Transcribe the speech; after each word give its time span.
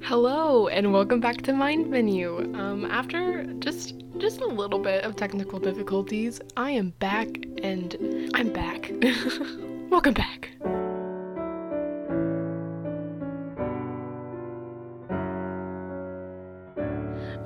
Hello 0.00 0.68
and 0.68 0.92
welcome 0.92 1.20
back 1.20 1.42
to 1.42 1.52
Mind 1.52 1.90
Menu. 1.90 2.38
Um, 2.54 2.86
after 2.86 3.44
just 3.58 4.02
just 4.16 4.40
a 4.40 4.46
little 4.46 4.78
bit 4.78 5.04
of 5.04 5.16
technical 5.16 5.58
difficulties, 5.58 6.40
I 6.56 6.70
am 6.70 6.90
back 6.98 7.28
and 7.62 8.30
I'm 8.34 8.52
back. 8.52 8.90
welcome 9.90 10.14
back. 10.14 10.50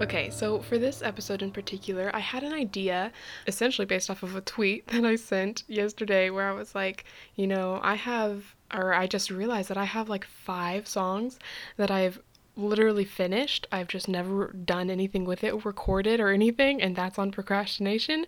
Okay, 0.02 0.30
so 0.30 0.60
for 0.60 0.78
this 0.78 1.00
episode 1.00 1.42
in 1.42 1.52
particular, 1.52 2.10
I 2.12 2.18
had 2.18 2.42
an 2.42 2.52
idea 2.52 3.12
essentially 3.46 3.86
based 3.86 4.10
off 4.10 4.22
of 4.22 4.36
a 4.36 4.40
tweet 4.40 4.86
that 4.88 5.04
I 5.04 5.16
sent 5.16 5.64
yesterday 5.68 6.28
where 6.28 6.48
I 6.48 6.52
was 6.52 6.74
like, 6.74 7.04
you 7.34 7.46
know, 7.46 7.80
I 7.82 7.94
have, 7.94 8.54
or 8.74 8.92
I 8.92 9.06
just 9.06 9.30
realized 9.30 9.68
that 9.70 9.76
I 9.76 9.84
have 9.84 10.08
like 10.08 10.24
five 10.24 10.86
songs 10.86 11.38
that 11.76 11.90
I've 11.90 12.20
literally 12.56 13.04
finished. 13.04 13.66
I've 13.72 13.88
just 13.88 14.08
never 14.08 14.48
done 14.48 14.90
anything 14.90 15.24
with 15.24 15.42
it, 15.44 15.64
recorded 15.64 16.20
or 16.20 16.30
anything, 16.30 16.82
and 16.82 16.94
that's 16.94 17.18
on 17.18 17.30
procrastination. 17.30 18.26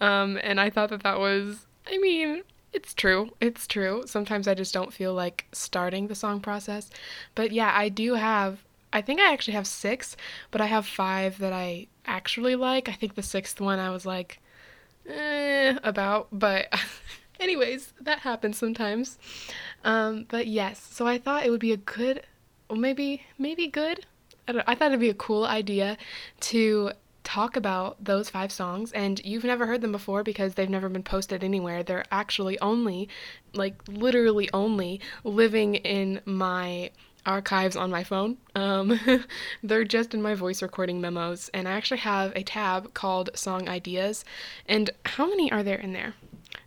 Um, 0.00 0.38
and 0.42 0.60
I 0.60 0.70
thought 0.70 0.90
that 0.90 1.02
that 1.02 1.18
was, 1.18 1.66
I 1.86 1.98
mean, 1.98 2.42
it's 2.72 2.94
true. 2.94 3.30
It's 3.40 3.66
true. 3.66 4.04
Sometimes 4.06 4.48
I 4.48 4.54
just 4.54 4.74
don't 4.74 4.92
feel 4.92 5.14
like 5.14 5.46
starting 5.52 6.06
the 6.06 6.14
song 6.14 6.40
process. 6.40 6.90
But 7.34 7.52
yeah, 7.52 7.72
I 7.74 7.88
do 7.88 8.14
have 8.14 8.64
I 8.92 9.02
think 9.02 9.20
I 9.20 9.32
actually 9.32 9.54
have 9.54 9.66
six, 9.66 10.16
but 10.52 10.60
I 10.60 10.66
have 10.66 10.86
five 10.86 11.38
that 11.38 11.52
I 11.52 11.88
actually 12.06 12.54
like. 12.54 12.88
I 12.88 12.92
think 12.92 13.16
the 13.16 13.24
sixth 13.24 13.60
one 13.60 13.80
I 13.80 13.90
was 13.90 14.06
like, 14.06 14.40
eh, 15.08 15.76
about, 15.82 16.28
but. 16.30 16.72
anyways, 17.40 17.92
that 18.00 18.20
happens 18.20 18.58
sometimes. 18.58 19.18
Um, 19.84 20.26
but 20.28 20.46
yes, 20.46 20.80
so 20.80 21.06
I 21.06 21.18
thought 21.18 21.44
it 21.44 21.50
would 21.50 21.60
be 21.60 21.72
a 21.72 21.76
good, 21.76 22.22
well, 22.68 22.78
maybe, 22.78 23.22
maybe 23.38 23.66
good. 23.66 24.06
I, 24.48 24.62
I 24.66 24.74
thought 24.74 24.88
it'd 24.88 25.00
be 25.00 25.10
a 25.10 25.14
cool 25.14 25.44
idea 25.44 25.96
to 26.40 26.92
talk 27.24 27.56
about 27.56 28.04
those 28.04 28.28
five 28.28 28.52
songs 28.52 28.92
and 28.92 29.24
you've 29.24 29.44
never 29.44 29.66
heard 29.66 29.80
them 29.80 29.92
before 29.92 30.22
because 30.22 30.54
they've 30.54 30.68
never 30.68 30.88
been 30.88 31.02
posted 31.02 31.42
anywhere. 31.42 31.82
They're 31.82 32.04
actually 32.12 32.58
only, 32.60 33.08
like 33.54 33.76
literally 33.88 34.50
only, 34.52 35.00
living 35.24 35.76
in 35.76 36.20
my 36.26 36.90
archives 37.26 37.76
on 37.76 37.90
my 37.90 38.04
phone. 38.04 38.36
Um, 38.54 39.00
they're 39.62 39.84
just 39.84 40.14
in 40.14 40.22
my 40.22 40.34
voice 40.34 40.62
recording 40.62 41.00
memos, 41.00 41.50
and 41.54 41.66
I 41.66 41.72
actually 41.72 42.00
have 42.00 42.32
a 42.36 42.42
tab 42.42 42.94
called 42.94 43.30
Song 43.34 43.68
Ideas. 43.68 44.24
And 44.66 44.90
how 45.04 45.26
many 45.26 45.50
are 45.50 45.62
there 45.62 45.78
in 45.78 45.92
there? 45.92 46.14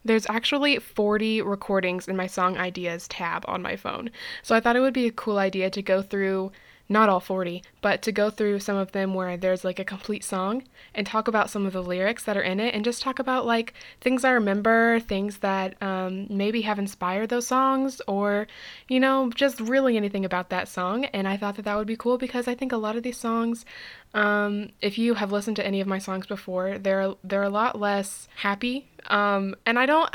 There's 0.07 0.25
actually 0.29 0.79
40 0.79 1.41
recordings 1.41 2.07
in 2.07 2.15
my 2.15 2.27
Song 2.27 2.57
Ideas 2.57 3.09
tab 3.09 3.43
on 3.45 3.61
my 3.61 3.75
phone. 3.75 4.09
So 4.41 4.55
I 4.55 4.61
thought 4.61 4.77
it 4.77 4.79
would 4.79 4.93
be 4.93 5.05
a 5.05 5.11
cool 5.11 5.37
idea 5.37 5.69
to 5.69 5.81
go 5.81 6.01
through 6.01 6.53
not 6.89 7.09
all 7.09 7.19
40, 7.19 7.63
but 7.81 8.01
to 8.03 8.11
go 8.11 8.29
through 8.29 8.59
some 8.59 8.77
of 8.77 8.91
them 8.91 9.13
where 9.13 9.35
there's 9.35 9.65
like 9.65 9.79
a 9.79 9.83
complete 9.83 10.23
song 10.23 10.63
and 10.95 11.05
talk 11.05 11.27
about 11.27 11.49
some 11.49 11.65
of 11.65 11.73
the 11.73 11.83
lyrics 11.83 12.23
that 12.23 12.37
are 12.37 12.41
in 12.41 12.59
it 12.59 12.73
and 12.73 12.85
just 12.85 13.01
talk 13.01 13.19
about 13.19 13.45
like 13.45 13.73
things 13.99 14.23
I 14.23 14.31
remember, 14.31 14.99
things 15.01 15.39
that 15.39 15.81
um, 15.81 16.27
maybe 16.29 16.61
have 16.61 16.79
inspired 16.79 17.29
those 17.29 17.47
songs, 17.47 18.01
or 18.07 18.47
you 18.87 18.99
know, 18.99 19.29
just 19.31 19.59
really 19.59 19.97
anything 19.97 20.23
about 20.23 20.49
that 20.49 20.67
song. 20.67 21.05
And 21.05 21.27
I 21.27 21.37
thought 21.37 21.55
that 21.55 21.65
that 21.65 21.75
would 21.75 21.87
be 21.87 21.97
cool 21.97 22.17
because 22.17 22.47
I 22.47 22.55
think 22.55 22.71
a 22.71 22.77
lot 22.77 22.95
of 22.95 23.03
these 23.03 23.17
songs, 23.17 23.65
um, 24.13 24.69
if 24.81 24.97
you 24.97 25.13
have 25.15 25.31
listened 25.31 25.57
to 25.57 25.65
any 25.65 25.81
of 25.81 25.87
my 25.87 25.99
songs 25.99 26.25
before, 26.25 26.77
they're 26.77 27.13
they're 27.23 27.43
a 27.43 27.49
lot 27.49 27.79
less 27.79 28.27
happy. 28.35 28.87
Um, 29.07 29.55
and 29.65 29.77
I 29.77 29.85
don't, 29.85 30.09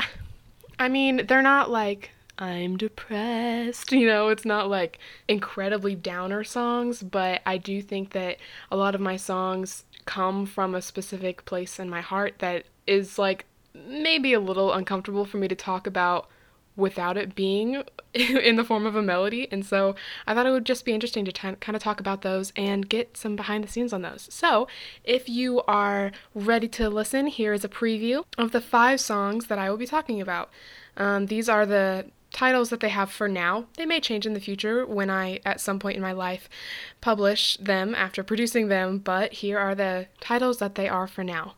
I 0.79 0.89
mean, 0.89 1.25
they're 1.27 1.41
not 1.41 1.69
like 1.69 2.11
I'm 2.43 2.77
depressed. 2.77 3.91
You 4.03 4.07
know, 4.07 4.27
it's 4.29 4.43
not 4.43 4.69
like 4.69 4.99
incredibly 5.27 5.95
downer 5.95 6.43
songs, 6.43 7.01
but 7.01 7.41
I 7.45 7.57
do 7.57 7.81
think 7.81 8.11
that 8.11 8.37
a 8.69 8.75
lot 8.75 8.95
of 8.95 9.01
my 9.01 9.15
songs 9.15 9.85
come 10.05 10.45
from 10.45 10.75
a 10.75 10.81
specific 10.81 11.45
place 11.45 11.79
in 11.79 11.89
my 11.89 12.01
heart 12.01 12.39
that 12.39 12.65
is 12.85 13.17
like 13.17 13.45
maybe 13.73 14.33
a 14.33 14.39
little 14.39 14.73
uncomfortable 14.73 15.25
for 15.25 15.37
me 15.37 15.47
to 15.47 15.55
talk 15.55 15.87
about 15.87 16.27
without 16.75 17.17
it 17.17 17.35
being 17.35 17.83
in 18.13 18.55
the 18.57 18.63
form 18.63 18.85
of 18.85 18.95
a 18.95 19.01
melody. 19.01 19.47
And 19.51 19.65
so 19.65 19.95
I 20.27 20.33
thought 20.33 20.45
it 20.45 20.51
would 20.51 20.65
just 20.65 20.83
be 20.83 20.91
interesting 20.91 21.23
to 21.25 21.31
t- 21.31 21.55
kind 21.61 21.75
of 21.75 21.81
talk 21.81 21.99
about 21.99 22.23
those 22.23 22.51
and 22.55 22.89
get 22.89 23.15
some 23.15 23.35
behind 23.35 23.63
the 23.63 23.67
scenes 23.69 23.93
on 23.93 24.01
those. 24.01 24.27
So 24.29 24.67
if 25.03 25.29
you 25.29 25.61
are 25.61 26.11
ready 26.35 26.67
to 26.69 26.89
listen, 26.89 27.27
here 27.27 27.53
is 27.53 27.63
a 27.63 27.69
preview 27.69 28.25
of 28.37 28.51
the 28.51 28.61
five 28.61 28.99
songs 28.99 29.47
that 29.47 29.59
I 29.59 29.69
will 29.69 29.77
be 29.77 29.87
talking 29.87 30.19
about. 30.19 30.49
Um, 30.97 31.27
these 31.27 31.47
are 31.47 31.65
the 31.65 32.07
titles 32.33 32.69
that 32.71 32.81
they 32.81 32.89
have 32.89 33.11
for 33.11 33.29
now. 33.29 33.65
They 33.77 33.85
may 33.85 34.01
change 34.01 34.25
in 34.25 34.33
the 34.33 34.39
future 34.41 34.85
when 34.85 35.09
I, 35.09 35.39
at 35.45 35.61
some 35.61 35.79
point 35.79 35.95
in 35.95 36.01
my 36.01 36.11
life, 36.11 36.49
publish 36.99 37.55
them 37.57 37.95
after 37.95 38.23
producing 38.23 38.67
them, 38.67 38.97
but 38.97 39.33
here 39.33 39.57
are 39.57 39.75
the 39.75 40.07
titles 40.19 40.57
that 40.57 40.75
they 40.75 40.89
are 40.89 41.07
for 41.07 41.23
now. 41.23 41.53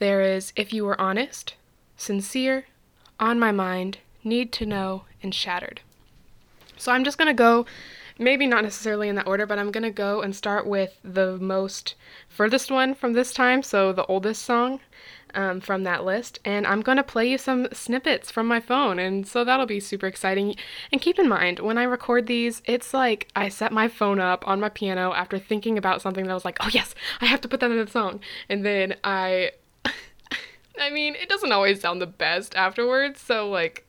There 0.00 0.20
is 0.20 0.52
If 0.56 0.72
You 0.72 0.84
Were 0.84 1.00
Honest, 1.00 1.54
Sincere, 1.96 2.66
On 3.18 3.38
My 3.38 3.52
Mind, 3.52 3.98
Need 4.24 4.52
to 4.52 4.66
Know, 4.66 5.04
and 5.22 5.34
Shattered. 5.34 5.80
So 6.76 6.92
I'm 6.92 7.04
just 7.04 7.16
going 7.16 7.28
to 7.28 7.34
go, 7.34 7.66
maybe 8.18 8.46
not 8.46 8.64
necessarily 8.64 9.08
in 9.08 9.14
that 9.14 9.26
order, 9.26 9.46
but 9.46 9.58
I'm 9.58 9.70
going 9.70 9.84
to 9.84 9.90
go 9.90 10.22
and 10.22 10.34
start 10.34 10.66
with 10.66 10.98
the 11.04 11.38
most 11.38 11.94
furthest 12.28 12.70
one 12.70 12.94
from 12.94 13.12
this 13.12 13.32
time, 13.32 13.62
so 13.62 13.92
the 13.92 14.06
oldest 14.06 14.42
song 14.42 14.80
um, 15.34 15.60
from 15.60 15.84
that 15.84 16.04
list. 16.04 16.38
And 16.44 16.66
I'm 16.66 16.80
going 16.80 16.96
to 16.96 17.02
play 17.02 17.28
you 17.28 17.38
some 17.38 17.68
snippets 17.72 18.30
from 18.30 18.46
my 18.46 18.60
phone. 18.60 18.98
And 18.98 19.26
so 19.26 19.44
that'll 19.44 19.66
be 19.66 19.80
super 19.80 20.06
exciting. 20.06 20.56
And 20.92 21.00
keep 21.00 21.18
in 21.18 21.28
mind, 21.28 21.60
when 21.60 21.78
I 21.78 21.84
record 21.84 22.26
these, 22.26 22.62
it's 22.64 22.92
like 22.94 23.28
I 23.36 23.48
set 23.48 23.72
my 23.72 23.88
phone 23.88 24.20
up 24.20 24.46
on 24.46 24.60
my 24.60 24.68
piano 24.68 25.12
after 25.12 25.38
thinking 25.38 25.78
about 25.78 26.02
something 26.02 26.24
that 26.24 26.30
I 26.30 26.34
was 26.34 26.44
like, 26.44 26.58
oh, 26.60 26.70
yes, 26.72 26.94
I 27.20 27.26
have 27.26 27.40
to 27.42 27.48
put 27.48 27.60
that 27.60 27.70
in 27.70 27.78
the 27.84 27.90
song. 27.90 28.20
And 28.48 28.64
then 28.64 28.96
I. 29.04 29.52
I 30.80 30.90
mean, 30.90 31.14
it 31.14 31.28
doesn't 31.28 31.52
always 31.52 31.80
sound 31.80 32.00
the 32.00 32.06
best 32.06 32.54
afterwards. 32.54 33.20
So, 33.20 33.48
like 33.48 33.86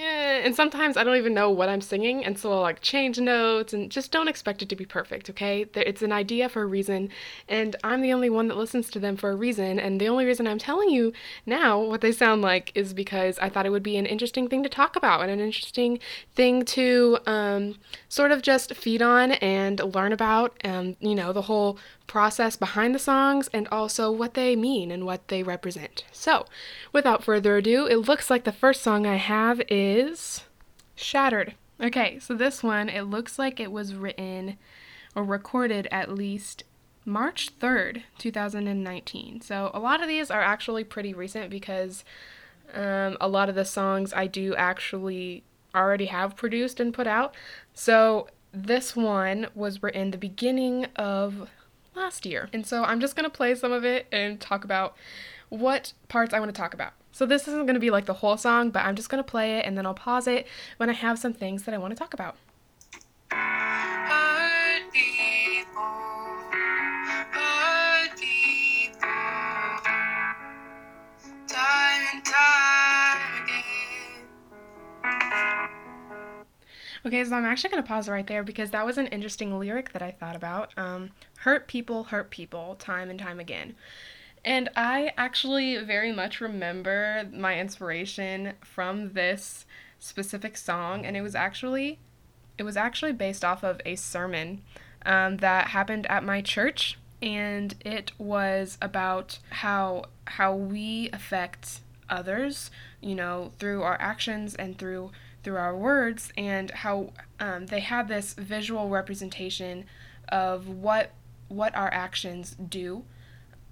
yeah, 0.00 0.40
and 0.44 0.54
sometimes 0.56 0.96
I 0.96 1.04
don't 1.04 1.18
even 1.18 1.34
know 1.34 1.50
what 1.50 1.68
I'm 1.68 1.82
singing, 1.82 2.24
and 2.24 2.38
so 2.38 2.52
I'll 2.52 2.62
like 2.62 2.80
change 2.80 3.18
notes 3.20 3.74
and 3.74 3.90
just 3.90 4.10
don't 4.10 4.28
expect 4.28 4.62
it 4.62 4.68
to 4.70 4.76
be 4.76 4.86
perfect, 4.86 5.28
okay? 5.28 5.66
It's 5.74 6.00
an 6.00 6.10
idea 6.10 6.48
for 6.48 6.62
a 6.62 6.66
reason, 6.66 7.10
and 7.48 7.76
I'm 7.84 8.00
the 8.00 8.12
only 8.14 8.30
one 8.30 8.48
that 8.48 8.56
listens 8.56 8.88
to 8.92 8.98
them 8.98 9.18
for 9.18 9.30
a 9.30 9.36
reason, 9.36 9.78
and 9.78 10.00
the 10.00 10.08
only 10.08 10.24
reason 10.24 10.46
I'm 10.46 10.58
telling 10.58 10.88
you 10.88 11.12
now 11.44 11.78
what 11.78 12.00
they 12.00 12.12
sound 12.12 12.40
like 12.40 12.72
is 12.74 12.94
because 12.94 13.38
I 13.40 13.50
thought 13.50 13.66
it 13.66 13.70
would 13.70 13.82
be 13.82 13.98
an 13.98 14.06
interesting 14.06 14.48
thing 14.48 14.62
to 14.62 14.70
talk 14.70 14.96
about 14.96 15.20
and 15.20 15.30
an 15.30 15.40
interesting 15.40 15.98
thing 16.34 16.64
to 16.66 17.18
um, 17.26 17.76
sort 18.08 18.32
of 18.32 18.40
just 18.40 18.74
feed 18.74 19.02
on 19.02 19.32
and 19.32 19.80
learn 19.94 20.14
about, 20.14 20.56
and 20.62 20.96
you 21.00 21.14
know, 21.14 21.34
the 21.34 21.42
whole 21.42 21.78
process 22.10 22.56
behind 22.56 22.92
the 22.92 22.98
songs 22.98 23.48
and 23.54 23.68
also 23.68 24.10
what 24.10 24.34
they 24.34 24.56
mean 24.56 24.90
and 24.90 25.06
what 25.06 25.28
they 25.28 25.44
represent. 25.44 26.04
So, 26.10 26.44
without 26.92 27.22
further 27.22 27.56
ado, 27.56 27.86
it 27.86 27.98
looks 27.98 28.28
like 28.28 28.42
the 28.42 28.50
first 28.50 28.82
song 28.82 29.06
I 29.06 29.14
have 29.14 29.62
is 29.68 30.42
Shattered. 30.96 31.54
Okay, 31.80 32.18
so 32.18 32.34
this 32.34 32.64
one, 32.64 32.88
it 32.88 33.02
looks 33.02 33.38
like 33.38 33.60
it 33.60 33.70
was 33.70 33.94
written 33.94 34.58
or 35.14 35.22
recorded 35.22 35.86
at 35.92 36.12
least 36.12 36.64
March 37.04 37.56
3rd, 37.60 38.02
2019. 38.18 39.40
So, 39.40 39.70
a 39.72 39.78
lot 39.78 40.02
of 40.02 40.08
these 40.08 40.32
are 40.32 40.42
actually 40.42 40.82
pretty 40.82 41.14
recent 41.14 41.48
because 41.48 42.04
um, 42.74 43.18
a 43.20 43.28
lot 43.28 43.48
of 43.48 43.54
the 43.54 43.64
songs 43.64 44.12
I 44.12 44.26
do 44.26 44.56
actually 44.56 45.44
already 45.76 46.06
have 46.06 46.34
produced 46.34 46.80
and 46.80 46.92
put 46.92 47.06
out. 47.06 47.36
So, 47.72 48.26
this 48.52 48.96
one 48.96 49.46
was 49.54 49.80
written 49.80 50.10
the 50.10 50.18
beginning 50.18 50.86
of 50.96 51.48
last 51.94 52.26
year. 52.26 52.48
And 52.52 52.66
so 52.66 52.84
I'm 52.84 53.00
just 53.00 53.16
to 53.24 53.36
play 53.36 53.54
some 53.54 53.72
of 53.72 53.84
it 53.84 54.06
and 54.12 54.40
talk 54.40 54.64
about 54.64 54.96
what 55.48 55.92
parts 56.08 56.32
I 56.32 56.38
want 56.38 56.54
to 56.54 56.58
talk 56.58 56.74
about. 56.74 56.92
So 57.12 57.26
this 57.26 57.48
isn't 57.48 57.66
to 57.74 57.80
be 57.80 57.90
like 57.90 58.06
the 58.06 58.14
whole 58.14 58.36
song, 58.36 58.70
but 58.70 58.84
I'm 58.84 58.96
just 58.96 59.10
to 59.22 59.28
play 59.28 59.58
it 59.58 59.66
and 59.66 59.76
then 59.76 59.84
I'll 59.84 59.94
pause 59.94 60.26
it 60.26 60.46
when 60.76 60.88
I 60.88 60.92
have 60.92 61.18
some 61.18 61.32
things 61.32 61.64
that 61.64 61.74
I 61.74 61.78
want 61.78 61.90
to 61.92 61.98
talk 61.98 62.14
about. 62.14 62.36
Okay, 77.04 77.24
so 77.24 77.34
I'm 77.34 77.46
actually 77.46 77.70
going 77.70 77.82
to 77.82 77.88
pause 77.88 78.08
right 78.08 78.26
there 78.26 78.42
because 78.42 78.70
that 78.70 78.84
was 78.84 78.98
an 78.98 79.06
interesting 79.06 79.58
lyric 79.58 79.92
that 79.92 80.02
I 80.02 80.10
thought 80.10 80.36
about. 80.36 80.72
Um, 80.76 81.10
hurt 81.38 81.66
people 81.66 82.04
hurt 82.04 82.30
people 82.30 82.74
time 82.74 83.08
and 83.08 83.18
time 83.18 83.40
again. 83.40 83.74
And 84.44 84.68
I 84.76 85.12
actually 85.16 85.78
very 85.78 86.12
much 86.12 86.40
remember 86.40 87.26
my 87.32 87.58
inspiration 87.58 88.54
from 88.62 89.12
this 89.12 89.64
specific 89.98 90.56
song, 90.56 91.06
and 91.06 91.16
it 91.16 91.22
was 91.22 91.34
actually 91.34 91.98
it 92.58 92.62
was 92.64 92.76
actually 92.76 93.12
based 93.12 93.44
off 93.44 93.62
of 93.62 93.80
a 93.86 93.96
sermon 93.96 94.60
um, 95.06 95.38
that 95.38 95.68
happened 95.68 96.06
at 96.10 96.22
my 96.22 96.42
church, 96.42 96.98
and 97.22 97.74
it 97.80 98.12
was 98.18 98.76
about 98.82 99.38
how 99.50 100.04
how 100.26 100.54
we 100.54 101.08
affect 101.12 101.80
others, 102.10 102.70
you 103.00 103.14
know, 103.14 103.52
through 103.58 103.82
our 103.82 103.98
actions 104.00 104.54
and 104.54 104.76
through 104.76 105.10
through 105.42 105.56
our 105.56 105.76
words 105.76 106.32
and 106.36 106.70
how 106.70 107.12
um, 107.38 107.66
they 107.66 107.80
had 107.80 108.08
this 108.08 108.34
visual 108.34 108.88
representation 108.88 109.84
of 110.28 110.68
what 110.68 111.12
what 111.48 111.74
our 111.74 111.92
actions 111.92 112.54
do. 112.68 113.04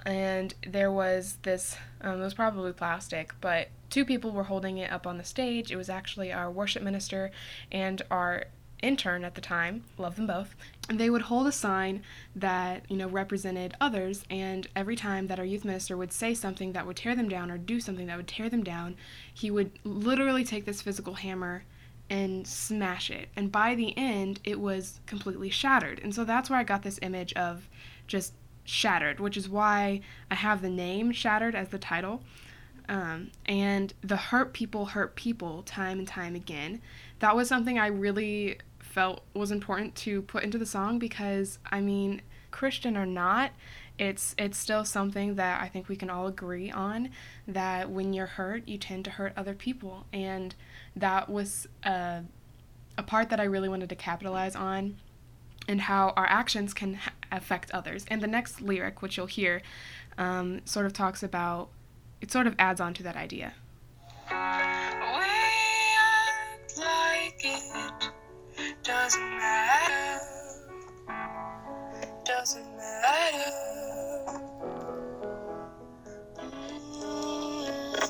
And 0.04 0.54
there 0.66 0.90
was 0.90 1.38
this 1.42 1.76
um, 2.00 2.20
it 2.20 2.24
was 2.24 2.34
probably 2.34 2.72
plastic 2.72 3.34
but 3.40 3.68
two 3.90 4.04
people 4.04 4.32
were 4.32 4.44
holding 4.44 4.78
it 4.78 4.92
up 4.92 5.06
on 5.06 5.18
the 5.18 5.24
stage. 5.24 5.70
It 5.70 5.76
was 5.76 5.88
actually 5.88 6.32
our 6.32 6.50
worship 6.50 6.82
minister 6.82 7.30
and 7.70 8.02
our 8.10 8.44
intern 8.82 9.24
at 9.24 9.34
the 9.34 9.40
time. 9.40 9.84
Love 9.96 10.16
them 10.16 10.26
both 10.26 10.54
they 10.88 11.10
would 11.10 11.22
hold 11.22 11.46
a 11.46 11.52
sign 11.52 12.02
that 12.34 12.84
you 12.88 12.96
know 12.96 13.08
represented 13.08 13.74
others 13.80 14.24
and 14.30 14.66
every 14.74 14.96
time 14.96 15.26
that 15.26 15.38
our 15.38 15.44
youth 15.44 15.64
minister 15.64 15.96
would 15.96 16.12
say 16.12 16.32
something 16.32 16.72
that 16.72 16.86
would 16.86 16.96
tear 16.96 17.14
them 17.14 17.28
down 17.28 17.50
or 17.50 17.58
do 17.58 17.78
something 17.80 18.06
that 18.06 18.16
would 18.16 18.28
tear 18.28 18.48
them 18.48 18.64
down 18.64 18.96
he 19.32 19.50
would 19.50 19.70
literally 19.84 20.44
take 20.44 20.64
this 20.64 20.80
physical 20.80 21.14
hammer 21.14 21.64
and 22.10 22.46
smash 22.46 23.10
it. 23.10 23.28
And 23.36 23.52
by 23.52 23.74
the 23.74 23.96
end 23.96 24.40
it 24.44 24.60
was 24.60 25.00
completely 25.06 25.50
shattered. 25.50 26.00
And 26.02 26.14
so 26.14 26.24
that's 26.24 26.48
where 26.50 26.58
i 26.58 26.64
got 26.64 26.82
this 26.82 26.98
image 27.02 27.32
of 27.34 27.68
just 28.06 28.34
shattered 28.64 29.18
which 29.18 29.38
is 29.38 29.48
why 29.48 30.00
i 30.30 30.34
have 30.34 30.60
the 30.60 30.68
name 30.68 31.12
shattered 31.12 31.54
as 31.54 31.68
the 31.68 31.78
title. 31.78 32.22
Um, 32.90 33.32
and 33.44 33.92
the 34.00 34.16
hurt 34.16 34.54
people 34.54 34.86
hurt 34.86 35.14
people 35.14 35.62
time 35.62 35.98
and 35.98 36.08
time 36.08 36.34
again. 36.34 36.80
That 37.18 37.36
was 37.36 37.48
something 37.48 37.78
i 37.78 37.88
really 37.88 38.58
felt 38.88 39.22
was 39.34 39.50
important 39.50 39.94
to 39.94 40.22
put 40.22 40.42
into 40.42 40.58
the 40.58 40.66
song 40.66 40.98
because 40.98 41.58
I 41.70 41.80
mean, 41.80 42.22
Christian 42.50 42.96
or 42.96 43.06
not, 43.06 43.52
it's 43.98 44.34
it's 44.38 44.56
still 44.56 44.84
something 44.84 45.34
that 45.34 45.60
I 45.60 45.68
think 45.68 45.88
we 45.88 45.96
can 45.96 46.08
all 46.08 46.26
agree 46.26 46.70
on 46.70 47.10
that 47.46 47.90
when 47.90 48.12
you're 48.12 48.26
hurt, 48.26 48.66
you 48.66 48.78
tend 48.78 49.04
to 49.04 49.10
hurt 49.12 49.32
other 49.36 49.54
people, 49.54 50.06
and 50.12 50.54
that 50.96 51.28
was 51.28 51.68
a, 51.84 52.22
a 52.96 53.02
part 53.02 53.28
that 53.30 53.40
I 53.40 53.44
really 53.44 53.68
wanted 53.68 53.88
to 53.90 53.96
capitalize 53.96 54.56
on, 54.56 54.96
and 55.68 55.82
how 55.82 56.14
our 56.16 56.26
actions 56.26 56.72
can 56.72 56.94
ha- 56.94 57.12
affect 57.30 57.70
others. 57.72 58.06
And 58.08 58.20
the 58.22 58.26
next 58.26 58.60
lyric, 58.60 59.02
which 59.02 59.16
you'll 59.16 59.26
hear, 59.26 59.62
um, 60.16 60.60
sort 60.64 60.86
of 60.86 60.92
talks 60.92 61.22
about 61.22 61.68
it. 62.20 62.32
Sort 62.32 62.46
of 62.46 62.54
adds 62.58 62.80
on 62.80 62.94
to 62.94 63.02
that 63.02 63.16
idea. 63.16 63.54
Doesn't 68.88 69.20
matter. 69.36 70.24
Doesn't 72.24 72.76
matter. 72.78 73.52
Mm. 77.02 78.02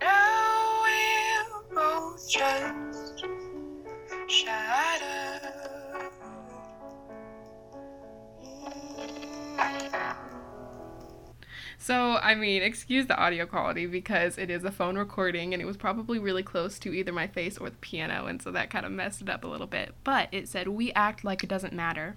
Now 0.00 0.82
we're 0.84 1.74
both 1.74 2.30
just 2.30 3.26
shattered. 4.28 4.65
So, 11.86 12.16
I 12.16 12.34
mean, 12.34 12.62
excuse 12.62 13.06
the 13.06 13.16
audio 13.16 13.46
quality 13.46 13.86
because 13.86 14.38
it 14.38 14.50
is 14.50 14.64
a 14.64 14.72
phone 14.72 14.98
recording 14.98 15.52
and 15.52 15.62
it 15.62 15.66
was 15.66 15.76
probably 15.76 16.18
really 16.18 16.42
close 16.42 16.80
to 16.80 16.92
either 16.92 17.12
my 17.12 17.28
face 17.28 17.58
or 17.58 17.70
the 17.70 17.76
piano, 17.76 18.26
and 18.26 18.42
so 18.42 18.50
that 18.50 18.70
kind 18.70 18.84
of 18.84 18.90
messed 18.90 19.22
it 19.22 19.28
up 19.28 19.44
a 19.44 19.46
little 19.46 19.68
bit. 19.68 19.94
But 20.02 20.28
it 20.32 20.48
said, 20.48 20.66
We 20.66 20.90
act 20.94 21.22
like 21.22 21.44
it 21.44 21.48
doesn't 21.48 21.72
matter. 21.72 22.16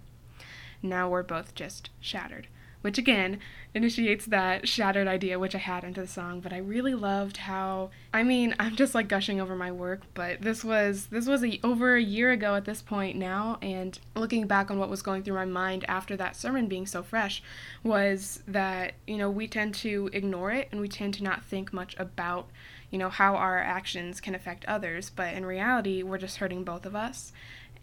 Now 0.82 1.08
we're 1.08 1.22
both 1.22 1.54
just 1.54 1.92
shattered 2.00 2.48
which 2.82 2.98
again 2.98 3.40
initiates 3.74 4.26
that 4.26 4.68
shattered 4.68 5.08
idea 5.08 5.38
which 5.38 5.54
I 5.54 5.60
had 5.60 5.84
into 5.84 6.02
the 6.02 6.08
song. 6.08 6.40
But 6.40 6.54
I 6.54 6.58
really 6.58 6.96
loved 6.96 7.38
how 7.38 7.92
I 8.14 8.24
mean 8.24 8.56
I'm 8.60 8.76
just 8.76 8.96
like 8.96 9.08
gushing 9.08 9.40
over 9.40 9.56
my 9.56 9.72
work, 9.72 10.02
but 10.14 10.42
this 10.42 10.64
was 10.64 11.08
this 11.08 11.28
was 11.28 11.44
a, 11.44 11.60
over 11.64 11.96
a 11.96 12.02
year 12.02 12.32
ago 12.32 12.56
at 12.56 12.66
this 12.66 12.82
point 12.82 13.18
now, 13.18 13.58
and 13.62 14.00
looking 14.16 14.48
back 14.48 14.72
on 14.72 14.80
what 14.80 14.90
was 14.90 15.02
going 15.02 15.24
through 15.24 15.36
my 15.36 15.46
mind 15.46 15.86
after 15.88 16.16
that 16.18 16.36
sermon 16.36 16.68
being 16.68 16.86
so 16.86 17.04
fresh 17.04 17.44
was 17.84 18.42
that 18.48 18.94
you 19.08 19.18
know 19.18 19.30
we 19.30 19.48
tend 19.48 19.76
to 19.76 20.10
ignore 20.14 20.52
it 20.52 20.68
and 20.72 20.82
we 20.82 20.88
tend 20.88 21.14
to 21.16 21.24
not 21.24 21.44
think 21.44 21.74
much 21.74 21.96
about 22.00 22.50
you 22.90 22.98
know 22.98 23.10
how 23.10 23.36
our 23.36 23.60
actions 23.60 24.20
can 24.20 24.34
affect 24.34 24.66
others, 24.66 25.10
but 25.10 25.34
in 25.34 25.46
reality 25.46 26.02
we're 26.02 26.18
just 26.18 26.38
hurting 26.38 26.64
both 26.64 26.86
of 26.86 26.96
us. 26.96 27.32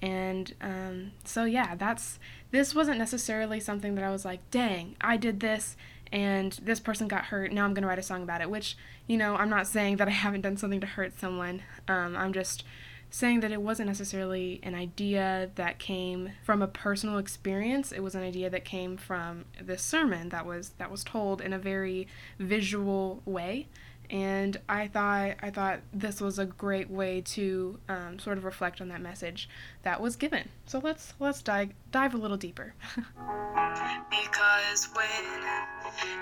And 0.03 0.53
um, 0.61 1.13
so, 1.25 1.45
yeah, 1.45 1.75
that's 1.75 2.19
this 2.51 2.75
wasn't 2.75 2.99
necessarily 2.99 3.61
something 3.61 3.95
that 3.95 4.05
I 4.05 4.11
was 4.11 4.25
like, 4.25 4.51
dang, 4.51 4.97
I 5.01 5.17
did 5.17 5.41
this 5.41 5.77
and 6.13 6.53
this 6.63 6.81
person 6.81 7.09
got 7.09 7.27
hurt. 7.27 7.53
Now 7.53 7.65
I'm 7.65 7.75
going 7.75 7.83
to 7.83 7.89
write 7.89 7.99
a 7.99 8.03
song 8.03 8.23
about 8.23 8.41
it, 8.41 8.51
which, 8.51 8.77
you 9.07 9.17
know, 9.17 9.37
I'm 9.37 9.51
not 9.51 9.67
saying 9.67 9.97
that 9.97 10.09
I 10.09 10.11
haven't 10.23 10.43
done 10.43 10.57
something 10.57 10.81
to 10.81 10.87
hurt 10.87 11.19
someone. 11.19 11.63
Um, 11.89 12.17
I'm 12.17 12.33
just 12.33 12.65
saying 13.11 13.41
that 13.41 13.53
it 13.53 13.63
wasn't 13.63 13.89
necessarily 13.89 14.61
an 14.63 14.75
idea 14.75 15.51
that 15.55 15.79
came 15.79 16.33
from 16.43 16.61
a 16.61 16.67
personal 16.67 17.19
experience 17.19 17.93
it 17.93 18.01
was 18.01 18.17
an 18.17 18.23
idea 18.23 18.51
that 18.51 18.65
came 18.65 18.97
from 18.97 19.45
this 19.63 19.81
sermon 19.81 20.29
that 20.31 20.45
was 20.45 20.71
that 20.79 20.91
was 20.91 21.05
told 21.05 21.41
in 21.41 21.53
a 21.53 21.59
very 21.59 22.07
visual 22.39 23.23
way 23.25 23.69
and 24.11 24.61
I 24.69 24.89
thought 24.89 25.37
I 25.43 25.51
thought 25.51 25.81
this 25.93 26.21
was 26.21 26.39
a 26.39 26.47
great 26.47 26.91
way 26.91 27.21
to 27.23 27.79
um, 27.89 28.19
sort 28.19 28.39
of 28.39 28.45
reflect 28.45 28.81
on 28.81 28.89
that 28.89 29.01
message 29.01 29.49
that 29.83 30.01
was 30.01 30.17
given. 30.17 30.49
So 30.67 30.79
let's 30.79 31.15
let's 31.19 31.43
dive 31.43 31.71
dive 31.93 32.15
a 32.15 32.19
little 32.19 32.37
deeper. 32.37 32.75
because 34.11 34.89
when 34.95 35.43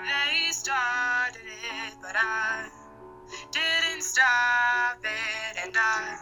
they 0.03 0.51
started 0.51 1.41
it, 1.41 1.93
but 2.01 2.15
I 2.15 2.69
didn't 3.51 4.03
stop 4.03 4.97
it, 5.03 5.57
and 5.65 5.75
I 5.77 6.17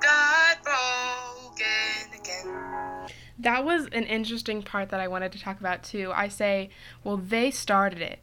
got 0.00 0.62
broken 0.64 2.20
again. 2.20 3.08
That 3.38 3.64
was 3.64 3.86
an 3.86 4.04
interesting 4.04 4.62
part 4.62 4.88
that 4.90 5.00
I 5.00 5.08
wanted 5.08 5.32
to 5.32 5.40
talk 5.40 5.60
about 5.60 5.82
too. 5.82 6.12
I 6.14 6.28
say, 6.28 6.70
well, 7.04 7.16
they 7.16 7.50
started 7.50 8.02
it, 8.02 8.18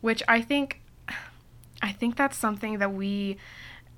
which 0.00 0.22
I 0.28 0.40
think 0.40 0.80
I 1.84 1.92
think 1.92 2.16
that's 2.16 2.38
something 2.38 2.78
that 2.78 2.94
we 2.94 3.36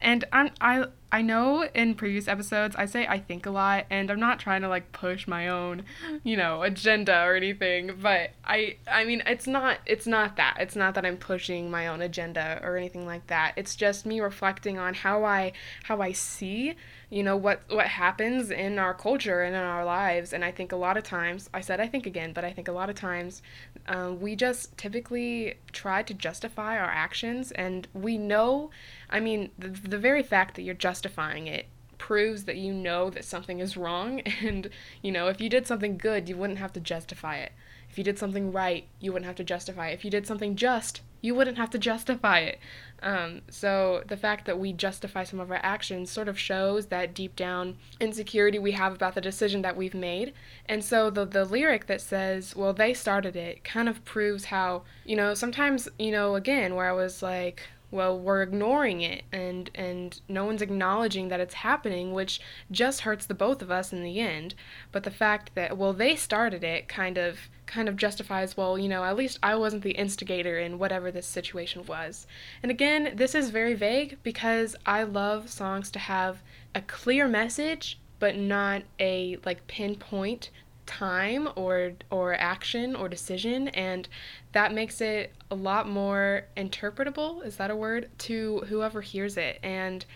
and 0.00 0.24
I'm, 0.32 0.50
I 0.60 0.86
I 1.12 1.22
know 1.22 1.64
in 1.74 1.94
previous 1.94 2.26
episodes 2.26 2.74
I 2.76 2.86
say 2.86 3.06
I 3.06 3.18
think 3.18 3.46
a 3.46 3.50
lot 3.50 3.86
and 3.90 4.10
I'm 4.10 4.20
not 4.20 4.40
trying 4.40 4.62
to 4.62 4.68
like 4.68 4.92
push 4.92 5.26
my 5.28 5.48
own, 5.48 5.84
you 6.24 6.36
know, 6.36 6.62
agenda 6.62 7.24
or 7.24 7.34
anything, 7.34 7.98
but 8.02 8.30
I 8.44 8.76
I 8.90 9.04
mean 9.04 9.22
it's 9.26 9.46
not 9.46 9.78
it's 9.86 10.06
not 10.06 10.36
that. 10.36 10.56
It's 10.60 10.76
not 10.76 10.94
that 10.94 11.06
I'm 11.06 11.16
pushing 11.16 11.70
my 11.70 11.86
own 11.86 12.02
agenda 12.02 12.60
or 12.62 12.76
anything 12.76 13.06
like 13.06 13.26
that. 13.28 13.52
It's 13.56 13.76
just 13.76 14.04
me 14.04 14.20
reflecting 14.20 14.78
on 14.78 14.94
how 14.94 15.24
I 15.24 15.52
how 15.84 16.00
I 16.00 16.12
see 16.12 16.74
you 17.08 17.22
know 17.22 17.36
what 17.36 17.62
what 17.68 17.86
happens 17.86 18.50
in 18.50 18.78
our 18.78 18.92
culture 18.92 19.42
and 19.42 19.54
in 19.54 19.62
our 19.62 19.84
lives 19.84 20.32
and 20.32 20.44
i 20.44 20.50
think 20.50 20.72
a 20.72 20.76
lot 20.76 20.96
of 20.96 21.04
times 21.04 21.48
i 21.54 21.60
said 21.60 21.78
i 21.78 21.86
think 21.86 22.04
again 22.04 22.32
but 22.32 22.44
i 22.44 22.52
think 22.52 22.66
a 22.66 22.72
lot 22.72 22.90
of 22.90 22.96
times 22.96 23.42
um, 23.86 24.20
we 24.20 24.34
just 24.34 24.76
typically 24.76 25.54
try 25.70 26.02
to 26.02 26.12
justify 26.12 26.76
our 26.76 26.90
actions 26.90 27.52
and 27.52 27.86
we 27.94 28.18
know 28.18 28.70
i 29.08 29.20
mean 29.20 29.50
the, 29.56 29.68
the 29.68 29.98
very 29.98 30.22
fact 30.22 30.56
that 30.56 30.62
you're 30.62 30.74
justifying 30.96 31.46
it 31.46 31.66
proves 31.98 32.44
that 32.44 32.56
you 32.56 32.72
know 32.72 33.10
that 33.10 33.24
something 33.24 33.58
is 33.58 33.76
wrong. 33.76 34.22
And 34.42 34.70
you 35.02 35.12
know 35.12 35.28
if 35.28 35.40
you 35.40 35.50
did 35.50 35.66
something 35.66 35.98
good 35.98 36.28
you 36.28 36.36
wouldn't 36.36 36.58
have 36.58 36.72
to 36.72 36.80
justify 36.80 37.36
it. 37.36 37.52
If 37.90 37.98
you 37.98 38.04
did 38.04 38.18
something 38.18 38.50
right 38.50 38.86
you 38.98 39.12
wouldn't 39.12 39.26
have 39.26 39.36
to 39.36 39.44
justify 39.44 39.88
it. 39.88 39.94
If 39.94 40.04
you 40.04 40.10
did 40.10 40.26
something 40.26 40.56
just 40.56 41.02
you 41.20 41.34
wouldn't 41.34 41.58
have 41.58 41.70
to 41.70 41.78
justify 41.78 42.38
it. 42.40 42.60
Um, 43.02 43.42
so 43.50 44.02
the 44.06 44.16
fact 44.16 44.46
that 44.46 44.58
we 44.58 44.72
justify 44.72 45.24
some 45.24 45.40
of 45.40 45.50
our 45.50 45.60
actions 45.62 46.10
sort 46.10 46.28
of 46.28 46.38
shows 46.38 46.86
that 46.86 47.14
deep 47.14 47.34
down 47.36 47.76
insecurity 48.00 48.58
we 48.58 48.72
have 48.72 48.94
about 48.94 49.14
the 49.14 49.20
decision 49.20 49.62
that 49.62 49.76
we've 49.76 49.94
made. 49.94 50.32
And 50.66 50.82
so 50.84 51.10
the 51.10 51.26
the 51.26 51.44
lyric 51.44 51.86
that 51.86 52.00
says, 52.00 52.56
"Well, 52.56 52.72
they 52.72 52.94
started 52.94 53.36
it," 53.36 53.64
kind 53.64 53.88
of 53.88 54.04
proves 54.04 54.46
how 54.46 54.84
you 55.04 55.16
know 55.16 55.34
sometimes 55.34 55.88
you 55.98 56.12
know 56.12 56.36
again 56.36 56.74
where 56.74 56.88
I 56.88 56.92
was 56.92 57.22
like, 57.22 57.62
well 57.90 58.18
we're 58.18 58.42
ignoring 58.42 59.00
it 59.00 59.24
and 59.32 59.70
and 59.74 60.20
no 60.28 60.44
one's 60.44 60.62
acknowledging 60.62 61.28
that 61.28 61.40
it's 61.40 61.54
happening 61.54 62.12
which 62.12 62.40
just 62.70 63.02
hurts 63.02 63.26
the 63.26 63.34
both 63.34 63.62
of 63.62 63.70
us 63.70 63.92
in 63.92 64.02
the 64.02 64.20
end. 64.20 64.54
But 64.92 65.04
the 65.04 65.10
fact 65.10 65.54
that 65.54 65.76
well 65.76 65.92
they 65.92 66.16
started 66.16 66.64
it 66.64 66.88
kind 66.88 67.18
of 67.18 67.48
kind 67.66 67.88
of 67.88 67.96
justifies 67.96 68.56
well 68.56 68.78
you 68.78 68.88
know 68.88 69.04
at 69.04 69.16
least 69.16 69.38
i 69.42 69.54
wasn't 69.54 69.82
the 69.82 69.92
instigator 69.92 70.58
in 70.58 70.78
whatever 70.78 71.10
this 71.10 71.26
situation 71.26 71.86
was. 71.86 72.26
And 72.62 72.70
again 72.70 73.12
this 73.14 73.34
is 73.34 73.50
very 73.50 73.74
vague 73.74 74.18
because 74.22 74.76
i 74.84 75.02
love 75.02 75.50
songs 75.50 75.90
to 75.92 75.98
have 75.98 76.42
a 76.74 76.80
clear 76.82 77.28
message 77.28 77.98
but 78.18 78.36
not 78.36 78.82
a 78.98 79.38
like 79.44 79.66
pinpoint 79.66 80.50
time 80.86 81.48
or 81.56 81.92
or 82.10 82.34
action 82.34 82.94
or 82.94 83.08
decision 83.08 83.68
and 83.68 84.08
that 84.52 84.72
makes 84.72 85.00
it 85.00 85.32
a 85.50 85.54
lot 85.54 85.88
more 85.88 86.46
interpretable 86.56 87.44
is 87.44 87.56
that 87.56 87.70
a 87.70 87.76
word 87.76 88.08
to 88.18 88.60
whoever 88.68 89.00
hears 89.00 89.36
it 89.36 89.58
and 89.62 90.06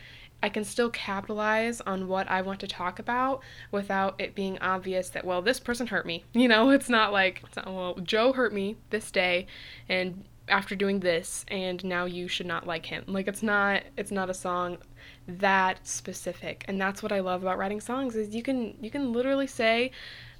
I 0.42 0.48
can 0.48 0.64
still 0.64 0.88
capitalize 0.90 1.80
on 1.82 2.08
what 2.08 2.30
I 2.30 2.40
want 2.40 2.60
to 2.60 2.66
talk 2.66 2.98
about 2.98 3.42
without 3.70 4.18
it 4.18 4.34
being 4.34 4.58
obvious 4.60 5.10
that 5.10 5.24
well 5.24 5.42
this 5.42 5.60
person 5.60 5.88
hurt 5.88 6.06
me. 6.06 6.24
You 6.32 6.48
know, 6.48 6.70
it's 6.70 6.88
not 6.88 7.12
like 7.12 7.42
it's 7.46 7.56
not, 7.56 7.66
well 7.66 7.94
Joe 8.02 8.32
hurt 8.32 8.52
me 8.52 8.76
this 8.90 9.10
day 9.10 9.46
and 9.88 10.24
after 10.48 10.74
doing 10.74 11.00
this 11.00 11.44
and 11.48 11.84
now 11.84 12.06
you 12.06 12.26
should 12.26 12.46
not 12.46 12.66
like 12.66 12.86
him. 12.86 13.04
Like 13.06 13.28
it's 13.28 13.42
not 13.42 13.82
it's 13.96 14.10
not 14.10 14.30
a 14.30 14.34
song 14.34 14.78
that 15.28 15.86
specific. 15.86 16.64
And 16.66 16.80
that's 16.80 17.02
what 17.02 17.12
I 17.12 17.20
love 17.20 17.42
about 17.42 17.58
writing 17.58 17.80
songs 17.80 18.16
is 18.16 18.34
you 18.34 18.42
can 18.42 18.76
you 18.80 18.90
can 18.90 19.12
literally 19.12 19.46
say 19.46 19.90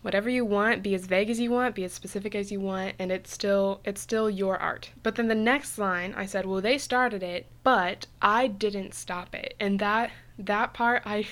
whatever 0.02 0.30
you 0.30 0.44
want, 0.44 0.82
be 0.82 0.94
as 0.94 1.06
vague 1.06 1.30
as 1.30 1.40
you 1.40 1.50
want, 1.50 1.74
be 1.74 1.84
as 1.84 1.92
specific 1.92 2.34
as 2.34 2.50
you 2.50 2.60
want, 2.60 2.94
and 2.98 3.12
it's 3.12 3.32
still 3.32 3.80
it's 3.84 4.00
still 4.00 4.30
your 4.30 4.56
art. 4.58 4.90
But 5.02 5.16
then 5.16 5.28
the 5.28 5.34
next 5.34 5.78
line 5.78 6.14
I 6.16 6.26
said, 6.26 6.46
"Well, 6.46 6.60
they 6.60 6.78
started 6.78 7.22
it, 7.22 7.46
but 7.62 8.06
I 8.22 8.46
didn't 8.46 8.94
stop 8.94 9.34
it." 9.34 9.54
And 9.60 9.78
that 9.78 10.10
that 10.46 10.72
part 10.74 11.02
I 11.04 11.26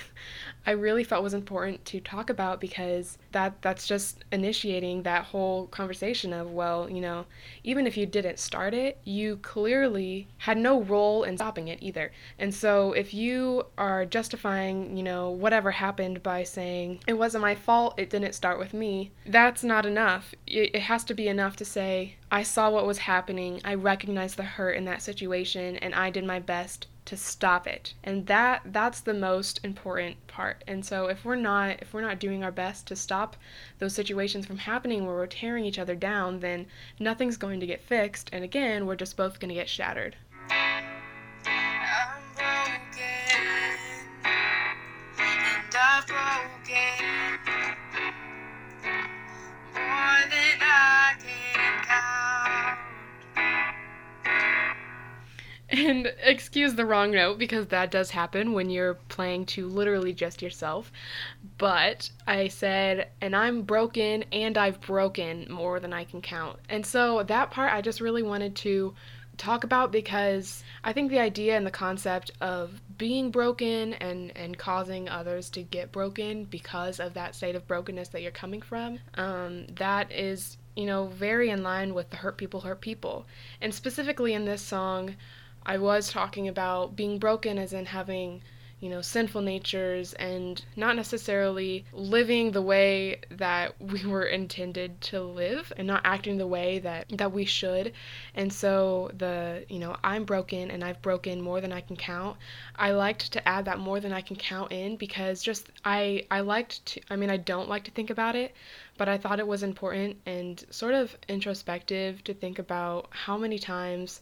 I 0.65 0.71
really 0.71 1.03
felt 1.03 1.23
was 1.23 1.33
important 1.33 1.83
to 1.85 1.99
talk 1.99 2.29
about 2.29 2.59
because 2.59 3.17
that 3.31 3.61
that's 3.61 3.87
just 3.87 4.23
initiating 4.31 5.03
that 5.03 5.25
whole 5.25 5.67
conversation 5.67 6.33
of 6.33 6.51
well, 6.51 6.89
you 6.89 7.01
know, 7.01 7.25
even 7.63 7.87
if 7.87 7.97
you 7.97 8.05
didn't 8.05 8.39
start 8.39 8.73
it, 8.73 8.99
you 9.03 9.37
clearly 9.37 10.27
had 10.37 10.57
no 10.57 10.81
role 10.81 11.23
in 11.23 11.37
stopping 11.37 11.69
it 11.69 11.79
either. 11.81 12.11
And 12.37 12.53
so 12.53 12.93
if 12.93 13.13
you 13.13 13.65
are 13.77 14.05
justifying, 14.05 14.95
you 14.95 15.03
know, 15.03 15.31
whatever 15.31 15.71
happened 15.71 16.21
by 16.21 16.43
saying 16.43 16.99
it 17.07 17.13
wasn't 17.13 17.41
my 17.41 17.55
fault, 17.55 17.95
it 17.97 18.09
didn't 18.09 18.33
start 18.33 18.59
with 18.59 18.73
me, 18.73 19.11
that's 19.25 19.63
not 19.63 19.85
enough. 19.85 20.35
It, 20.45 20.75
it 20.75 20.81
has 20.81 21.03
to 21.05 21.13
be 21.13 21.27
enough 21.27 21.55
to 21.57 21.65
say 21.65 22.15
I 22.31 22.43
saw 22.43 22.69
what 22.69 22.85
was 22.85 22.99
happening, 22.99 23.59
I 23.65 23.73
recognized 23.73 24.37
the 24.37 24.43
hurt 24.43 24.73
in 24.73 24.85
that 24.85 25.01
situation, 25.01 25.77
and 25.77 25.95
I 25.95 26.11
did 26.11 26.25
my 26.25 26.39
best 26.39 26.87
to 27.09 27.17
stop 27.17 27.65
it. 27.65 27.95
And 28.03 28.27
that 28.27 28.61
that's 28.65 29.01
the 29.01 29.15
most 29.15 29.59
important 29.63 30.27
part. 30.27 30.63
And 30.67 30.85
so 30.85 31.07
if 31.07 31.25
we're 31.25 31.35
not 31.35 31.81
if 31.81 31.91
we're 31.91 32.01
not 32.01 32.19
doing 32.19 32.43
our 32.43 32.51
best 32.51 32.85
to 32.87 32.95
stop 32.95 33.35
those 33.79 33.95
situations 33.95 34.45
from 34.45 34.59
happening 34.59 35.07
where 35.07 35.15
we're 35.15 35.25
tearing 35.25 35.65
each 35.65 35.79
other 35.79 35.95
down 35.95 36.39
then 36.39 36.67
nothing's 36.99 37.37
going 37.37 37.59
to 37.61 37.65
get 37.65 37.81
fixed. 37.81 38.29
And 38.31 38.43
again 38.43 38.85
we're 38.85 38.95
just 38.95 39.17
both 39.17 39.39
going 39.39 39.49
to 39.49 39.55
get 39.55 39.67
shattered 39.67 40.17
And 55.71 56.11
excuse 56.23 56.73
the 56.73 56.85
wrong 56.85 57.11
note 57.11 57.37
because 57.37 57.67
that 57.67 57.91
does 57.91 58.09
happen 58.09 58.53
when 58.53 58.69
you're 58.69 58.95
playing 59.07 59.45
to 59.47 59.67
literally 59.67 60.13
just 60.13 60.41
yourself. 60.41 60.91
But 61.57 62.09
I 62.25 62.47
said, 62.47 63.09
and 63.21 63.35
I'm 63.35 63.61
broken 63.61 64.23
and 64.31 64.57
I've 64.57 64.81
broken 64.81 65.45
more 65.49 65.79
than 65.79 65.93
I 65.93 66.05
can 66.05 66.21
count. 66.21 66.57
And 66.69 66.85
so 66.85 67.23
that 67.23 67.51
part 67.51 67.71
I 67.71 67.81
just 67.81 68.01
really 68.01 68.23
wanted 68.23 68.55
to 68.57 68.95
talk 69.39 69.63
about 69.63 69.91
because 69.91 70.63
I 70.83 70.93
think 70.93 71.09
the 71.09 71.19
idea 71.19 71.55
and 71.55 71.65
the 71.65 71.71
concept 71.71 72.31
of 72.41 72.81
being 72.97 73.31
broken 73.31 73.93
and, 73.93 74.35
and 74.35 74.57
causing 74.57 75.07
others 75.07 75.49
to 75.51 75.63
get 75.63 75.91
broken 75.91 76.43
because 76.43 76.99
of 76.99 77.13
that 77.13 77.35
state 77.35 77.55
of 77.55 77.67
brokenness 77.67 78.09
that 78.09 78.21
you're 78.21 78.31
coming 78.31 78.61
from, 78.61 78.99
um, 79.15 79.65
that 79.77 80.11
is, 80.11 80.57
you 80.75 80.85
know, 80.85 81.07
very 81.07 81.49
in 81.49 81.63
line 81.63 81.93
with 81.93 82.09
the 82.09 82.17
hurt 82.17 82.37
people 82.37 82.61
hurt 82.61 82.81
people. 82.81 83.25
And 83.61 83.73
specifically 83.73 84.33
in 84.33 84.45
this 84.45 84.61
song, 84.61 85.15
I 85.65 85.77
was 85.77 86.09
talking 86.09 86.47
about 86.47 86.95
being 86.95 87.19
broken 87.19 87.57
as 87.57 87.73
in 87.73 87.85
having, 87.85 88.41
you 88.79 88.89
know, 88.89 89.01
sinful 89.01 89.41
natures 89.41 90.13
and 90.13 90.63
not 90.75 90.95
necessarily 90.95 91.85
living 91.91 92.51
the 92.51 92.61
way 92.61 93.19
that 93.29 93.79
we 93.81 94.05
were 94.07 94.23
intended 94.23 95.01
to 95.01 95.21
live 95.21 95.73
and 95.75 95.85
not 95.85 96.01
acting 96.05 96.37
the 96.37 96.47
way 96.47 96.79
that 96.79 97.07
that 97.09 97.33
we 97.33 97.43
should. 97.43 97.91
And 98.33 98.53
so 98.53 99.11
the, 99.17 99.65
you 99.67 99.79
know, 99.79 99.97
I'm 100.01 100.23
broken 100.23 100.71
and 100.71 100.83
I've 100.83 101.01
broken 101.01 101.41
more 101.41 101.59
than 101.59 101.73
I 101.73 101.81
can 101.81 101.97
count. 101.97 102.37
I 102.75 102.91
liked 102.91 103.33
to 103.33 103.47
add 103.47 103.65
that 103.65 103.79
more 103.79 103.99
than 103.99 104.13
I 104.13 104.21
can 104.21 104.37
count 104.37 104.71
in 104.71 104.95
because 104.95 105.43
just 105.43 105.69
I 105.83 106.25
I 106.31 106.39
liked 106.39 106.85
to 106.85 107.01
I 107.09 107.17
mean 107.17 107.29
I 107.29 107.37
don't 107.37 107.67
like 107.67 107.83
to 107.83 107.91
think 107.91 108.09
about 108.09 108.35
it, 108.35 108.55
but 108.97 109.09
I 109.09 109.17
thought 109.17 109.39
it 109.39 109.47
was 109.47 109.61
important 109.61 110.21
and 110.25 110.63
sort 110.69 110.93
of 110.93 111.17
introspective 111.27 112.23
to 112.23 112.33
think 112.33 112.59
about 112.59 113.09
how 113.11 113.37
many 113.37 113.59
times 113.59 114.21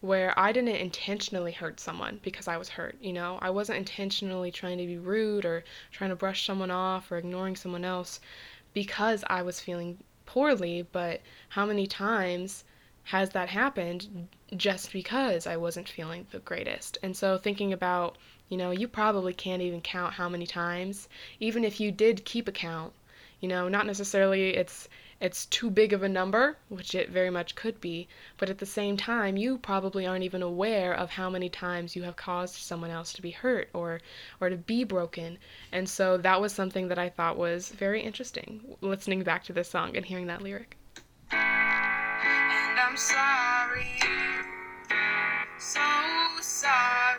where 0.00 0.38
I 0.38 0.52
didn't 0.52 0.76
intentionally 0.76 1.52
hurt 1.52 1.80
someone 1.80 2.20
because 2.22 2.46
I 2.46 2.56
was 2.56 2.68
hurt, 2.68 2.96
you 3.00 3.12
know? 3.12 3.38
I 3.42 3.50
wasn't 3.50 3.78
intentionally 3.78 4.52
trying 4.52 4.78
to 4.78 4.86
be 4.86 4.98
rude 4.98 5.44
or 5.44 5.64
trying 5.90 6.10
to 6.10 6.16
brush 6.16 6.46
someone 6.46 6.70
off 6.70 7.10
or 7.10 7.18
ignoring 7.18 7.56
someone 7.56 7.84
else 7.84 8.20
because 8.74 9.24
I 9.26 9.42
was 9.42 9.60
feeling 9.60 9.98
poorly, 10.24 10.86
but 10.92 11.20
how 11.48 11.66
many 11.66 11.86
times 11.86 12.64
has 13.04 13.30
that 13.30 13.48
happened 13.48 14.28
just 14.56 14.92
because 14.92 15.46
I 15.46 15.56
wasn't 15.56 15.88
feeling 15.88 16.26
the 16.30 16.38
greatest? 16.40 16.98
And 17.02 17.16
so 17.16 17.36
thinking 17.36 17.72
about, 17.72 18.18
you 18.48 18.56
know, 18.56 18.70
you 18.70 18.86
probably 18.86 19.32
can't 19.32 19.62
even 19.62 19.80
count 19.80 20.14
how 20.14 20.28
many 20.28 20.46
times, 20.46 21.08
even 21.40 21.64
if 21.64 21.80
you 21.80 21.90
did 21.90 22.24
keep 22.24 22.46
a 22.46 22.52
count, 22.52 22.92
you 23.40 23.48
know, 23.48 23.68
not 23.68 23.86
necessarily 23.86 24.54
it's 24.54 24.88
it's 25.20 25.46
too 25.46 25.68
big 25.68 25.92
of 25.92 26.02
a 26.02 26.08
number, 26.08 26.56
which 26.68 26.94
it 26.94 27.10
very 27.10 27.30
much 27.30 27.56
could 27.56 27.80
be, 27.80 28.06
but 28.36 28.48
at 28.48 28.58
the 28.58 28.66
same 28.66 28.96
time, 28.96 29.36
you 29.36 29.58
probably 29.58 30.06
aren't 30.06 30.22
even 30.22 30.42
aware 30.42 30.94
of 30.94 31.10
how 31.10 31.28
many 31.28 31.48
times 31.48 31.96
you 31.96 32.04
have 32.04 32.14
caused 32.14 32.54
someone 32.54 32.90
else 32.90 33.12
to 33.14 33.22
be 33.22 33.32
hurt 33.32 33.68
or 33.72 34.00
or 34.40 34.48
to 34.48 34.56
be 34.56 34.84
broken. 34.84 35.38
And 35.72 35.88
so 35.88 36.16
that 36.18 36.40
was 36.40 36.52
something 36.52 36.86
that 36.88 36.98
I 36.98 37.08
thought 37.08 37.36
was 37.36 37.70
very 37.70 38.00
interesting 38.00 38.76
listening 38.80 39.22
back 39.24 39.42
to 39.44 39.52
this 39.52 39.68
song 39.68 39.96
and 39.96 40.06
hearing 40.06 40.28
that 40.28 40.42
lyric. 40.42 40.76
And 41.32 42.78
I'm 42.78 42.96
sorry. 42.96 43.98
So 45.58 45.80
sorry. 46.40 47.18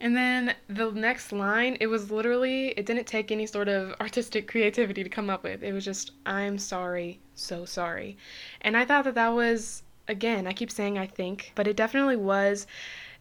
And 0.00 0.16
then 0.16 0.54
the 0.68 0.92
next 0.92 1.32
line, 1.32 1.76
it 1.80 1.88
was 1.88 2.10
literally, 2.10 2.68
it 2.68 2.86
didn't 2.86 3.08
take 3.08 3.32
any 3.32 3.46
sort 3.46 3.68
of 3.68 3.94
artistic 4.00 4.46
creativity 4.46 5.02
to 5.02 5.10
come 5.10 5.28
up 5.28 5.42
with. 5.42 5.64
It 5.64 5.72
was 5.72 5.84
just, 5.84 6.12
I'm 6.24 6.56
sorry, 6.56 7.18
so 7.34 7.64
sorry. 7.64 8.16
And 8.60 8.76
I 8.76 8.84
thought 8.84 9.04
that 9.04 9.16
that 9.16 9.34
was, 9.34 9.82
again, 10.06 10.46
I 10.46 10.52
keep 10.52 10.70
saying 10.70 10.98
I 10.98 11.06
think, 11.06 11.50
but 11.56 11.66
it 11.66 11.76
definitely 11.76 12.16
was 12.16 12.66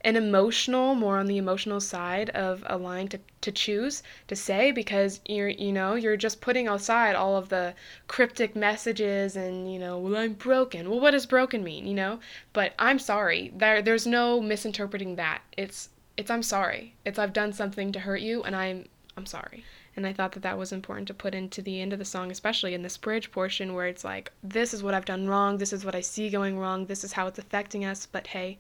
an 0.02 0.16
emotional, 0.16 0.94
more 0.94 1.18
on 1.18 1.26
the 1.26 1.38
emotional 1.40 1.82
side 1.82 2.30
of 2.30 2.64
a 2.68 2.78
line 2.78 3.08
to, 3.08 3.20
to 3.42 3.52
choose 3.52 4.04
to 4.28 4.36
say 4.36 4.72
because 4.72 5.20
you're, 5.26 5.50
you 5.50 5.72
know, 5.72 5.96
you're 5.96 6.16
just 6.16 6.42
putting 6.42 6.70
aside 6.70 7.16
all 7.16 7.36
of 7.36 7.50
the 7.50 7.74
cryptic 8.08 8.56
messages 8.56 9.36
and, 9.36 9.74
you 9.74 9.80
know, 9.80 9.98
well, 9.98 10.16
I'm 10.16 10.34
broken. 10.34 10.90
Well, 10.92 11.00
what 11.00 11.12
does 11.12 11.26
broken 11.26 11.64
mean, 11.64 11.88
you 11.88 11.96
know? 11.96 12.20
But 12.54 12.74
I'm 12.78 13.00
sorry. 13.00 13.52
There, 13.56 13.82
there's 13.82 14.06
no 14.06 14.40
misinterpreting 14.40 15.16
that. 15.16 15.42
It's 15.58 15.90
it's 16.18 16.32
I'm 16.32 16.44
sorry. 16.44 16.96
It's 17.06 17.20
I've 17.20 17.34
done 17.34 17.54
something 17.54 17.92
to 17.92 18.00
hurt 18.00 18.22
you 18.22 18.44
and 18.44 18.56
I'm 18.56 18.86
I'm 19.16 19.26
sorry. 19.26 19.64
And 19.96 20.06
I 20.06 20.14
thought 20.14 20.34
that 20.34 20.44
that 20.44 20.60
was 20.60 20.72
important 20.72 21.08
to 21.08 21.14
put 21.14 21.34
into 21.34 21.62
the 21.62 21.82
end 21.82 21.92
of 21.92 21.98
the 21.98 22.06
song, 22.06 22.30
especially 22.30 22.76
in 22.76 22.84
this 22.84 22.98
bridge 22.98 23.32
portion 23.32 23.74
where 23.74 23.88
it's 23.88 24.04
like, 24.04 24.32
this 24.44 24.72
is 24.72 24.84
what 24.84 24.94
I've 24.94 25.06
done 25.06 25.28
wrong, 25.28 25.58
this 25.58 25.74
is 25.74 25.84
what 25.84 25.96
I 25.96 26.02
see 26.02 26.30
going 26.30 26.60
wrong, 26.60 26.86
this 26.86 27.04
is 27.04 27.14
how 27.14 27.26
it's 27.26 27.40
affecting 27.40 27.84
us, 27.84 28.06
but 28.06 28.28
hey, 28.28 28.60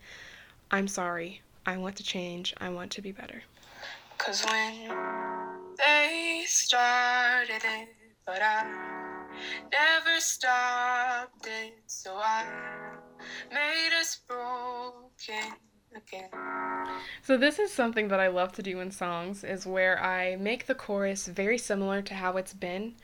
I'm 0.71 0.87
sorry. 0.87 1.41
I 1.67 1.77
want 1.77 1.95
to 1.97 2.03
change. 2.03 2.55
I 2.59 2.69
want 2.69 2.91
to 2.93 3.01
be 3.01 3.11
better. 3.11 3.43
Cause 4.17 4.43
when 4.45 4.89
they 5.77 6.43
started 6.47 7.61
it, 7.63 7.89
but 8.25 8.41
I 8.41 8.65
never 9.71 10.19
stopped 10.19 11.45
it, 11.45 11.73
so 11.85 12.15
I 12.15 12.45
made 13.51 13.91
us 13.99 14.21
broken 14.27 15.53
again. 15.95 16.29
So 17.21 17.37
this 17.37 17.59
is 17.59 17.71
something 17.71 18.07
that 18.09 18.19
I 18.19 18.27
love 18.27 18.51
to 18.53 18.63
do 18.63 18.79
in 18.79 18.91
songs 18.91 19.43
is 19.43 19.65
where 19.65 20.01
I 20.01 20.35
make 20.37 20.65
the 20.65 20.75
chorus 20.75 21.27
very 21.27 21.57
similar 21.57 22.01
to 22.01 22.13
how 22.13 22.37
it's 22.37 22.53
been 22.53 22.95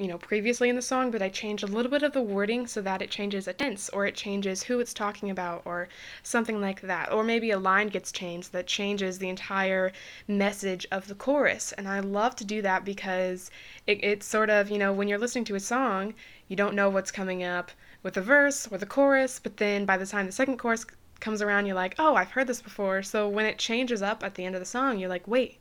you 0.00 0.06
know 0.06 0.16
previously 0.16 0.70
in 0.70 0.76
the 0.76 0.82
song 0.82 1.10
but 1.10 1.20
I 1.20 1.28
change 1.28 1.62
a 1.62 1.66
little 1.66 1.90
bit 1.90 2.02
of 2.02 2.14
the 2.14 2.22
wording 2.22 2.66
so 2.66 2.80
that 2.80 3.02
it 3.02 3.10
changes 3.10 3.46
a 3.46 3.52
tense 3.52 3.90
or 3.90 4.06
it 4.06 4.14
changes 4.14 4.62
who 4.62 4.80
it's 4.80 4.94
talking 4.94 5.28
about 5.28 5.60
or 5.66 5.90
something 6.22 6.58
like 6.58 6.80
that 6.80 7.12
or 7.12 7.22
maybe 7.22 7.50
a 7.50 7.58
line 7.58 7.88
gets 7.88 8.10
changed 8.10 8.50
that 8.52 8.66
changes 8.66 9.18
the 9.18 9.28
entire 9.28 9.92
message 10.26 10.86
of 10.90 11.06
the 11.06 11.14
chorus 11.14 11.72
and 11.72 11.86
I 11.86 12.00
love 12.00 12.34
to 12.36 12.46
do 12.46 12.62
that 12.62 12.82
because 12.82 13.50
it, 13.86 14.02
it's 14.02 14.24
sort 14.24 14.48
of 14.48 14.70
you 14.70 14.78
know 14.78 14.90
when 14.90 15.06
you're 15.06 15.18
listening 15.18 15.44
to 15.44 15.54
a 15.54 15.60
song 15.60 16.14
you 16.48 16.56
don't 16.56 16.74
know 16.74 16.88
what's 16.88 17.12
coming 17.12 17.44
up 17.44 17.70
with 18.02 18.14
the 18.14 18.22
verse 18.22 18.66
or 18.70 18.78
the 18.78 18.86
chorus 18.86 19.38
but 19.38 19.58
then 19.58 19.84
by 19.84 19.98
the 19.98 20.06
time 20.06 20.24
the 20.24 20.32
second 20.32 20.56
chorus 20.56 20.86
comes 21.20 21.42
around, 21.42 21.66
you're 21.66 21.74
like, 21.74 21.94
oh, 21.98 22.14
I've 22.14 22.30
heard 22.30 22.46
this 22.46 22.62
before. 22.62 23.02
So 23.02 23.28
when 23.28 23.46
it 23.46 23.58
changes 23.58 24.02
up 24.02 24.22
at 24.24 24.34
the 24.34 24.44
end 24.44 24.54
of 24.54 24.60
the 24.60 24.66
song, 24.66 24.98
you're 24.98 25.08
like, 25.08 25.28
wait, 25.28 25.58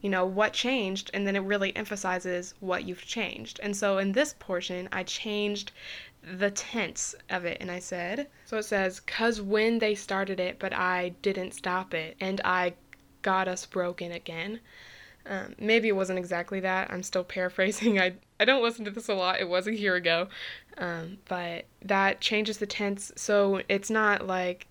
you 0.00 0.10
know, 0.10 0.26
what 0.26 0.52
changed? 0.52 1.10
And 1.14 1.26
then 1.26 1.36
it 1.36 1.40
really 1.40 1.74
emphasizes 1.74 2.54
what 2.60 2.84
you've 2.84 3.04
changed. 3.04 3.60
And 3.62 3.76
so 3.76 3.98
in 3.98 4.12
this 4.12 4.34
portion, 4.38 4.88
I 4.92 5.02
changed 5.02 5.72
the 6.22 6.50
tense 6.50 7.14
of 7.30 7.44
it 7.44 7.58
and 7.60 7.70
I 7.70 7.78
said, 7.78 8.28
so 8.44 8.58
it 8.58 8.64
says, 8.64 9.00
cause 9.00 9.40
when 9.40 9.78
they 9.78 9.94
started 9.94 10.40
it, 10.40 10.58
but 10.58 10.72
I 10.72 11.10
didn't 11.22 11.54
stop 11.54 11.94
it, 11.94 12.16
and 12.20 12.40
I 12.44 12.74
got 13.22 13.48
us 13.48 13.64
broken 13.64 14.12
again. 14.12 14.60
Um, 15.24 15.54
maybe 15.58 15.88
it 15.88 15.96
wasn't 15.96 16.18
exactly 16.18 16.60
that. 16.60 16.90
I'm 16.90 17.02
still 17.02 17.24
paraphrasing. 17.36 18.00
I, 18.00 18.14
I 18.38 18.44
don't 18.44 18.62
listen 18.62 18.84
to 18.84 18.90
this 18.90 19.08
a 19.08 19.14
lot. 19.14 19.40
It 19.40 19.48
was 19.48 19.66
a 19.66 19.74
year 19.74 19.94
ago. 19.94 20.28
Um, 20.78 21.18
but 21.28 21.64
that 21.82 22.20
changes 22.20 22.58
the 22.58 22.66
tense. 22.66 23.12
So 23.16 23.62
it's 23.68 23.90
not 23.90 24.26
like. 24.26 24.66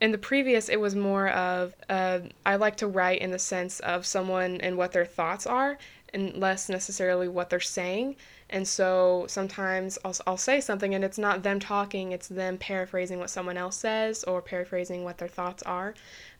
In 0.00 0.12
the 0.12 0.18
previous, 0.18 0.68
it 0.68 0.78
was 0.78 0.94
more 0.94 1.28
of 1.30 1.74
uh, 1.88 2.20
I 2.46 2.54
like 2.54 2.76
to 2.76 2.86
write 2.86 3.20
in 3.20 3.32
the 3.32 3.38
sense 3.40 3.80
of 3.80 4.06
someone 4.06 4.60
and 4.60 4.76
what 4.76 4.92
their 4.92 5.04
thoughts 5.04 5.44
are, 5.44 5.76
and 6.14 6.34
less 6.34 6.68
necessarily 6.68 7.26
what 7.26 7.50
they're 7.50 7.58
saying. 7.58 8.14
And 8.50 8.66
so 8.66 9.26
sometimes 9.28 9.98
I'll, 10.04 10.14
I'll 10.26 10.36
say 10.36 10.60
something 10.60 10.94
and 10.94 11.04
it's 11.04 11.18
not 11.18 11.42
them 11.42 11.60
talking, 11.60 12.12
it's 12.12 12.28
them 12.28 12.56
paraphrasing 12.58 13.18
what 13.18 13.30
someone 13.30 13.58
else 13.58 13.76
says 13.76 14.24
or 14.24 14.40
paraphrasing 14.40 15.04
what 15.04 15.18
their 15.18 15.28
thoughts 15.28 15.62
are. 15.64 15.94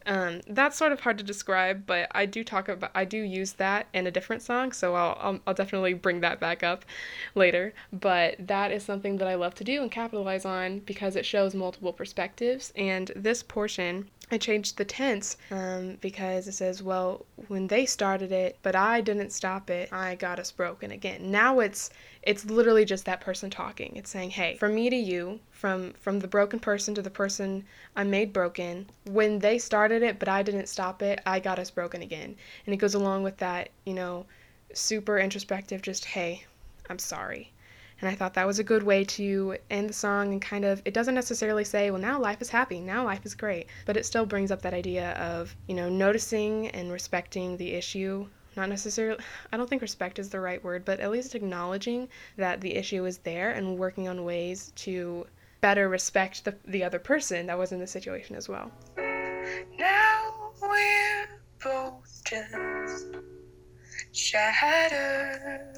Um, 0.08 0.40
that's 0.48 0.78
sort 0.78 0.92
of 0.92 1.00
hard 1.00 1.18
to 1.18 1.24
describe, 1.24 1.84
but 1.84 2.08
I 2.12 2.24
do 2.24 2.42
talk 2.42 2.70
about, 2.70 2.90
I 2.94 3.04
do 3.04 3.18
use 3.18 3.52
that 3.54 3.88
in 3.92 4.06
a 4.06 4.10
different 4.10 4.40
song, 4.40 4.72
so 4.72 4.94
I'll, 4.94 5.18
I'll, 5.20 5.40
I'll 5.46 5.54
definitely 5.54 5.92
bring 5.92 6.22
that 6.22 6.40
back 6.40 6.62
up 6.62 6.86
later. 7.34 7.74
But 7.92 8.36
that 8.38 8.72
is 8.72 8.82
something 8.82 9.18
that 9.18 9.28
I 9.28 9.34
love 9.34 9.54
to 9.56 9.64
do 9.64 9.82
and 9.82 9.90
capitalize 9.90 10.46
on 10.46 10.78
because 10.80 11.14
it 11.14 11.26
shows 11.26 11.54
multiple 11.54 11.92
perspectives. 11.92 12.72
And 12.74 13.12
this 13.14 13.42
portion 13.42 14.08
I 14.30 14.36
changed 14.38 14.76
the 14.76 14.84
tense 14.84 15.36
um, 15.50 15.96
because 16.00 16.46
it 16.46 16.52
says, 16.52 16.82
well, 16.82 17.24
when 17.48 17.66
they 17.66 17.86
started 17.86 18.30
it, 18.30 18.58
but 18.62 18.76
I 18.76 19.00
didn't 19.00 19.32
stop 19.32 19.70
it, 19.70 19.90
I 19.92 20.16
got 20.16 20.38
us 20.38 20.50
broken 20.52 20.90
again. 20.90 21.30
Now 21.30 21.60
it's 21.60 21.90
it's 22.22 22.44
literally 22.44 22.84
just 22.84 23.06
that 23.06 23.22
person 23.22 23.48
talking. 23.48 23.96
It's 23.96 24.10
saying, 24.10 24.30
hey, 24.30 24.56
from 24.56 24.74
me 24.74 24.90
to 24.90 24.96
you, 24.96 25.40
from 25.50 25.94
from 25.94 26.20
the 26.20 26.28
broken 26.28 26.60
person 26.60 26.94
to 26.94 27.02
the 27.02 27.10
person 27.10 27.64
I 27.96 28.04
made 28.04 28.32
broken, 28.32 28.90
when 29.04 29.38
they 29.38 29.58
started 29.58 30.02
it, 30.02 30.18
but 30.18 30.28
I 30.28 30.42
didn't 30.42 30.68
stop 30.68 31.00
it, 31.02 31.20
I 31.24 31.40
got 31.40 31.58
us 31.58 31.70
broken 31.70 32.02
again. 32.02 32.36
And 32.66 32.74
it 32.74 32.78
goes 32.78 32.94
along 32.94 33.22
with 33.22 33.38
that, 33.38 33.70
you 33.86 33.94
know, 33.94 34.26
super 34.74 35.18
introspective, 35.18 35.80
just 35.80 36.04
hey, 36.04 36.44
I'm 36.90 36.98
sorry. 36.98 37.52
And 38.00 38.08
I 38.08 38.14
thought 38.14 38.34
that 38.34 38.46
was 38.46 38.60
a 38.60 38.64
good 38.64 38.84
way 38.84 39.04
to 39.04 39.56
end 39.70 39.88
the 39.90 39.94
song 39.94 40.32
and 40.32 40.40
kind 40.40 40.64
of, 40.64 40.80
it 40.84 40.94
doesn't 40.94 41.16
necessarily 41.16 41.64
say, 41.64 41.90
well, 41.90 42.00
now 42.00 42.20
life 42.20 42.40
is 42.40 42.48
happy, 42.48 42.80
now 42.80 43.04
life 43.04 43.26
is 43.26 43.34
great, 43.34 43.66
but 43.86 43.96
it 43.96 44.06
still 44.06 44.24
brings 44.24 44.52
up 44.52 44.62
that 44.62 44.74
idea 44.74 45.12
of, 45.14 45.56
you 45.66 45.74
know, 45.74 45.88
noticing 45.88 46.68
and 46.68 46.92
respecting 46.92 47.56
the 47.56 47.72
issue. 47.72 48.26
Not 48.56 48.68
necessarily, 48.68 49.20
I 49.52 49.56
don't 49.56 49.68
think 49.68 49.82
respect 49.82 50.18
is 50.18 50.30
the 50.30 50.40
right 50.40 50.62
word, 50.62 50.84
but 50.84 51.00
at 51.00 51.10
least 51.10 51.34
acknowledging 51.34 52.08
that 52.36 52.60
the 52.60 52.74
issue 52.74 53.04
is 53.04 53.18
there 53.18 53.50
and 53.50 53.78
working 53.78 54.08
on 54.08 54.24
ways 54.24 54.72
to 54.76 55.26
better 55.60 55.88
respect 55.88 56.44
the, 56.44 56.54
the 56.66 56.84
other 56.84 57.00
person 57.00 57.46
that 57.46 57.58
was 57.58 57.72
in 57.72 57.80
the 57.80 57.86
situation 57.86 58.36
as 58.36 58.48
well. 58.48 58.70
Now 59.76 60.52
we're 60.62 61.28
both 61.62 62.22
just 62.24 63.06
shattered 64.12 65.74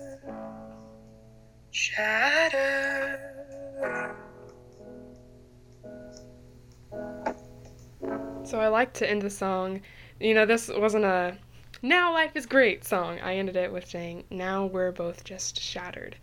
shatter. 1.70 3.30
So 8.44 8.58
I 8.58 8.68
like 8.68 8.92
to 8.94 9.08
end 9.08 9.22
the 9.22 9.30
song. 9.30 9.80
You 10.18 10.34
know, 10.34 10.44
this 10.44 10.68
wasn't 10.68 11.04
a 11.04 11.36
now 11.82 12.12
life 12.12 12.32
is 12.34 12.46
great 12.46 12.84
song. 12.84 13.20
I 13.20 13.36
ended 13.36 13.56
it 13.56 13.72
with 13.72 13.86
saying, 13.86 14.24
now 14.30 14.66
we're 14.66 14.92
both 14.92 15.24
just 15.24 15.60
shattered. 15.60 16.16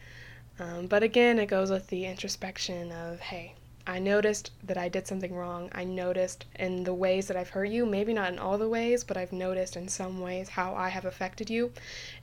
Um, 0.60 0.88
but 0.88 1.04
again, 1.04 1.40
it 1.40 1.48
goes 1.48 1.72
with 1.72 1.88
the 1.88 2.06
introspection 2.06 2.92
of, 2.92 3.20
hey, 3.20 3.54
I 3.88 4.00
noticed 4.00 4.52
that 4.66 4.78
I 4.78 4.90
did 4.90 5.08
something 5.08 5.34
wrong. 5.34 5.70
I 5.74 5.84
noticed 5.84 6.46
in 6.60 6.84
the 6.84 6.94
ways 6.94 7.28
that 7.28 7.38
I've 7.38 7.50
hurt 7.50 7.70
you, 7.70 7.86
maybe 7.86 8.14
not 8.14 8.34
in 8.34 8.40
all 8.40 8.58
the 8.58 8.68
ways, 8.68 9.04
but 9.04 9.18
I've 9.18 9.32
noticed 9.32 9.78
in 9.78 9.88
some 9.88 10.20
ways 10.20 10.50
how 10.50 10.76
I 10.76 10.90
have 10.90 11.06
affected 11.06 11.50
you. 11.50 11.72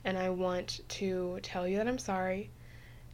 And 0.03 0.17
I 0.17 0.29
want 0.29 0.81
to 0.89 1.39
tell 1.41 1.67
you 1.67 1.77
that 1.77 1.87
I'm 1.87 1.97
sorry 1.97 2.51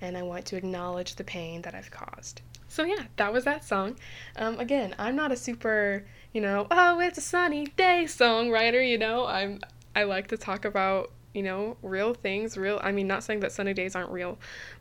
and 0.02 0.18
I 0.18 0.24
want 0.24 0.46
to 0.48 0.58
acknowledge 0.58 1.16
the 1.16 1.24
pain 1.24 1.62
that 1.62 1.76
I've 1.76 1.92
caused. 1.92 2.42
So, 2.68 2.84
yeah, 2.84 3.06
that 3.18 3.32
was 3.32 3.44
that 3.46 3.64
song. 3.64 3.98
Um, 4.36 4.60
again, 4.60 4.96
I'm 4.98 5.16
not 5.16 5.32
a 5.32 5.38
super, 5.38 6.06
you 6.34 6.42
know, 6.42 6.68
oh, 6.72 7.00
it's 7.00 7.18
a 7.18 7.22
sunny 7.22 7.68
day 7.78 8.04
songwriter, 8.06 8.88
you 8.88 8.98
know. 8.98 9.26
I'm 9.26 9.60
I 9.96 10.04
like 10.04 10.28
to 10.28 10.38
talk 10.38 10.66
about, 10.66 11.12
you 11.34 11.44
know, 11.44 11.78
real 11.82 12.14
things, 12.14 12.58
real 12.58 12.80
I 12.84 12.92
mean, 12.92 13.08
not 13.08 13.24
saying 13.24 13.42
that 13.42 13.52
sunny 13.52 13.74
days 13.74 13.96
aren't 13.96 14.12
real, 14.12 14.38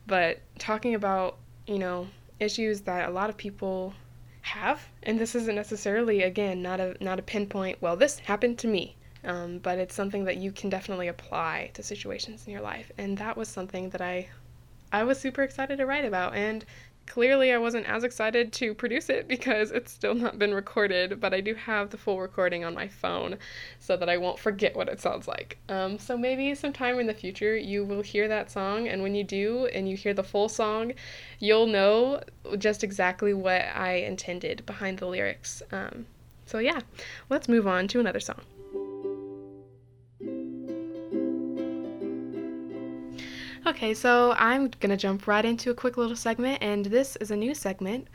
but 0.06 0.40
talking 0.58 0.94
about, 0.94 1.38
you 1.66 1.78
know, 1.78 2.06
issues 2.38 2.80
that 2.82 3.08
a 3.08 3.12
lot 3.12 3.28
of 3.28 3.36
people 3.36 3.94
have 4.42 4.88
and 5.02 5.18
this 5.18 5.34
isn't 5.34 5.54
necessarily 5.54 6.22
again 6.22 6.62
not 6.62 6.80
a 6.80 6.96
not 7.00 7.18
a 7.18 7.22
pinpoint 7.22 7.80
well 7.82 7.96
this 7.96 8.18
happened 8.20 8.58
to 8.58 8.66
me 8.66 8.96
um, 9.22 9.58
but 9.58 9.78
it's 9.78 9.94
something 9.94 10.24
that 10.24 10.38
you 10.38 10.50
can 10.50 10.70
definitely 10.70 11.08
apply 11.08 11.70
to 11.74 11.82
situations 11.82 12.46
in 12.46 12.52
your 12.52 12.62
life 12.62 12.90
and 12.96 13.18
that 13.18 13.36
was 13.36 13.48
something 13.48 13.90
that 13.90 14.00
i 14.00 14.26
I 14.92 15.04
was 15.04 15.20
super 15.20 15.42
excited 15.42 15.78
to 15.78 15.86
write 15.86 16.04
about. 16.04 16.34
And 16.34 16.64
clearly, 17.06 17.52
I 17.52 17.58
wasn't 17.58 17.88
as 17.88 18.04
excited 18.04 18.52
to 18.54 18.74
produce 18.74 19.08
it 19.08 19.26
because 19.36 19.70
it's 19.70 19.92
still 19.92 20.14
not 20.14 20.38
been 20.38 20.54
recorded, 20.54 21.20
but 21.20 21.34
I 21.34 21.40
do 21.40 21.54
have 21.54 21.90
the 21.90 21.96
full 21.96 22.20
recording 22.20 22.64
on 22.64 22.74
my 22.74 22.88
phone 22.88 23.36
so 23.80 23.96
that 23.96 24.08
I 24.08 24.16
won't 24.16 24.38
forget 24.38 24.76
what 24.76 24.88
it 24.88 25.00
sounds 25.00 25.26
like. 25.26 25.58
Um, 25.68 25.98
so 25.98 26.16
maybe 26.16 26.54
sometime 26.54 26.98
in 26.98 27.06
the 27.06 27.14
future 27.14 27.56
you 27.56 27.84
will 27.84 28.02
hear 28.02 28.28
that 28.28 28.50
song, 28.50 28.88
and 28.88 29.02
when 29.02 29.14
you 29.14 29.24
do 29.24 29.66
and 29.66 29.88
you 29.88 29.96
hear 29.96 30.14
the 30.14 30.24
full 30.24 30.48
song, 30.48 30.92
you'll 31.38 31.66
know 31.66 32.22
just 32.58 32.84
exactly 32.84 33.34
what 33.34 33.62
I 33.74 33.94
intended 33.94 34.64
behind 34.66 34.98
the 34.98 35.06
lyrics. 35.06 35.62
Um, 35.72 36.06
so, 36.46 36.58
yeah, 36.58 36.80
let's 37.28 37.48
move 37.48 37.66
on 37.66 37.86
to 37.88 38.00
another 38.00 38.18
song. 38.18 38.40
Okay, 43.66 43.92
so 43.92 44.34
I'm 44.38 44.68
gonna 44.80 44.96
jump 44.96 45.26
right 45.26 45.44
into 45.44 45.70
a 45.70 45.74
quick 45.74 45.98
little 45.98 46.16
segment, 46.16 46.62
and 46.62 46.86
this 46.86 47.16
is 47.16 47.30
a 47.30 47.36
new 47.36 47.54
segment 47.54 48.08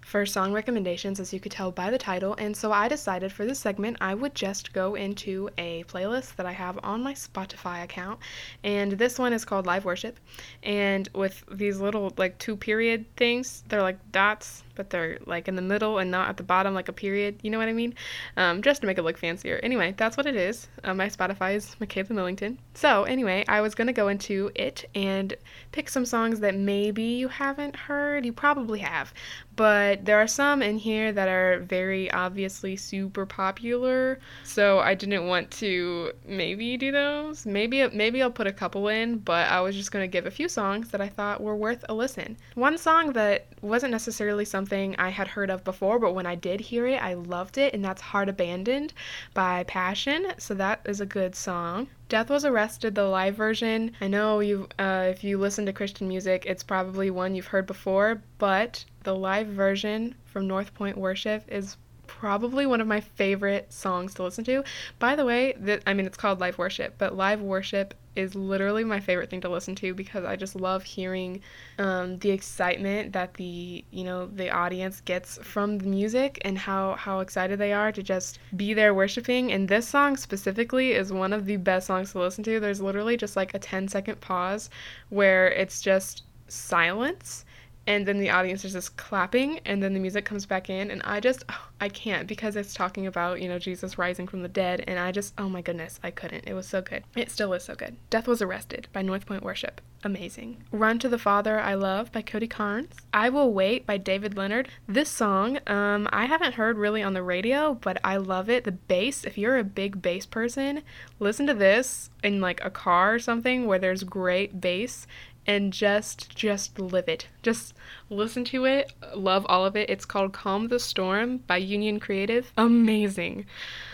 for 0.00 0.26
song 0.26 0.52
recommendations, 0.52 1.20
as 1.20 1.32
you 1.32 1.38
could 1.38 1.52
tell 1.52 1.70
by 1.70 1.88
the 1.88 1.98
title. 1.98 2.34
And 2.38 2.56
so 2.56 2.72
I 2.72 2.88
decided 2.88 3.30
for 3.30 3.44
this 3.44 3.60
segment 3.60 3.98
I 4.00 4.14
would 4.14 4.34
just 4.34 4.72
go 4.72 4.96
into 4.96 5.50
a 5.56 5.84
playlist 5.84 6.34
that 6.36 6.46
I 6.46 6.52
have 6.52 6.80
on 6.82 7.02
my 7.02 7.14
Spotify 7.14 7.84
account. 7.84 8.18
And 8.64 8.92
this 8.92 9.20
one 9.20 9.32
is 9.32 9.44
called 9.44 9.66
Live 9.66 9.84
Worship. 9.84 10.18
And 10.64 11.08
with 11.14 11.44
these 11.48 11.78
little, 11.78 12.12
like, 12.16 12.38
two 12.38 12.56
period 12.56 13.04
things, 13.16 13.62
they're 13.68 13.82
like 13.82 13.98
dots 14.10 14.64
but 14.78 14.90
they're 14.90 15.18
like 15.26 15.48
in 15.48 15.56
the 15.56 15.62
middle 15.62 15.98
and 15.98 16.10
not 16.10 16.28
at 16.28 16.36
the 16.36 16.42
bottom 16.44 16.72
like 16.72 16.88
a 16.88 16.92
period. 16.92 17.40
You 17.42 17.50
know 17.50 17.58
what 17.58 17.68
I 17.68 17.72
mean? 17.72 17.94
Um, 18.36 18.62
just 18.62 18.80
to 18.80 18.86
make 18.86 18.96
it 18.96 19.02
look 19.02 19.18
fancier. 19.18 19.58
Anyway, 19.62 19.92
that's 19.96 20.16
what 20.16 20.24
it 20.24 20.36
is. 20.36 20.68
Uh, 20.84 20.94
my 20.94 21.08
Spotify 21.08 21.56
is 21.56 21.74
Makayla 21.80 22.10
Millington. 22.10 22.58
So 22.74 23.02
anyway, 23.02 23.44
I 23.48 23.60
was 23.60 23.74
gonna 23.74 23.92
go 23.92 24.06
into 24.06 24.50
it 24.54 24.88
and 24.94 25.34
pick 25.72 25.88
some 25.88 26.06
songs 26.06 26.38
that 26.40 26.54
maybe 26.54 27.02
you 27.02 27.26
haven't 27.26 27.74
heard. 27.74 28.24
You 28.24 28.32
probably 28.32 28.78
have, 28.78 29.12
but 29.56 30.04
there 30.04 30.18
are 30.18 30.28
some 30.28 30.62
in 30.62 30.78
here 30.78 31.10
that 31.10 31.28
are 31.28 31.58
very 31.58 32.08
obviously 32.12 32.76
super 32.76 33.26
popular. 33.26 34.20
So 34.44 34.78
I 34.78 34.94
didn't 34.94 35.26
want 35.26 35.50
to 35.62 36.12
maybe 36.24 36.76
do 36.76 36.92
those. 36.92 37.44
Maybe 37.44 37.86
maybe 37.88 38.22
I'll 38.22 38.30
put 38.30 38.46
a 38.46 38.52
couple 38.52 38.86
in, 38.86 39.18
but 39.18 39.48
I 39.48 39.60
was 39.60 39.74
just 39.74 39.90
gonna 39.90 40.06
give 40.06 40.26
a 40.26 40.30
few 40.30 40.48
songs 40.48 40.90
that 40.90 41.00
I 41.00 41.08
thought 41.08 41.42
were 41.42 41.56
worth 41.56 41.84
a 41.88 41.94
listen. 41.94 42.36
One 42.54 42.78
song 42.78 43.12
that 43.14 43.48
wasn't 43.62 43.92
necessarily 43.92 44.44
something 44.44 44.94
I 44.98 45.10
had 45.10 45.28
heard 45.28 45.50
of 45.50 45.64
before, 45.64 45.98
but 45.98 46.14
when 46.14 46.26
I 46.26 46.34
did 46.34 46.60
hear 46.60 46.86
it, 46.86 47.02
I 47.02 47.14
loved 47.14 47.58
it, 47.58 47.74
and 47.74 47.84
that's 47.84 48.00
Heart 48.00 48.28
Abandoned 48.28 48.92
by 49.34 49.64
Passion. 49.64 50.32
So 50.38 50.54
that 50.54 50.80
is 50.84 51.00
a 51.00 51.06
good 51.06 51.34
song. 51.34 51.88
Death 52.08 52.30
Was 52.30 52.44
Arrested, 52.44 52.94
the 52.94 53.04
live 53.04 53.34
version. 53.36 53.92
I 54.00 54.08
know 54.08 54.40
you, 54.40 54.68
uh, 54.78 55.06
if 55.10 55.22
you 55.22 55.38
listen 55.38 55.66
to 55.66 55.72
Christian 55.72 56.08
music, 56.08 56.44
it's 56.46 56.62
probably 56.62 57.10
one 57.10 57.34
you've 57.34 57.46
heard 57.46 57.66
before, 57.66 58.22
but 58.38 58.84
the 59.04 59.14
live 59.14 59.48
version 59.48 60.14
from 60.24 60.46
North 60.46 60.74
Point 60.74 60.96
Worship 60.96 61.44
is 61.48 61.76
probably 62.06 62.66
one 62.66 62.80
of 62.80 62.86
my 62.86 63.00
favorite 63.00 63.72
songs 63.72 64.14
to 64.14 64.22
listen 64.24 64.42
to. 64.44 64.64
By 64.98 65.14
the 65.14 65.24
way, 65.24 65.80
I 65.86 65.94
mean 65.94 66.06
it's 66.06 66.16
called 66.16 66.40
live 66.40 66.58
worship, 66.58 66.94
but 66.98 67.16
live 67.16 67.40
worship 67.40 67.94
is 68.18 68.34
literally 68.34 68.84
my 68.84 69.00
favorite 69.00 69.30
thing 69.30 69.40
to 69.42 69.48
listen 69.48 69.74
to 69.76 69.94
because 69.94 70.24
I 70.24 70.36
just 70.36 70.56
love 70.56 70.82
hearing 70.82 71.40
um, 71.78 72.18
the 72.18 72.30
excitement 72.30 73.12
that 73.12 73.34
the 73.34 73.84
you 73.90 74.04
know 74.04 74.26
the 74.26 74.50
audience 74.50 75.00
gets 75.00 75.38
from 75.42 75.78
the 75.78 75.86
music 75.86 76.38
and 76.42 76.58
how 76.58 76.94
how 76.94 77.20
excited 77.20 77.58
they 77.58 77.72
are 77.72 77.92
to 77.92 78.02
just 78.02 78.38
be 78.56 78.74
there 78.74 78.94
worshiping. 78.94 79.52
And 79.52 79.68
this 79.68 79.88
song 79.88 80.16
specifically 80.16 80.92
is 80.92 81.12
one 81.12 81.32
of 81.32 81.46
the 81.46 81.56
best 81.56 81.86
songs 81.86 82.12
to 82.12 82.18
listen 82.18 82.44
to. 82.44 82.60
There's 82.60 82.80
literally 82.80 83.16
just 83.16 83.36
like 83.36 83.54
a 83.54 83.58
10 83.58 83.88
second 83.88 84.20
pause 84.20 84.70
where 85.10 85.50
it's 85.50 85.80
just 85.80 86.24
silence 86.48 87.44
and 87.88 88.04
then 88.04 88.18
the 88.18 88.28
audience 88.28 88.66
is 88.66 88.74
just 88.74 88.96
clapping 88.98 89.58
and 89.64 89.82
then 89.82 89.94
the 89.94 89.98
music 89.98 90.26
comes 90.26 90.44
back 90.44 90.68
in 90.68 90.90
and 90.90 91.02
i 91.02 91.18
just 91.18 91.42
oh, 91.48 91.68
i 91.80 91.88
can't 91.88 92.28
because 92.28 92.54
it's 92.54 92.74
talking 92.74 93.06
about 93.06 93.40
you 93.40 93.48
know 93.48 93.58
jesus 93.58 93.98
rising 93.98 94.28
from 94.28 94.42
the 94.42 94.48
dead 94.48 94.84
and 94.86 94.98
i 94.98 95.10
just 95.10 95.34
oh 95.38 95.48
my 95.48 95.62
goodness 95.62 95.98
i 96.04 96.10
couldn't 96.10 96.44
it 96.46 96.54
was 96.54 96.68
so 96.68 96.80
good 96.80 97.02
it 97.16 97.30
still 97.30 97.52
is 97.54 97.64
so 97.64 97.74
good 97.74 97.96
death 98.10 98.28
was 98.28 98.42
arrested 98.42 98.86
by 98.92 99.02
north 99.02 99.26
point 99.26 99.42
worship 99.42 99.80
amazing. 100.04 100.62
Run 100.70 100.98
to 101.00 101.08
the 101.08 101.18
Father 101.18 101.58
I 101.58 101.74
Love 101.74 102.12
by 102.12 102.22
Cody 102.22 102.46
Carnes. 102.46 102.94
I 103.12 103.28
Will 103.30 103.52
Wait 103.52 103.84
by 103.86 103.96
David 103.96 104.36
Leonard. 104.36 104.68
This 104.86 105.08
song, 105.08 105.58
um, 105.66 106.08
I 106.12 106.26
haven't 106.26 106.54
heard 106.54 106.78
really 106.78 107.02
on 107.02 107.14
the 107.14 107.22
radio, 107.22 107.74
but 107.74 107.98
I 108.04 108.16
love 108.16 108.48
it. 108.48 108.64
The 108.64 108.72
bass, 108.72 109.24
if 109.24 109.36
you're 109.36 109.58
a 109.58 109.64
big 109.64 110.00
bass 110.00 110.26
person, 110.26 110.82
listen 111.18 111.46
to 111.48 111.54
this 111.54 112.10
in 112.22 112.40
like 112.40 112.64
a 112.64 112.70
car 112.70 113.14
or 113.14 113.18
something 113.18 113.66
where 113.66 113.78
there's 113.78 114.04
great 114.04 114.60
bass 114.60 115.06
and 115.48 115.72
just 115.72 116.36
just 116.36 116.78
live 116.78 117.08
it. 117.08 117.26
Just 117.42 117.74
listen 118.10 118.44
to 118.44 118.66
it. 118.66 118.92
Love 119.14 119.46
all 119.48 119.64
of 119.64 119.74
it. 119.76 119.88
It's 119.88 120.04
called 120.04 120.34
Calm 120.34 120.68
the 120.68 120.78
Storm 120.78 121.38
by 121.38 121.56
Union 121.56 121.98
Creative. 121.98 122.52
Amazing. 122.58 123.46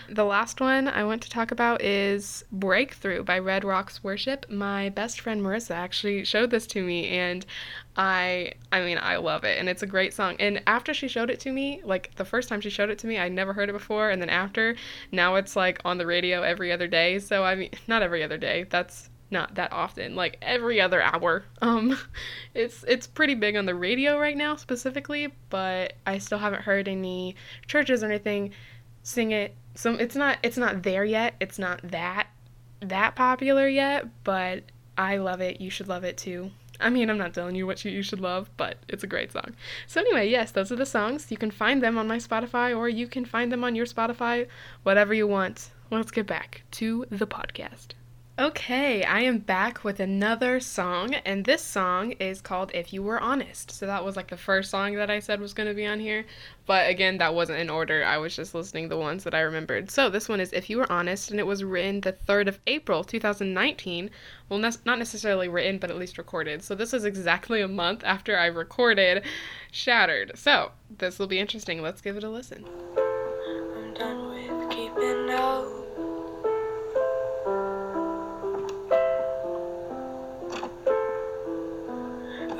The 0.09 0.25
last 0.25 0.61
one 0.61 0.88
I 0.88 1.05
want 1.05 1.23
to 1.23 1.31
talk 1.31 1.53
about 1.53 1.81
is 1.81 2.45
Breakthrough 2.51 3.23
by 3.23 3.38
Red 3.38 3.64
Rocks 3.64 4.03
Worship. 4.03 4.51
My 4.51 4.90
best 4.90 5.21
friend 5.21 5.40
Marissa 5.40 5.71
actually 5.71 6.25
showed 6.25 6.51
this 6.51 6.67
to 6.67 6.83
me 6.83 7.09
and 7.09 7.47
I 7.97 8.55
I 8.73 8.83
mean 8.83 8.99
I 8.99 9.17
love 9.17 9.45
it 9.45 9.57
and 9.57 9.69
it's 9.69 9.85
a 9.85 9.87
great 9.87 10.12
song. 10.12 10.35
And 10.40 10.61
after 10.67 10.93
she 10.93 11.07
showed 11.07 11.31
it 11.31 11.38
to 11.40 11.53
me, 11.53 11.81
like 11.85 12.12
the 12.17 12.25
first 12.25 12.49
time 12.49 12.61
she 12.61 12.69
showed 12.69 12.90
it 12.90 12.99
to 12.99 13.07
me, 13.07 13.17
I 13.17 13.29
never 13.29 13.53
heard 13.53 13.69
it 13.69 13.73
before 13.75 14.11
and 14.11 14.21
then 14.21 14.29
after, 14.29 14.75
now 15.12 15.37
it's 15.37 15.55
like 15.55 15.81
on 15.85 15.99
the 15.99 16.07
radio 16.07 16.43
every 16.43 16.73
other 16.73 16.88
day. 16.88 17.21
So 17.21 17.45
I 17.45 17.55
mean 17.55 17.71
not 17.87 18.03
every 18.03 18.25
other 18.25 18.38
day. 18.38 18.67
That's 18.69 19.09
not 19.35 19.57
that 19.57 19.70
often, 19.70 20.16
like 20.16 20.38
every 20.40 20.81
other 20.81 21.03
hour. 21.03 21.44
Um, 21.61 21.99
it's 22.55 22.83
it's 22.88 23.07
pretty 23.07 23.35
big 23.35 23.57
on 23.57 23.66
the 23.66 23.75
radio 23.75 24.18
right 24.18 24.37
now 24.37 24.57
specifically, 24.57 25.35
but 25.51 25.92
I 26.07 26.16
still 26.16 26.38
haven't 26.38 26.62
heard 26.62 26.88
any 26.88 27.37
churches 27.66 28.03
or 28.03 28.07
anything 28.07 28.53
sing 29.03 29.33
it. 29.33 29.55
So 29.75 29.92
it's 29.94 30.16
not 30.16 30.38
it's 30.42 30.57
not 30.57 30.83
there 30.83 31.05
yet. 31.05 31.35
It's 31.40 31.59
not 31.59 31.81
that 31.83 32.29
that 32.81 33.14
popular 33.14 33.68
yet, 33.68 34.07
but 34.25 34.64
I 34.97 35.18
love 35.18 35.42
it. 35.42 35.61
You 35.61 35.68
should 35.68 35.88
love 35.88 36.05
it 36.05 36.16
too. 36.16 36.51
I 36.81 36.90
mean, 36.90 37.09
I'm 37.09 37.18
not 37.18 37.35
telling 37.35 37.55
you 37.55 37.66
what 37.66 37.85
you, 37.85 37.90
you 37.92 38.03
should 38.03 38.20
love, 38.20 38.51
but 38.57 38.79
it's 38.88 39.05
a 39.05 39.07
great 39.07 39.31
song. 39.31 39.55
So, 39.87 40.01
anyway, 40.01 40.29
yes, 40.29 40.51
those 40.51 40.73
are 40.73 40.77
the 40.77 40.85
songs. 40.85 41.31
You 41.31 41.37
can 41.37 41.53
find 41.53 41.81
them 41.81 41.97
on 41.97 42.09
my 42.09 42.16
Spotify 42.16 42.77
or 42.77 42.88
you 42.88 43.07
can 43.07 43.25
find 43.25 43.53
them 43.53 43.62
on 43.62 43.77
your 43.77 43.87
Spotify, 43.87 44.49
whatever 44.83 45.14
you 45.14 45.27
want. 45.29 45.70
Let's 45.90 46.11
get 46.11 46.27
back 46.27 46.62
to 46.73 47.07
the 47.11 47.27
podcast. 47.29 47.94
Okay, 48.37 49.05
I 49.05 49.20
am 49.20 49.38
back 49.38 49.85
with 49.85 50.01
another 50.01 50.59
song, 50.59 51.14
and 51.14 51.44
this 51.44 51.62
song 51.62 52.11
is 52.18 52.40
called 52.40 52.73
If 52.75 52.92
You 52.92 53.01
Were 53.01 53.20
Honest. 53.20 53.70
So 53.70 53.87
that 53.87 54.05
was 54.05 54.16
like 54.16 54.27
the 54.27 54.37
first 54.37 54.73
song 54.73 54.97
that 54.97 55.09
I 55.09 55.20
said 55.20 55.40
was 55.40 55.55
going 55.55 55.68
to 55.68 55.75
be 55.75 55.87
on 55.87 56.01
here, 56.01 56.27
but 56.66 56.90
again, 56.90 57.18
that 57.18 57.33
wasn't 57.33 57.61
in 57.61 57.70
order. 57.70 58.05
I 58.05 58.18
was 58.18 58.35
just 58.35 58.53
listening 58.53 58.88
the 58.88 58.97
ones 58.97 59.23
that 59.23 59.37
I 59.37 59.40
remembered. 59.42 59.88
So 59.88 60.11
this 60.11 60.29
one 60.29 60.40
is 60.40 60.53
If 60.53 60.68
You 60.68 60.79
Were 60.79 60.90
Honest, 60.90 61.31
and 61.31 61.38
it 61.38 61.47
was 61.47 61.62
written 61.62 62.01
the 62.01 62.12
3rd 62.12 62.49
of 62.49 62.59
April 62.66 63.05
2019. 63.05 64.11
Well, 64.49 64.59
ne- 64.59 64.70
not 64.85 64.99
necessarily 64.99 65.47
written, 65.47 65.79
but 65.79 65.92
at 65.92 65.97
least 65.97 66.18
recorded. 66.18 66.64
So 66.64 66.75
this 66.75 66.92
is 66.92 67.05
exactly 67.05 67.61
a 67.61 67.68
month 67.68 68.03
after 68.05 68.37
I 68.37 68.47
recorded 68.47 69.23
Shattered. 69.70 70.33
So 70.35 70.73
this 70.99 71.20
will 71.20 71.29
be 71.29 71.38
interesting. 71.38 71.81
Let's 71.83 72.01
give 72.01 72.16
it 72.16 72.25
a 72.25 72.29
listen. 72.29 72.64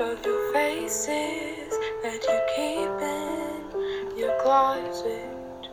Of 0.01 0.21
the 0.23 0.49
faces 0.51 1.71
that 2.03 2.21
you 2.27 2.39
keep 2.55 3.01
in 3.01 4.19
your 4.19 4.37
closet. 4.41 5.69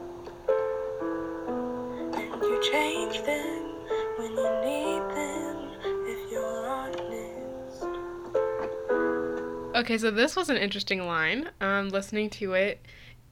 And 2.15 2.43
you 2.43 2.63
change 2.71 3.21
them 3.25 3.65
when 4.19 4.31
you 4.31 4.51
need 4.65 5.03
them 5.17 5.57
if 6.07 6.31
you're 6.31 6.69
honest. 6.69 7.85
Okay, 9.77 9.99
so 9.99 10.13
this 10.13 10.37
was 10.37 10.49
an 10.49 10.57
interesting 10.57 11.05
line. 11.05 11.51
Um, 11.61 11.89
listening 11.89 12.31
to 12.31 12.53
it, 12.53 12.81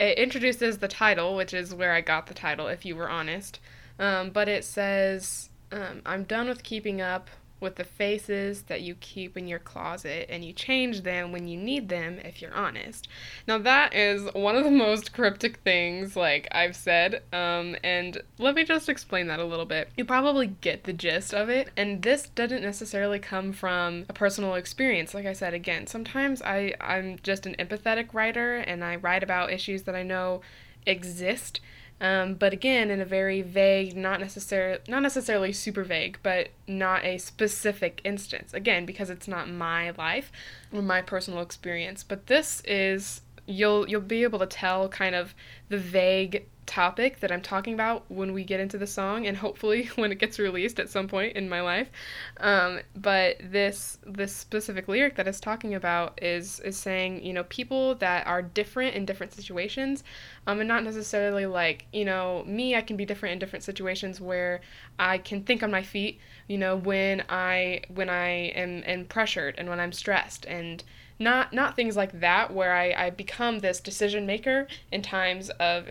it 0.00 0.18
introduces 0.18 0.78
the 0.78 0.88
title, 0.88 1.36
which 1.36 1.54
is 1.54 1.72
where 1.72 1.92
I 1.92 2.00
got 2.00 2.26
the 2.26 2.34
title, 2.34 2.66
if 2.66 2.84
you 2.84 2.96
were 2.96 3.08
honest. 3.08 3.60
Um, 4.00 4.30
but 4.30 4.48
it 4.48 4.64
says, 4.64 5.50
um, 5.70 6.02
I'm 6.04 6.24
done 6.24 6.48
with 6.48 6.64
keeping 6.64 7.00
up 7.00 7.30
with 7.60 7.76
the 7.76 7.84
faces 7.84 8.62
that 8.62 8.80
you 8.80 8.94
keep 8.96 9.36
in 9.36 9.46
your 9.46 9.58
closet 9.58 10.26
and 10.28 10.44
you 10.44 10.52
change 10.52 11.02
them 11.02 11.32
when 11.32 11.46
you 11.46 11.56
need 11.56 11.88
them 11.88 12.18
if 12.24 12.40
you're 12.40 12.54
honest. 12.54 13.08
Now 13.46 13.58
that 13.58 13.94
is 13.94 14.32
one 14.32 14.56
of 14.56 14.64
the 14.64 14.70
most 14.70 15.12
cryptic 15.12 15.58
things 15.58 16.16
like 16.16 16.48
I've 16.52 16.76
said 16.76 17.22
um, 17.32 17.76
and 17.84 18.20
let 18.38 18.54
me 18.54 18.64
just 18.64 18.88
explain 18.88 19.26
that 19.28 19.40
a 19.40 19.44
little 19.44 19.66
bit. 19.66 19.90
You 19.96 20.04
probably 20.04 20.48
get 20.60 20.84
the 20.84 20.92
gist 20.92 21.34
of 21.34 21.48
it 21.48 21.70
and 21.76 22.02
this 22.02 22.28
doesn't 22.28 22.62
necessarily 22.62 23.18
come 23.18 23.52
from 23.52 24.06
a 24.08 24.12
personal 24.12 24.54
experience 24.54 25.14
like 25.14 25.26
I 25.26 25.32
said 25.32 25.54
again. 25.54 25.86
Sometimes 25.86 26.42
I 26.42 26.74
I'm 26.80 27.18
just 27.22 27.46
an 27.46 27.56
empathetic 27.58 28.14
writer 28.14 28.56
and 28.56 28.82
I 28.82 28.96
write 28.96 29.22
about 29.22 29.52
issues 29.52 29.82
that 29.82 29.94
I 29.94 30.02
know 30.02 30.40
exist 30.86 31.60
um, 32.00 32.34
but 32.34 32.52
again, 32.52 32.90
in 32.90 33.00
a 33.00 33.04
very 33.04 33.42
vague, 33.42 33.94
not 33.94 34.20
necessarily 34.20 34.80
not 34.88 35.02
necessarily 35.02 35.52
super 35.52 35.84
vague, 35.84 36.18
but 36.22 36.48
not 36.66 37.04
a 37.04 37.18
specific 37.18 38.00
instance. 38.04 38.54
Again, 38.54 38.86
because 38.86 39.10
it's 39.10 39.28
not 39.28 39.50
my 39.50 39.90
life 39.90 40.32
or 40.72 40.80
my 40.80 41.02
personal 41.02 41.42
experience. 41.42 42.02
But 42.02 42.26
this 42.26 42.62
is 42.64 43.20
you'll 43.46 43.88
you'll 43.88 44.00
be 44.00 44.22
able 44.22 44.38
to 44.38 44.46
tell 44.46 44.88
kind 44.88 45.14
of 45.14 45.34
the 45.68 45.78
vague 45.78 46.46
topic 46.70 47.18
that 47.18 47.32
I'm 47.32 47.42
talking 47.42 47.74
about 47.74 48.04
when 48.08 48.32
we 48.32 48.44
get 48.44 48.60
into 48.60 48.78
the 48.78 48.86
song, 48.86 49.26
and 49.26 49.36
hopefully 49.36 49.90
when 49.96 50.12
it 50.12 50.20
gets 50.20 50.38
released 50.38 50.78
at 50.78 50.88
some 50.88 51.08
point 51.08 51.36
in 51.36 51.48
my 51.48 51.60
life. 51.60 51.90
Um, 52.38 52.80
but 52.94 53.38
this 53.42 53.98
this 54.06 54.34
specific 54.34 54.86
lyric 54.86 55.16
that 55.16 55.26
it's 55.26 55.40
talking 55.40 55.74
about 55.74 56.22
is 56.22 56.60
is 56.60 56.76
saying 56.76 57.24
you 57.24 57.32
know 57.32 57.42
people 57.44 57.96
that 57.96 58.24
are 58.28 58.40
different 58.40 58.94
in 58.94 59.04
different 59.04 59.34
situations, 59.34 60.04
um, 60.46 60.60
and 60.60 60.68
not 60.68 60.84
necessarily 60.84 61.44
like 61.44 61.86
you 61.92 62.04
know 62.04 62.44
me. 62.46 62.76
I 62.76 62.82
can 62.82 62.96
be 62.96 63.04
different 63.04 63.32
in 63.32 63.38
different 63.40 63.64
situations 63.64 64.20
where 64.20 64.60
I 64.96 65.18
can 65.18 65.42
think 65.42 65.64
on 65.64 65.72
my 65.72 65.82
feet. 65.82 66.20
You 66.46 66.58
know 66.58 66.76
when 66.76 67.24
I 67.28 67.82
when 67.92 68.08
I 68.08 68.28
am, 68.54 68.84
am 68.86 69.06
pressured 69.06 69.56
and 69.58 69.68
when 69.68 69.80
I'm 69.80 69.92
stressed 69.92 70.46
and 70.46 70.84
not 71.18 71.52
not 71.52 71.74
things 71.74 71.96
like 71.96 72.20
that 72.20 72.54
where 72.54 72.74
I, 72.74 72.92
I 73.06 73.10
become 73.10 73.58
this 73.58 73.80
decision 73.80 74.24
maker 74.24 74.68
in 74.92 75.02
times 75.02 75.50
of 75.50 75.88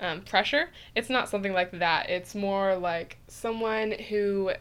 um, 0.00 0.22
pressure. 0.22 0.70
It's 0.94 1.10
not 1.10 1.28
something 1.28 1.52
like 1.52 1.72
that. 1.72 2.10
It's 2.10 2.34
more 2.34 2.76
like 2.76 3.18
someone 3.28 3.92
who 3.92 4.52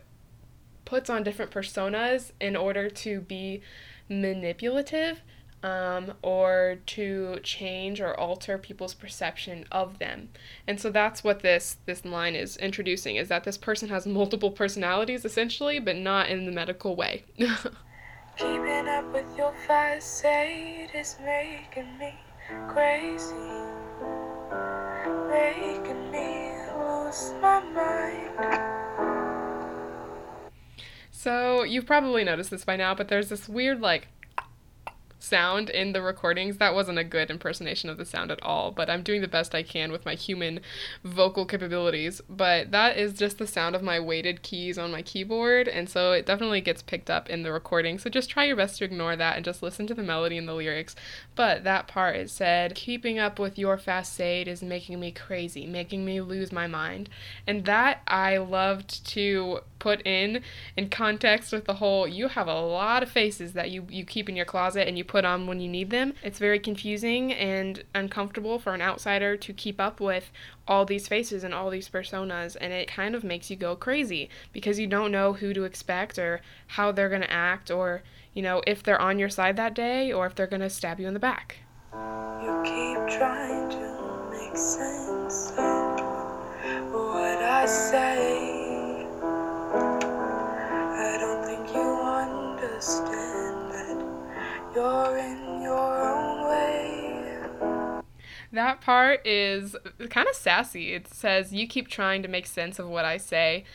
puts 0.86 1.10
on 1.10 1.24
different 1.24 1.52
personas 1.52 2.32
in 2.40 2.56
order 2.56 2.90
to 2.90 3.22
be 3.22 3.62
manipulative 4.10 5.22
um, 5.64 6.14
or 6.22 6.80
to 6.88 7.40
change 7.44 8.02
or 8.02 8.20
alter 8.20 8.58
people's 8.58 8.94
perception 8.94 9.66
of 9.72 10.00
them. 10.00 10.30
And 10.68 10.80
so 10.80 10.90
that's 10.90 11.24
what 11.24 11.42
this 11.42 11.78
this 11.86 12.04
line 12.04 12.36
is 12.36 12.58
introducing 12.58 13.16
is 13.16 13.28
that 13.30 13.44
this 13.44 13.58
person 13.58 13.90
has 13.90 14.08
multiple 14.08 14.52
personalities 14.52 15.24
essentially, 15.24 15.80
but 15.80 15.96
not 15.96 16.30
in 16.30 16.46
the 16.46 16.52
medical 16.52 16.96
way. 16.96 17.24
Keeping 18.38 18.88
up 18.88 19.14
with 19.14 19.26
your 19.38 19.54
fast 19.68 20.26
is 20.26 21.18
making 21.24 21.98
me 22.00 22.16
crazy 22.68 23.36
making 25.30 26.12
me 26.12 26.52
lose 26.78 27.34
my 27.42 27.60
mind. 27.60 28.22
So, 31.12 31.64
you've 31.64 31.86
probably 31.86 32.24
noticed 32.24 32.50
this 32.50 32.66
by 32.66 32.76
now, 32.76 32.96
but 32.96 33.08
there's 33.08 33.30
this 33.30 33.48
weird, 33.48 33.80
like, 33.80 34.08
sound 35.20 35.70
in 35.70 35.94
the 35.94 36.02
recordings. 36.02 36.58
That 36.58 36.74
wasn't 36.74 36.98
a 36.98 37.04
good 37.04 37.30
impersonation 37.30 37.90
of 37.90 37.98
the 37.98 38.06
sound 38.06 38.32
at 38.32 38.42
all, 38.44 38.72
but 38.72 38.90
I'm 38.90 39.04
doing 39.04 39.22
the 39.22 39.28
best 39.28 39.54
I 39.54 39.64
can 39.64 39.92
with 39.92 40.06
my 40.06 40.16
human 40.16 40.62
vocal 41.04 41.46
capabilities. 41.46 42.22
But 42.30 42.72
that 42.72 42.98
is 42.98 43.14
just 43.14 43.38
the 43.38 43.48
sound 43.48 43.76
of 43.76 43.84
my 43.84 44.00
weighted 44.00 44.42
keys 44.42 44.78
on 44.78 44.92
my 44.92 45.02
keyboard, 45.02 45.68
and 45.68 45.90
so 45.90 46.12
it 46.12 46.26
definitely 46.26 46.62
gets 46.62 46.82
picked 46.82 47.10
up 47.10 47.30
in 47.30 47.44
the 47.44 47.52
recording. 47.52 48.00
So 48.00 48.10
just 48.10 48.30
try 48.30 48.46
your 48.46 48.56
best 48.56 48.80
to 48.80 48.86
ignore 48.86 49.16
that 49.16 49.36
and 49.36 49.46
just 49.46 49.62
listen 49.64 49.88
to 49.88 49.94
the 49.94 50.04
melody 50.04 50.38
and 50.38 50.48
the 50.48 50.54
lyrics. 50.54 50.96
But 51.36 51.64
that 51.64 51.88
part 51.88 52.18
it 52.18 52.30
said, 52.30 52.76
Keeping 52.76 53.18
up 53.18 53.40
with 53.40 53.58
your 53.58 53.78
facade 53.78 54.48
is 54.48 54.62
making 54.62 55.00
me 55.00 55.12
crazy, 55.12 55.66
making 55.66 56.04
me 56.04 56.20
lose 56.20 56.52
my 56.52 56.68
mind. 56.68 57.10
And 57.48 57.66
that 57.66 58.02
I 58.08 58.38
loved 58.38 59.06
to 59.08 59.62
put 59.80 60.06
in 60.06 60.44
in 60.78 60.90
context 60.90 61.52
with 61.52 61.66
the 61.66 61.76
whole 61.76 62.08
you 62.08 62.28
have 62.28 62.48
a 62.48 62.62
lot 62.62 63.02
of 63.02 63.10
faces 63.10 63.54
that 63.54 63.72
you, 63.72 63.88
you 63.90 64.06
keep 64.06 64.30
in 64.30 64.36
your 64.36 64.46
closet 64.46 64.88
and 64.88 64.96
you 64.98 65.04
put 65.04 65.26
on 65.26 65.48
when 65.48 65.60
you 65.60 65.68
need 65.68 65.90
them. 65.90 66.14
It's 66.22 66.38
very 66.38 66.60
confusing 66.60 67.34
and 67.34 67.84
uncomfortable 67.96 68.60
for 68.60 68.74
an 68.74 68.82
outsider 68.82 69.38
to 69.38 69.54
keep 69.54 69.80
up 69.80 70.00
with 70.00 70.32
all 70.68 70.86
these 70.86 71.08
faces 71.08 71.44
and 71.44 71.54
all 71.54 71.70
these 71.70 71.90
personas, 71.90 72.56
and 72.62 72.72
it 72.72 72.88
kind 72.88 73.16
of 73.16 73.24
makes 73.24 73.50
you 73.50 73.56
go 73.56 73.76
crazy 73.76 74.30
because 74.54 74.80
you 74.80 74.88
don't 74.88 75.12
know 75.12 75.34
who 75.34 75.54
to 75.54 75.64
expect 75.64 76.20
or 76.20 76.42
how 76.68 76.92
they're 76.92 77.10
going 77.10 77.22
to 77.22 77.32
act 77.32 77.72
or, 77.72 78.04
you 78.34 78.42
know, 78.42 78.62
if 78.66 78.84
they're 78.84 79.02
on 79.02 79.20
your 79.20 79.30
side 79.30 79.58
that 79.58 79.74
day 79.74 80.12
or 80.12 80.26
if 80.26 80.36
they're 80.36 80.48
going 80.48 80.62
to 80.62 80.70
stab 80.70 81.00
you 81.00 81.08
in 81.08 81.14
the 81.14 81.20
back. 81.20 81.60
You 81.94 82.62
keep 82.64 83.18
trying 83.18 83.70
to 83.70 84.30
make 84.32 84.58
sense 84.58 85.52
of 85.52 86.00
what 86.92 87.38
I 87.44 87.66
say. 87.66 89.06
I 90.94 91.18
don't 91.20 91.46
think 91.46 91.74
you 91.74 91.82
understand. 91.82 93.72
that 93.72 94.76
you're 94.76 95.18
in 95.18 95.62
your 95.62 96.10
own 96.10 96.48
way. 96.48 97.52
That 98.54 98.82
part 98.82 99.26
is 99.26 99.76
kind 100.10 100.28
of 100.28 100.36
sassy. 100.36 100.94
It 100.94 101.08
says, 101.08 101.54
You 101.54 101.68
keep 101.68 101.88
trying 101.88 102.22
to 102.24 102.28
make 102.28 102.46
sense 102.46 102.80
of 102.80 102.88
what 102.88 103.06
I 103.06 103.18
say, 103.18 103.66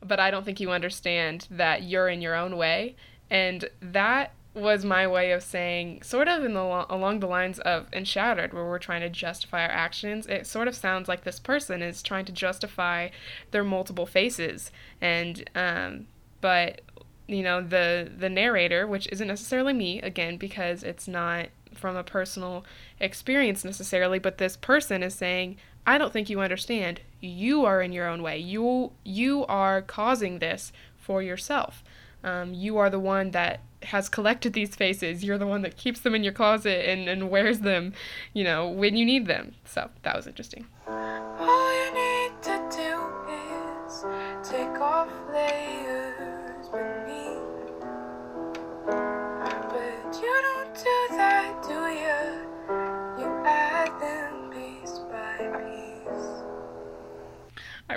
but 0.00 0.20
I 0.20 0.30
don't 0.30 0.44
think 0.44 0.60
you 0.60 0.70
understand 0.70 1.48
that 1.50 1.82
you're 1.82 2.08
in 2.08 2.22
your 2.22 2.34
own 2.34 2.56
way. 2.56 2.96
And 3.32 3.70
that 3.80 4.34
was 4.52 4.84
my 4.84 5.06
way 5.06 5.32
of 5.32 5.42
saying, 5.42 6.02
sort 6.02 6.28
of 6.28 6.44
in 6.44 6.52
the 6.52 6.60
along 6.60 7.20
the 7.20 7.26
lines 7.26 7.58
of 7.60 7.86
in 7.90 8.04
Shattered, 8.04 8.52
where 8.52 8.66
we're 8.66 8.78
trying 8.78 9.00
to 9.00 9.08
justify 9.08 9.62
our 9.62 9.70
actions. 9.70 10.26
It 10.26 10.46
sort 10.46 10.68
of 10.68 10.76
sounds 10.76 11.08
like 11.08 11.24
this 11.24 11.40
person 11.40 11.80
is 11.80 12.02
trying 12.02 12.26
to 12.26 12.32
justify 12.32 13.08
their 13.50 13.64
multiple 13.64 14.04
faces, 14.04 14.70
and 15.00 15.48
um, 15.54 16.08
but 16.42 16.82
you 17.26 17.42
know 17.42 17.62
the 17.62 18.12
the 18.14 18.28
narrator, 18.28 18.86
which 18.86 19.08
isn't 19.10 19.28
necessarily 19.28 19.72
me, 19.72 20.02
again 20.02 20.36
because 20.36 20.82
it's 20.82 21.08
not 21.08 21.46
from 21.72 21.96
a 21.96 22.04
personal 22.04 22.66
experience 23.00 23.64
necessarily, 23.64 24.18
but 24.18 24.36
this 24.36 24.58
person 24.58 25.02
is 25.02 25.14
saying, 25.14 25.56
I 25.86 25.96
don't 25.96 26.12
think 26.12 26.28
you 26.28 26.42
understand. 26.42 27.00
You 27.18 27.64
are 27.64 27.80
in 27.80 27.92
your 27.92 28.08
own 28.08 28.22
way. 28.22 28.36
You 28.36 28.92
you 29.04 29.46
are 29.46 29.80
causing 29.80 30.38
this 30.38 30.70
for 30.98 31.22
yourself. 31.22 31.82
Um, 32.24 32.54
you 32.54 32.78
are 32.78 32.90
the 32.90 33.00
one 33.00 33.32
that 33.32 33.60
has 33.84 34.08
collected 34.08 34.52
these 34.52 34.74
faces. 34.74 35.24
You're 35.24 35.38
the 35.38 35.46
one 35.46 35.62
that 35.62 35.76
keeps 35.76 36.00
them 36.00 36.14
in 36.14 36.22
your 36.22 36.32
closet 36.32 36.88
and, 36.88 37.08
and 37.08 37.30
wears 37.30 37.60
them, 37.60 37.92
you 38.32 38.44
know, 38.44 38.68
when 38.68 38.96
you 38.96 39.04
need 39.04 39.26
them. 39.26 39.54
So 39.64 39.90
that 40.02 40.16
was 40.16 40.26
interesting. 40.26 40.66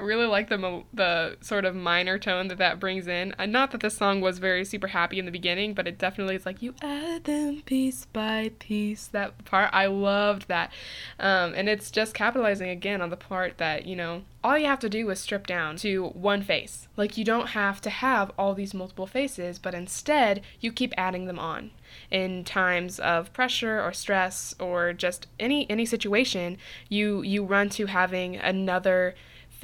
Really 0.06 0.26
like 0.26 0.50
the 0.50 0.84
the 0.94 1.38
sort 1.42 1.66
of 1.66 1.76
minor 1.76 2.18
tone 2.18 2.48
that 2.48 2.58
that 2.58 2.80
brings 2.80 3.08
in. 3.08 3.36
Uh, 3.38 3.46
not 3.46 3.72
that 3.72 3.82
the 3.82 3.90
song 3.90 4.22
was 4.22 4.40
very 4.40 4.66
super 4.66 4.88
happy 4.88 5.20
in 5.20 5.26
the 5.26 5.32
beginning, 5.32 5.74
but 5.74 5.88
it 5.88 5.98
definitely 5.98 6.36
is 6.36 6.46
like 6.46 6.62
you 6.62 6.74
add 6.82 7.26
them 7.26 7.62
piece 7.66 8.06
by 8.06 8.52
piece. 8.60 9.08
That 9.08 9.46
part 9.46 9.70
I 9.74 9.88
loved 9.88 10.48
that, 10.48 10.72
um, 11.20 11.54
and 11.56 11.68
it's 11.70 11.92
just 11.92 12.14
capitalizing 12.14 12.70
again 12.70 13.02
on 13.02 13.10
the 13.10 13.18
part 13.18 13.58
that 13.58 13.86
you 13.86 13.96
know 13.96 14.24
all 14.46 14.60
you 14.60 14.68
have 14.68 14.80
to 14.80 14.90
do 14.90 15.10
is 15.10 15.20
strip 15.20 15.48
down 15.48 15.76
to 15.76 16.10
one 16.10 16.44
face. 16.44 16.88
Like 16.96 17.18
you 17.18 17.26
don't 17.26 17.48
have 17.48 17.82
to 17.82 17.90
have 17.90 18.32
all 18.38 18.54
these 18.54 18.76
multiple 18.76 19.08
faces, 19.08 19.58
but 19.58 19.74
instead 19.74 20.44
you 20.60 20.72
keep 20.72 20.94
adding 20.96 21.26
them 21.26 21.40
on. 21.40 21.72
In 22.12 22.44
times 22.44 23.00
of 23.00 23.34
pressure 23.34 23.82
or 23.82 23.92
stress 23.92 24.54
or 24.60 24.94
just 24.94 25.26
any 25.40 25.68
any 25.68 25.86
situation, 25.86 26.58
you 26.90 27.24
you 27.24 27.44
run 27.44 27.70
to 27.70 27.88
having 27.88 28.36
another 28.36 29.16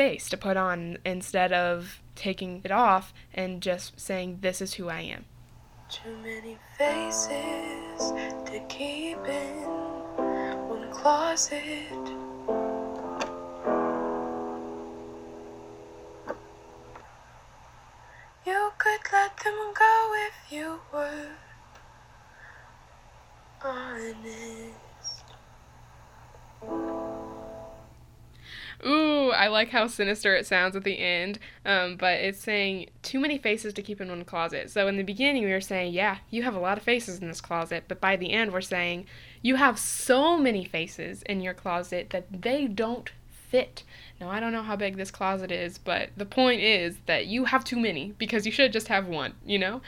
face 0.02 0.30
to 0.30 0.36
put 0.36 0.58
on 0.58 0.98
instead 1.06 1.54
of 1.54 2.02
taking 2.16 2.60
it 2.64 2.72
off 2.72 3.14
and 3.36 3.62
just 3.62 4.00
saying, 4.00 4.40
This 4.42 4.60
is 4.60 4.74
who 4.74 4.90
I 4.90 5.02
am. 5.02 5.26
Too 5.90 6.18
many 6.24 6.58
faces 6.76 8.00
to 8.50 8.60
keep 8.68 9.20
in 9.28 9.68
one 10.74 10.92
closet. 10.92 12.06
You 18.48 18.72
could 18.80 19.04
let 19.14 19.38
them 19.44 19.60
go 19.86 20.14
if 20.28 20.52
you 20.52 20.80
were 20.92 21.28
honest. 23.64 25.26
Ooh, 28.86 29.30
I 29.30 29.48
like 29.48 29.70
how 29.70 29.88
sinister 29.88 30.36
it 30.36 30.48
sounds 30.48 30.76
at 30.76 30.84
the 30.84 30.98
end, 30.98 31.38
um, 31.66 31.98
but 31.98 32.20
it's 32.20 32.40
saying 32.40 32.90
too 33.04 33.20
many 33.20 33.38
faces 33.38 33.74
to 33.74 33.82
keep 33.82 34.02
in 34.02 34.10
one 34.10 34.26
closet. 34.26 34.72
So 34.72 34.88
in 34.88 34.98
the 34.98 35.04
beginning, 35.04 35.44
we 35.44 35.52
were 35.52 35.62
saying, 35.62 35.94
yeah, 35.94 36.18
you 36.30 36.44
have 36.44 36.56
a 36.56 36.60
lot 36.60 36.78
of 36.78 36.84
faces 36.84 37.20
in 37.20 37.28
this 37.28 37.42
closet, 37.42 37.84
but 37.88 38.02
by 38.02 38.16
the 38.16 38.32
end, 38.32 38.52
we're 38.52 38.62
saying 38.62 39.06
you 39.42 39.56
have 39.56 39.78
so 39.78 40.38
many 40.38 40.66
faces 40.66 41.22
in 41.24 41.42
your 41.42 41.54
closet 41.54 42.10
that 42.10 42.42
they 42.42 42.66
don't 42.66 43.12
fit. 43.52 43.84
Now, 44.20 44.30
I 44.30 44.40
don't 44.40 44.54
know 44.54 44.64
how 44.64 44.76
big 44.76 44.98
this 44.98 45.12
closet 45.12 45.52
is, 45.52 45.78
but 45.78 46.10
the 46.16 46.26
point 46.26 46.62
is 46.62 46.98
that 47.06 47.28
you 47.28 47.46
have 47.46 47.64
too 47.64 47.80
many 47.80 48.14
because 48.18 48.46
you 48.46 48.52
should 48.52 48.72
just 48.72 48.88
have 48.88 49.08
one, 49.08 49.34
you 49.46 49.60
know? 49.60 49.82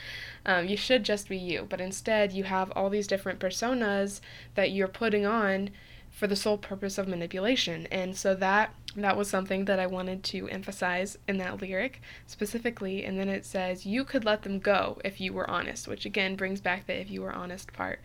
Um, 0.44 0.66
you 0.66 0.76
should 0.76 1.02
just 1.02 1.28
be 1.28 1.38
you, 1.38 1.66
but 1.68 1.80
instead, 1.80 2.32
you 2.32 2.44
have 2.44 2.70
all 2.72 2.90
these 2.90 3.06
different 3.06 3.40
personas 3.40 4.20
that 4.54 4.70
you're 4.70 4.86
putting 4.86 5.24
on 5.24 5.70
for 6.14 6.28
the 6.28 6.36
sole 6.36 6.56
purpose 6.56 6.96
of 6.96 7.08
manipulation. 7.08 7.86
And 7.90 8.16
so 8.16 8.34
that 8.36 8.72
that 8.96 9.16
was 9.16 9.28
something 9.28 9.64
that 9.64 9.80
I 9.80 9.88
wanted 9.88 10.22
to 10.24 10.48
emphasize 10.48 11.18
in 11.26 11.38
that 11.38 11.60
lyric 11.60 12.00
specifically. 12.26 13.04
And 13.04 13.18
then 13.18 13.28
it 13.28 13.44
says, 13.44 13.84
You 13.84 14.04
could 14.04 14.24
let 14.24 14.42
them 14.42 14.60
go 14.60 15.00
if 15.04 15.20
you 15.20 15.32
were 15.32 15.50
honest, 15.50 15.88
which 15.88 16.06
again 16.06 16.36
brings 16.36 16.60
back 16.60 16.86
the 16.86 16.98
if 16.98 17.10
you 17.10 17.20
were 17.20 17.32
honest 17.32 17.72
part. 17.72 18.00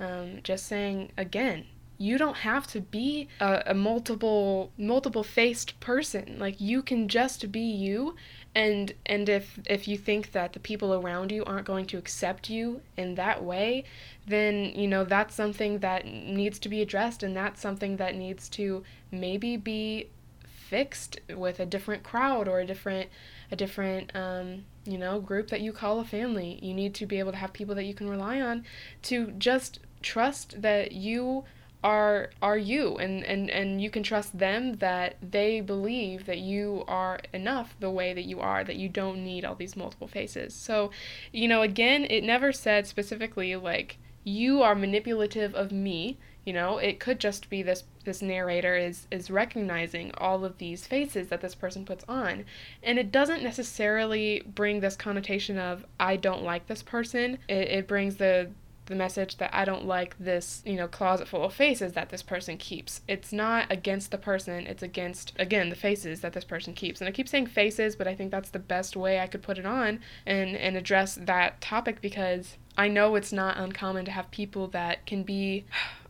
Um, 0.00 0.40
just 0.42 0.66
saying 0.66 1.12
again, 1.16 1.66
you 1.96 2.18
don't 2.18 2.38
have 2.38 2.66
to 2.66 2.80
be 2.80 3.28
a, 3.40 3.62
a 3.66 3.74
multiple 3.74 4.72
multiple 4.76 5.22
faced 5.22 5.78
person. 5.78 6.36
Like 6.40 6.60
you 6.60 6.82
can 6.82 7.08
just 7.08 7.52
be 7.52 7.60
you 7.60 8.16
and 8.54 8.92
and 9.06 9.28
if 9.28 9.58
if 9.66 9.88
you 9.88 9.96
think 9.96 10.32
that 10.32 10.52
the 10.52 10.60
people 10.60 10.94
around 10.94 11.32
you 11.32 11.44
aren't 11.44 11.66
going 11.66 11.86
to 11.86 11.98
accept 11.98 12.48
you 12.48 12.80
in 12.96 13.14
that 13.16 13.42
way 13.42 13.84
then 14.26 14.72
you 14.74 14.88
know 14.88 15.04
that's 15.04 15.34
something 15.34 15.78
that 15.80 16.06
needs 16.06 16.58
to 16.60 16.68
be 16.68 16.80
addressed. 16.80 17.22
And 17.22 17.36
that's 17.36 17.60
something 17.60 17.96
that 17.96 18.14
needs 18.14 18.48
to 18.50 18.82
maybe 19.10 19.56
be 19.56 20.08
fixed 20.44 21.20
with 21.34 21.60
a 21.60 21.66
different 21.66 22.02
crowd 22.02 22.48
or 22.48 22.60
a 22.60 22.66
different 22.66 23.10
a 23.52 23.56
different 23.56 24.14
um, 24.16 24.64
you 24.84 24.98
know 24.98 25.20
group 25.20 25.48
that 25.48 25.60
you 25.60 25.72
call 25.72 26.00
a 26.00 26.04
family. 26.04 26.58
You 26.62 26.74
need 26.74 26.94
to 26.94 27.06
be 27.06 27.18
able 27.18 27.32
to 27.32 27.38
have 27.38 27.52
people 27.52 27.74
that 27.74 27.84
you 27.84 27.94
can 27.94 28.08
rely 28.08 28.40
on 28.40 28.64
to 29.02 29.32
just 29.32 29.80
trust 30.02 30.62
that 30.62 30.92
you 30.92 31.44
are 31.84 32.30
are 32.40 32.56
you. 32.56 32.96
And, 32.96 33.22
and 33.24 33.50
and 33.50 33.80
you 33.80 33.90
can 33.90 34.02
trust 34.02 34.36
them 34.36 34.76
that 34.78 35.16
they 35.22 35.60
believe 35.60 36.24
that 36.24 36.38
you 36.38 36.82
are 36.88 37.20
enough 37.32 37.76
the 37.78 37.90
way 37.90 38.14
that 38.14 38.24
you 38.24 38.40
are 38.40 38.64
that 38.64 38.76
you 38.76 38.88
don't 38.88 39.22
need 39.22 39.44
all 39.44 39.54
these 39.54 39.76
multiple 39.76 40.08
faces. 40.08 40.54
So 40.54 40.90
you 41.30 41.46
know 41.46 41.62
again 41.62 42.06
it 42.06 42.24
never 42.24 42.50
said 42.52 42.86
specifically 42.86 43.54
like 43.54 43.98
you 44.24 44.62
are 44.62 44.74
manipulative 44.74 45.54
of 45.54 45.70
me. 45.70 46.16
You 46.46 46.54
know 46.54 46.78
it 46.78 47.00
could 47.00 47.20
just 47.20 47.50
be 47.50 47.62
this 47.62 47.84
this 48.04 48.22
narrator 48.22 48.76
is 48.76 49.06
is 49.10 49.30
recognizing 49.30 50.10
all 50.16 50.44
of 50.44 50.56
these 50.56 50.86
faces 50.86 51.28
that 51.28 51.42
this 51.42 51.54
person 51.54 51.84
puts 51.84 52.04
on. 52.08 52.46
And 52.82 52.98
it 52.98 53.12
doesn't 53.12 53.42
necessarily 53.42 54.42
bring 54.46 54.80
this 54.80 54.96
connotation 54.96 55.58
of 55.58 55.84
i 56.00 56.16
don't 56.16 56.42
like 56.42 56.66
this 56.66 56.82
person. 56.82 57.38
It, 57.46 57.68
it 57.68 57.88
brings 57.88 58.16
the 58.16 58.50
the 58.86 58.94
message 58.94 59.38
that 59.38 59.54
I 59.54 59.64
don't 59.64 59.86
like 59.86 60.16
this, 60.18 60.62
you 60.66 60.74
know, 60.74 60.88
closet 60.88 61.28
full 61.28 61.44
of 61.44 61.54
faces 61.54 61.92
that 61.94 62.10
this 62.10 62.22
person 62.22 62.56
keeps. 62.58 63.00
It's 63.08 63.32
not 63.32 63.70
against 63.70 64.10
the 64.10 64.18
person, 64.18 64.66
it's 64.66 64.82
against, 64.82 65.32
again, 65.38 65.70
the 65.70 65.76
faces 65.76 66.20
that 66.20 66.32
this 66.32 66.44
person 66.44 66.74
keeps. 66.74 67.00
And 67.00 67.08
I 67.08 67.12
keep 67.12 67.28
saying 67.28 67.46
faces, 67.46 67.96
but 67.96 68.06
I 68.06 68.14
think 68.14 68.30
that's 68.30 68.50
the 68.50 68.58
best 68.58 68.96
way 68.96 69.20
I 69.20 69.26
could 69.26 69.42
put 69.42 69.58
it 69.58 69.66
on 69.66 70.00
and, 70.26 70.56
and 70.56 70.76
address 70.76 71.14
that 71.14 71.60
topic 71.60 72.00
because 72.00 72.58
I 72.76 72.88
know 72.88 73.14
it's 73.14 73.32
not 73.32 73.56
uncommon 73.56 74.04
to 74.06 74.10
have 74.10 74.30
people 74.30 74.66
that 74.68 75.06
can 75.06 75.22
be 75.22 75.64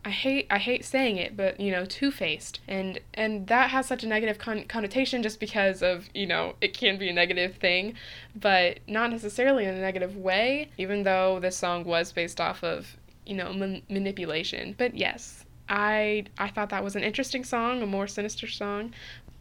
I 0.05 0.11
hate 0.11 0.45
I 0.51 0.59
hate 0.59 0.85
saying 0.85 1.17
it, 1.17 1.35
but 1.35 1.59
you 1.59 1.71
know, 1.71 1.83
two-faced. 1.83 2.59
And 2.67 2.99
and 3.15 3.47
that 3.47 3.71
has 3.71 3.87
such 3.87 4.03
a 4.03 4.07
negative 4.07 4.37
con- 4.37 4.65
connotation 4.65 5.23
just 5.23 5.39
because 5.39 5.81
of, 5.81 6.09
you 6.13 6.27
know, 6.27 6.55
it 6.61 6.77
can 6.77 6.99
be 6.99 7.09
a 7.09 7.13
negative 7.13 7.55
thing, 7.55 7.95
but 8.35 8.79
not 8.87 9.09
necessarily 9.09 9.65
in 9.65 9.73
a 9.73 9.81
negative 9.81 10.15
way, 10.15 10.69
even 10.77 11.03
though 11.03 11.39
this 11.39 11.57
song 11.57 11.85
was 11.85 12.11
based 12.11 12.39
off 12.39 12.63
of, 12.63 12.97
you 13.25 13.33
know, 13.35 13.51
man- 13.51 13.81
manipulation. 13.89 14.75
But 14.77 14.95
yes, 14.95 15.43
I 15.67 16.25
I 16.37 16.49
thought 16.49 16.69
that 16.69 16.83
was 16.83 16.95
an 16.95 17.03
interesting 17.03 17.43
song, 17.43 17.81
a 17.81 17.87
more 17.87 18.07
sinister 18.07 18.47
song, 18.47 18.93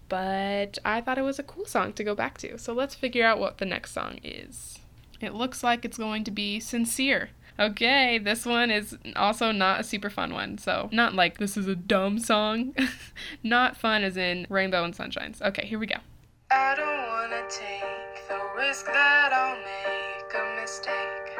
but 0.08 0.78
I 0.82 1.02
thought 1.02 1.18
it 1.18 1.22
was 1.22 1.38
a 1.38 1.42
cool 1.42 1.66
song 1.66 1.92
to 1.92 2.04
go 2.04 2.14
back 2.14 2.38
to. 2.38 2.58
So 2.58 2.72
let's 2.72 2.94
figure 2.94 3.26
out 3.26 3.38
what 3.38 3.58
the 3.58 3.66
next 3.66 3.92
song 3.92 4.18
is. 4.24 4.78
It 5.20 5.34
looks 5.34 5.62
like 5.62 5.84
it's 5.84 5.98
going 5.98 6.24
to 6.24 6.30
be 6.30 6.60
sincere. 6.60 7.30
Okay, 7.58 8.18
this 8.18 8.44
one 8.44 8.70
is 8.70 8.98
also 9.14 9.52
not 9.52 9.80
a 9.80 9.84
super 9.84 10.10
fun 10.10 10.32
one. 10.32 10.58
So, 10.58 10.88
not 10.92 11.14
like 11.14 11.38
this 11.38 11.56
is 11.56 11.68
a 11.68 11.76
dumb 11.76 12.18
song. 12.18 12.74
not 13.44 13.76
fun 13.76 14.02
as 14.02 14.16
in 14.16 14.46
Rainbow 14.50 14.82
and 14.82 14.94
Sunshines. 14.94 15.40
Okay, 15.40 15.64
here 15.64 15.78
we 15.78 15.86
go. 15.86 15.96
I 16.50 16.74
don't 16.74 17.06
wanna 17.08 17.42
take 17.48 18.28
the 18.28 18.40
risk 18.56 18.86
that 18.86 19.32
I'll 19.32 19.56
make 19.56 20.34
a 20.34 20.60
mistake 20.60 21.38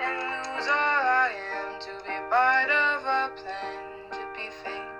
and 0.00 0.16
lose 0.18 0.68
all 0.68 1.04
I 1.08 1.32
am 1.56 1.80
to 1.80 1.90
be 2.04 2.16
part 2.30 2.70
of 2.70 3.04
a 3.04 3.30
plan 3.36 4.10
to 4.10 4.22
be 4.36 4.50
fake 4.62 4.93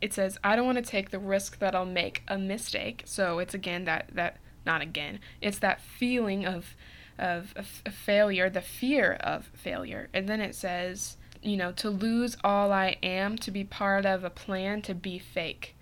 it 0.00 0.12
says 0.12 0.38
I 0.44 0.56
don't 0.56 0.66
want 0.66 0.78
to 0.78 0.90
take 0.90 1.10
the 1.10 1.18
risk 1.18 1.58
that 1.58 1.74
I'll 1.74 1.84
make 1.84 2.22
a 2.28 2.38
mistake. 2.38 3.02
So 3.06 3.38
it's 3.38 3.54
again 3.54 3.84
that 3.84 4.10
that 4.12 4.38
not 4.64 4.82
again. 4.82 5.20
It's 5.40 5.58
that 5.60 5.80
feeling 5.80 6.44
of 6.44 6.74
of, 7.18 7.54
of, 7.56 7.66
failure, 7.92 8.50
the 8.50 8.60
fear 8.60 9.14
of 9.14 9.46
failure. 9.54 10.10
And 10.12 10.28
then 10.28 10.40
it 10.42 10.54
says, 10.54 11.16
you 11.42 11.56
know, 11.56 11.72
to 11.72 11.88
lose 11.88 12.36
all 12.44 12.70
I 12.72 12.98
am, 13.02 13.38
to 13.38 13.50
be 13.50 13.64
part 13.64 14.04
of 14.04 14.22
a 14.22 14.28
plan 14.28 14.82
to 14.82 14.94
be 14.94 15.18
fake. 15.18 15.76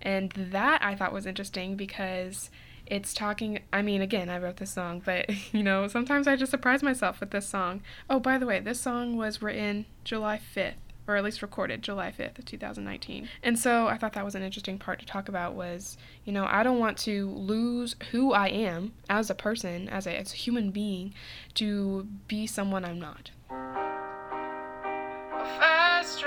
And 0.00 0.30
that 0.30 0.82
I 0.82 0.94
thought 0.94 1.12
was 1.12 1.26
interesting 1.26 1.76
because 1.76 2.50
it's 2.86 3.12
talking 3.12 3.58
i 3.70 3.82
mean 3.82 4.00
again 4.00 4.30
i 4.30 4.38
wrote 4.38 4.56
this 4.56 4.70
song 4.70 5.02
but 5.04 5.28
you 5.52 5.62
know 5.62 5.86
sometimes 5.86 6.26
i 6.26 6.34
just 6.34 6.50
surprise 6.50 6.82
myself 6.82 7.20
with 7.20 7.30
this 7.32 7.46
song 7.46 7.82
oh 8.08 8.18
by 8.18 8.38
the 8.38 8.46
way 8.46 8.60
this 8.60 8.80
song 8.80 9.14
was 9.14 9.42
written 9.42 9.84
july 10.04 10.40
5th 10.56 10.72
or 11.08 11.16
at 11.16 11.24
least 11.24 11.40
recorded 11.40 11.82
July 11.82 12.12
5th 12.12 12.38
of 12.38 12.44
2019. 12.44 13.28
And 13.42 13.58
so 13.58 13.88
I 13.88 13.96
thought 13.96 14.12
that 14.12 14.24
was 14.24 14.34
an 14.34 14.42
interesting 14.42 14.78
part 14.78 15.00
to 15.00 15.06
talk 15.06 15.28
about 15.28 15.54
was, 15.54 15.96
you 16.24 16.32
know, 16.32 16.46
I 16.46 16.62
don't 16.62 16.78
want 16.78 16.98
to 16.98 17.30
lose 17.30 17.96
who 18.10 18.32
I 18.32 18.48
am 18.48 18.92
as 19.08 19.30
a 19.30 19.34
person, 19.34 19.88
as 19.88 20.06
a, 20.06 20.14
as 20.14 20.34
a 20.34 20.36
human 20.36 20.70
being, 20.70 21.14
to 21.54 22.06
be 22.28 22.46
someone 22.46 22.84
I'm 22.84 23.00
not. 23.00 23.30
A 23.50 25.44
fast 25.58 26.22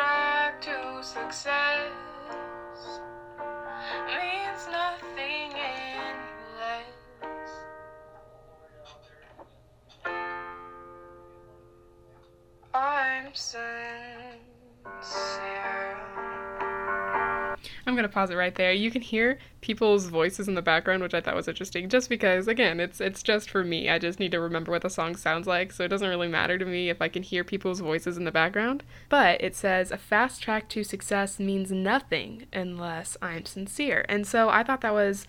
I'm 17.86 17.96
to 17.98 18.10
pause 18.10 18.30
it 18.30 18.36
right 18.36 18.56
there. 18.56 18.72
You 18.72 18.92
can 18.92 19.02
hear 19.02 19.40
people's 19.60 20.08
voices 20.08 20.48
in 20.48 20.56
the 20.56 20.62
background, 20.62 21.04
which 21.04 21.14
I 21.14 21.22
thought 21.22 21.36
was 21.36 21.48
interesting, 21.48 21.90
just 21.90 22.10
because 22.10 22.48
again, 22.48 22.80
it's 22.80 23.02
it's 23.02 23.24
just 23.24 23.50
for 23.50 23.64
me. 23.64 23.90
I 23.90 24.00
just 24.00 24.20
need 24.20 24.32
to 24.32 24.40
remember 24.40 24.72
what 24.72 24.82
the 24.82 24.90
song 24.90 25.16
sounds 25.16 25.48
like, 25.48 25.72
so 25.72 25.84
it 25.84 25.90
doesn't 25.90 26.08
really 26.08 26.28
matter 26.28 26.58
to 26.58 26.66
me 26.66 26.90
if 26.90 27.02
I 27.02 27.08
can 27.08 27.24
hear 27.24 27.44
people's 27.44 27.80
voices 27.80 28.18
in 28.18 28.24
the 28.24 28.32
background. 28.32 28.84
But 29.10 29.42
it 29.42 29.56
says 29.56 29.92
a 29.92 29.98
fast 29.98 30.42
track 30.42 30.70
to 30.70 30.84
success 30.84 31.40
means 31.40 31.72
nothing 31.72 32.46
unless 32.54 33.18
I'm 33.22 33.46
sincere. 33.46 34.06
And 34.08 34.26
so 34.26 34.50
I 34.50 34.64
thought 34.64 34.82
that 34.82 34.94
was 34.94 35.28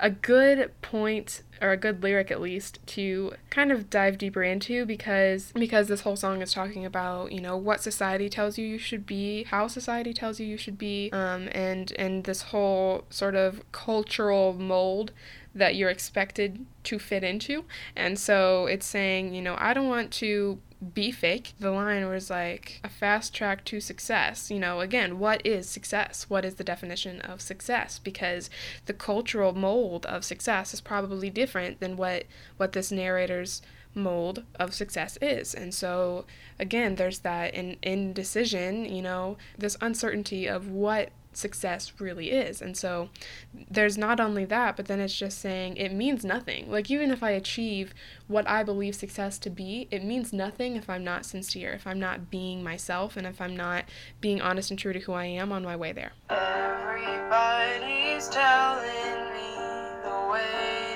a 0.00 0.10
good 0.10 0.70
point 0.82 1.42
or 1.60 1.72
a 1.72 1.76
good 1.76 2.02
lyric 2.02 2.30
at 2.30 2.40
least 2.40 2.78
to 2.86 3.32
kind 3.50 3.72
of 3.72 3.90
dive 3.90 4.18
deeper 4.18 4.42
into 4.42 4.84
because 4.84 5.52
because 5.52 5.88
this 5.88 6.02
whole 6.02 6.16
song 6.16 6.42
is 6.42 6.52
talking 6.52 6.84
about 6.84 7.32
you 7.32 7.40
know 7.40 7.56
what 7.56 7.80
society 7.80 8.28
tells 8.28 8.58
you 8.58 8.66
you 8.66 8.78
should 8.78 9.06
be 9.06 9.44
how 9.44 9.66
society 9.66 10.12
tells 10.12 10.40
you 10.40 10.46
you 10.46 10.56
should 10.56 10.78
be 10.78 11.10
um, 11.12 11.48
and 11.52 11.92
and 11.92 12.24
this 12.24 12.42
whole 12.42 13.04
sort 13.10 13.34
of 13.34 13.62
cultural 13.72 14.52
mold 14.54 15.12
that 15.54 15.76
you're 15.76 15.90
expected 15.90 16.66
to 16.84 16.98
fit 16.98 17.22
into. 17.22 17.64
And 17.94 18.18
so 18.18 18.66
it's 18.66 18.86
saying, 18.86 19.34
you 19.34 19.42
know, 19.42 19.56
I 19.58 19.72
don't 19.72 19.88
want 19.88 20.10
to 20.12 20.58
be 20.92 21.10
fake. 21.10 21.52
The 21.58 21.70
line 21.70 22.08
was 22.08 22.28
like 22.28 22.80
a 22.84 22.88
fast 22.88 23.32
track 23.34 23.64
to 23.66 23.80
success. 23.80 24.50
You 24.50 24.58
know, 24.58 24.80
again, 24.80 25.18
what 25.18 25.44
is 25.46 25.68
success? 25.68 26.26
What 26.28 26.44
is 26.44 26.54
the 26.54 26.64
definition 26.64 27.20
of 27.22 27.40
success? 27.40 27.98
Because 27.98 28.50
the 28.86 28.92
cultural 28.92 29.54
mold 29.54 30.04
of 30.06 30.24
success 30.24 30.74
is 30.74 30.80
probably 30.80 31.30
different 31.30 31.80
than 31.80 31.96
what 31.96 32.24
what 32.56 32.72
this 32.72 32.92
narrator's 32.92 33.62
mold 33.94 34.42
of 34.56 34.74
success 34.74 35.16
is. 35.22 35.54
And 35.54 35.72
so 35.72 36.26
again, 36.58 36.96
there's 36.96 37.20
that 37.20 37.54
in 37.54 37.76
indecision, 37.82 38.84
you 38.84 39.02
know, 39.02 39.36
this 39.56 39.76
uncertainty 39.80 40.46
of 40.46 40.68
what 40.68 41.10
success 41.36 41.92
really 41.98 42.30
is. 42.30 42.60
And 42.62 42.76
so 42.76 43.08
there's 43.70 43.96
not 43.98 44.20
only 44.20 44.44
that, 44.46 44.76
but 44.76 44.86
then 44.86 45.00
it's 45.00 45.16
just 45.16 45.38
saying 45.38 45.76
it 45.76 45.92
means 45.92 46.24
nothing. 46.24 46.70
Like, 46.70 46.90
even 46.90 47.10
if 47.10 47.22
I 47.22 47.30
achieve 47.30 47.94
what 48.26 48.48
I 48.48 48.62
believe 48.62 48.94
success 48.94 49.38
to 49.38 49.50
be, 49.50 49.88
it 49.90 50.04
means 50.04 50.32
nothing 50.32 50.76
if 50.76 50.88
I'm 50.88 51.04
not 51.04 51.26
sincere, 51.26 51.72
if 51.72 51.86
I'm 51.86 52.00
not 52.00 52.30
being 52.30 52.62
myself, 52.62 53.16
and 53.16 53.26
if 53.26 53.40
I'm 53.40 53.56
not 53.56 53.84
being 54.20 54.40
honest 54.40 54.70
and 54.70 54.78
true 54.78 54.92
to 54.92 55.00
who 55.00 55.12
I 55.12 55.26
am 55.26 55.52
on 55.52 55.62
my 55.62 55.76
way 55.76 55.92
there. 55.92 56.12
Everybody's 56.30 58.28
telling 58.28 59.32
me 59.32 59.56
the 60.02 60.28
way 60.30 60.93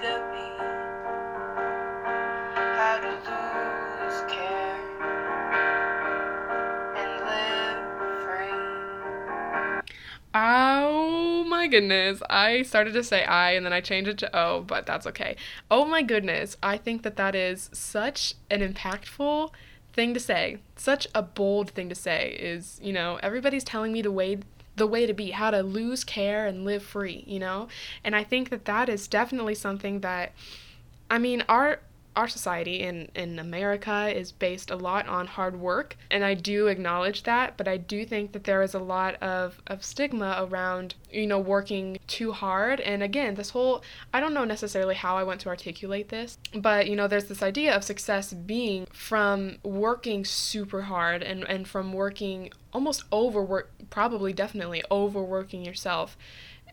Oh 10.34 11.44
my 11.48 11.66
goodness. 11.66 12.22
I 12.28 12.62
started 12.62 12.92
to 12.94 13.02
say 13.02 13.24
I 13.24 13.52
and 13.52 13.64
then 13.64 13.72
I 13.72 13.80
changed 13.80 14.10
it 14.10 14.18
to 14.18 14.36
O, 14.38 14.62
but 14.62 14.86
that's 14.86 15.06
okay. 15.06 15.36
Oh 15.70 15.84
my 15.84 16.02
goodness. 16.02 16.56
I 16.62 16.76
think 16.76 17.02
that 17.02 17.16
that 17.16 17.34
is 17.34 17.70
such 17.72 18.34
an 18.50 18.60
impactful 18.60 19.50
thing 19.92 20.14
to 20.14 20.20
say. 20.20 20.58
Such 20.76 21.08
a 21.14 21.22
bold 21.22 21.70
thing 21.70 21.88
to 21.88 21.94
say 21.94 22.36
is, 22.38 22.78
you 22.82 22.92
know, 22.92 23.18
everybody's 23.22 23.64
telling 23.64 23.92
me 23.92 24.02
the 24.02 24.12
way 24.12 24.38
the 24.76 24.86
way 24.86 25.06
to 25.06 25.12
be, 25.12 25.32
how 25.32 25.50
to 25.50 25.60
lose 25.60 26.04
care 26.04 26.46
and 26.46 26.64
live 26.64 26.84
free, 26.84 27.24
you 27.26 27.40
know? 27.40 27.66
And 28.04 28.14
I 28.14 28.22
think 28.22 28.50
that 28.50 28.64
that 28.66 28.88
is 28.88 29.08
definitely 29.08 29.56
something 29.56 30.00
that 30.00 30.32
I 31.10 31.18
mean, 31.18 31.42
our 31.48 31.80
our 32.18 32.26
society 32.26 32.80
in, 32.80 33.08
in 33.14 33.38
America 33.38 34.12
is 34.12 34.32
based 34.32 34.72
a 34.72 34.76
lot 34.76 35.06
on 35.06 35.28
hard 35.28 35.60
work, 35.60 35.96
and 36.10 36.24
I 36.24 36.34
do 36.34 36.66
acknowledge 36.66 37.22
that, 37.22 37.56
but 37.56 37.68
I 37.68 37.76
do 37.76 38.04
think 38.04 38.32
that 38.32 38.42
there 38.42 38.60
is 38.60 38.74
a 38.74 38.80
lot 38.80 39.14
of, 39.22 39.62
of 39.68 39.84
stigma 39.84 40.36
around, 40.40 40.96
you 41.12 41.28
know, 41.28 41.38
working 41.38 41.96
too 42.08 42.32
hard. 42.32 42.80
And 42.80 43.04
again, 43.04 43.36
this 43.36 43.50
whole, 43.50 43.84
I 44.12 44.18
don't 44.18 44.34
know 44.34 44.44
necessarily 44.44 44.96
how 44.96 45.16
I 45.16 45.22
want 45.22 45.40
to 45.42 45.48
articulate 45.48 46.08
this, 46.08 46.38
but, 46.52 46.88
you 46.88 46.96
know, 46.96 47.06
there's 47.06 47.26
this 47.26 47.40
idea 47.40 47.76
of 47.76 47.84
success 47.84 48.32
being 48.32 48.86
from 48.92 49.58
working 49.62 50.24
super 50.24 50.82
hard 50.82 51.22
and, 51.22 51.44
and 51.44 51.68
from 51.68 51.92
working 51.92 52.50
almost 52.72 53.04
overwork, 53.12 53.70
probably 53.90 54.32
definitely 54.32 54.82
overworking 54.90 55.64
yourself 55.64 56.18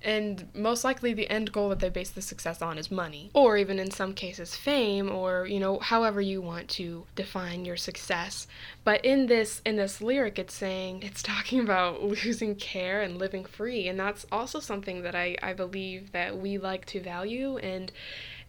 and 0.03 0.47
most 0.53 0.83
likely 0.83 1.13
the 1.13 1.29
end 1.29 1.51
goal 1.51 1.69
that 1.69 1.79
they 1.79 1.89
base 1.89 2.09
the 2.09 2.21
success 2.21 2.61
on 2.61 2.77
is 2.77 2.91
money. 2.91 3.29
Or 3.33 3.57
even 3.57 3.79
in 3.79 3.91
some 3.91 4.13
cases 4.13 4.55
fame 4.55 5.09
or 5.11 5.47
you 5.47 5.59
know 5.59 5.79
however 5.79 6.21
you 6.21 6.41
want 6.41 6.69
to 6.69 7.05
define 7.15 7.65
your 7.65 7.77
success. 7.77 8.47
But 8.83 9.03
in 9.03 9.27
this 9.27 9.61
in 9.65 9.75
this 9.75 10.01
lyric 10.01 10.39
it's 10.39 10.53
saying 10.53 11.03
it's 11.03 11.23
talking 11.23 11.59
about 11.59 12.03
losing 12.25 12.55
care 12.55 13.01
and 13.01 13.17
living 13.17 13.45
free. 13.45 13.87
And 13.87 13.99
that's 13.99 14.25
also 14.31 14.59
something 14.59 15.01
that 15.03 15.15
i 15.15 15.35
i 15.41 15.53
believe 15.53 16.11
that 16.11 16.37
we 16.37 16.57
like 16.57 16.85
to 16.87 16.99
value 17.01 17.57
and 17.57 17.91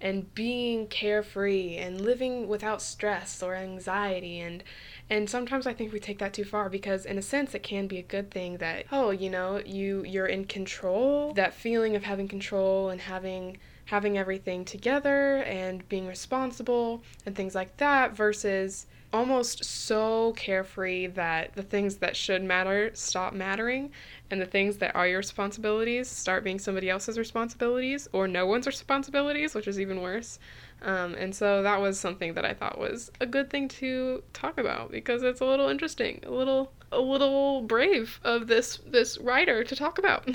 and 0.00 0.34
being 0.34 0.86
carefree 0.88 1.76
and 1.76 2.00
living 2.00 2.48
without 2.48 2.82
stress 2.82 3.42
or 3.42 3.54
anxiety 3.54 4.40
and 4.40 4.62
and 5.08 5.30
sometimes 5.30 5.66
I 5.66 5.72
think 5.72 5.92
we 5.92 6.00
take 6.00 6.18
that 6.18 6.32
too 6.32 6.44
far 6.44 6.68
because 6.68 7.06
in 7.06 7.16
a 7.18 7.22
sense 7.22 7.54
it 7.54 7.62
can 7.62 7.86
be 7.86 7.98
a 7.98 8.02
good 8.02 8.30
thing 8.30 8.56
that 8.58 8.86
oh, 8.90 9.10
you 9.10 9.30
know, 9.30 9.60
you 9.64 10.04
you're 10.04 10.26
in 10.26 10.44
control. 10.44 11.32
That 11.34 11.54
feeling 11.54 11.94
of 11.94 12.02
having 12.02 12.28
control 12.28 12.90
and 12.90 13.00
having 13.00 13.58
having 13.86 14.18
everything 14.18 14.64
together 14.64 15.38
and 15.44 15.88
being 15.88 16.06
responsible 16.06 17.02
and 17.24 17.34
things 17.34 17.54
like 17.54 17.76
that 17.78 18.14
versus 18.14 18.86
almost 19.12 19.64
so 19.64 20.32
carefree 20.36 21.06
that 21.06 21.54
the 21.54 21.62
things 21.62 21.96
that 21.96 22.16
should 22.16 22.42
matter 22.42 22.90
stop 22.92 23.32
mattering 23.32 23.90
and 24.30 24.40
the 24.40 24.46
things 24.46 24.76
that 24.76 24.94
are 24.94 25.06
your 25.06 25.18
responsibilities 25.18 26.08
start 26.08 26.44
being 26.44 26.58
somebody 26.58 26.90
else's 26.90 27.16
responsibilities 27.16 28.08
or 28.12 28.26
no 28.28 28.44
one's 28.44 28.66
responsibilities, 28.66 29.54
which 29.54 29.68
is 29.68 29.80
even 29.80 30.02
worse. 30.02 30.38
Um, 30.82 31.14
and 31.14 31.34
so 31.34 31.62
that 31.62 31.80
was 31.80 31.98
something 31.98 32.34
that 32.34 32.44
I 32.44 32.52
thought 32.52 32.78
was 32.78 33.10
a 33.20 33.26
good 33.26 33.48
thing 33.48 33.68
to 33.68 34.22
talk 34.32 34.58
about 34.58 34.90
because 34.90 35.22
it's 35.22 35.40
a 35.40 35.46
little 35.46 35.68
interesting, 35.68 36.20
a 36.26 36.30
little 36.30 36.72
a 36.92 37.00
little 37.00 37.62
brave 37.62 38.20
of 38.24 38.46
this 38.46 38.78
this 38.86 39.18
writer 39.18 39.64
to 39.64 39.74
talk 39.74 39.98
about. 39.98 40.28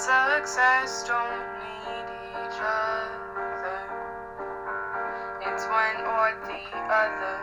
Success 0.00 1.04
don't 1.06 1.44
need 1.60 2.08
each 2.30 2.58
other. 2.58 3.78
It's 5.42 5.66
one 5.66 5.96
or 6.06 6.32
the 6.46 6.62
other. 6.90 7.36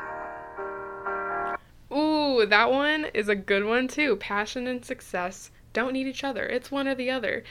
Ooh, 1.95 2.47
that 2.47 2.71
one 2.71 3.05
is 3.13 3.29
a 3.29 3.35
good 3.35 3.63
one 3.63 3.87
too. 3.87 4.15
Passion 4.15 4.65
and 4.65 4.83
success 4.83 5.51
don't 5.73 5.93
need 5.93 6.07
each 6.07 6.23
other. 6.23 6.47
It's 6.47 6.71
one 6.71 6.87
or 6.87 6.95
the 6.95 7.11
other. 7.11 7.43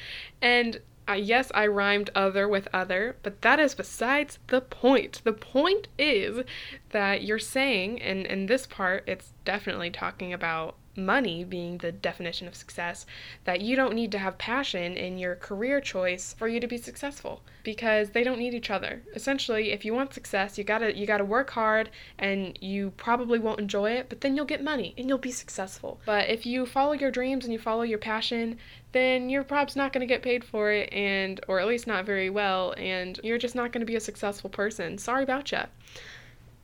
And 0.42 0.80
uh, 1.08 1.12
yes, 1.12 1.52
I 1.54 1.68
rhymed 1.68 2.10
other 2.16 2.48
with 2.48 2.66
other, 2.72 3.14
but 3.22 3.42
that 3.42 3.60
is 3.60 3.76
besides 3.76 4.40
the 4.48 4.60
point. 4.60 5.20
The 5.22 5.32
point 5.32 5.86
is 6.00 6.44
that 6.90 7.22
you're 7.22 7.38
saying, 7.38 8.02
and 8.02 8.26
in 8.26 8.46
this 8.46 8.66
part, 8.66 9.04
it's 9.06 9.34
definitely 9.44 9.90
talking 9.90 10.32
about 10.32 10.74
money 10.96 11.44
being 11.44 11.78
the 11.78 11.92
definition 11.92 12.48
of 12.48 12.54
success, 12.54 13.06
that 13.44 13.60
you 13.60 13.76
don't 13.76 13.94
need 13.94 14.12
to 14.12 14.18
have 14.18 14.38
passion 14.38 14.96
in 14.96 15.18
your 15.18 15.34
career 15.36 15.80
choice 15.80 16.34
for 16.38 16.48
you 16.48 16.60
to 16.60 16.66
be 16.66 16.76
successful 16.76 17.42
because 17.62 18.10
they 18.10 18.22
don't 18.22 18.38
need 18.38 18.54
each 18.54 18.70
other. 18.70 19.02
Essentially, 19.14 19.72
if 19.72 19.84
you 19.84 19.94
want 19.94 20.14
success, 20.14 20.56
you 20.56 20.64
got 20.64 20.78
to 20.78 20.96
you 20.96 21.06
got 21.06 21.18
to 21.18 21.24
work 21.24 21.50
hard 21.50 21.90
and 22.18 22.58
you 22.60 22.92
probably 22.96 23.38
won't 23.38 23.60
enjoy 23.60 23.90
it, 23.90 24.08
but 24.08 24.20
then 24.20 24.36
you'll 24.36 24.44
get 24.44 24.62
money 24.62 24.94
and 24.96 25.08
you'll 25.08 25.18
be 25.18 25.32
successful. 25.32 26.00
But 26.06 26.28
if 26.28 26.46
you 26.46 26.66
follow 26.66 26.92
your 26.92 27.10
dreams 27.10 27.44
and 27.44 27.52
you 27.52 27.58
follow 27.58 27.82
your 27.82 27.98
passion, 27.98 28.58
then 28.92 29.28
you're 29.28 29.44
probably 29.44 29.74
not 29.76 29.92
going 29.92 30.06
to 30.06 30.12
get 30.14 30.22
paid 30.22 30.44
for 30.44 30.70
it 30.70 30.92
and 30.92 31.40
or 31.48 31.60
at 31.60 31.66
least 31.66 31.86
not 31.86 32.04
very 32.04 32.30
well 32.30 32.74
and 32.76 33.18
you're 33.22 33.38
just 33.38 33.54
not 33.54 33.72
going 33.72 33.80
to 33.80 33.86
be 33.86 33.96
a 33.96 34.00
successful 34.00 34.48
person. 34.48 34.96
Sorry 34.98 35.22
about 35.22 35.50
ya. 35.52 35.66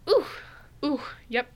Ooh. 0.08 0.24
Ooh, 0.84 1.00
yep. 1.28 1.46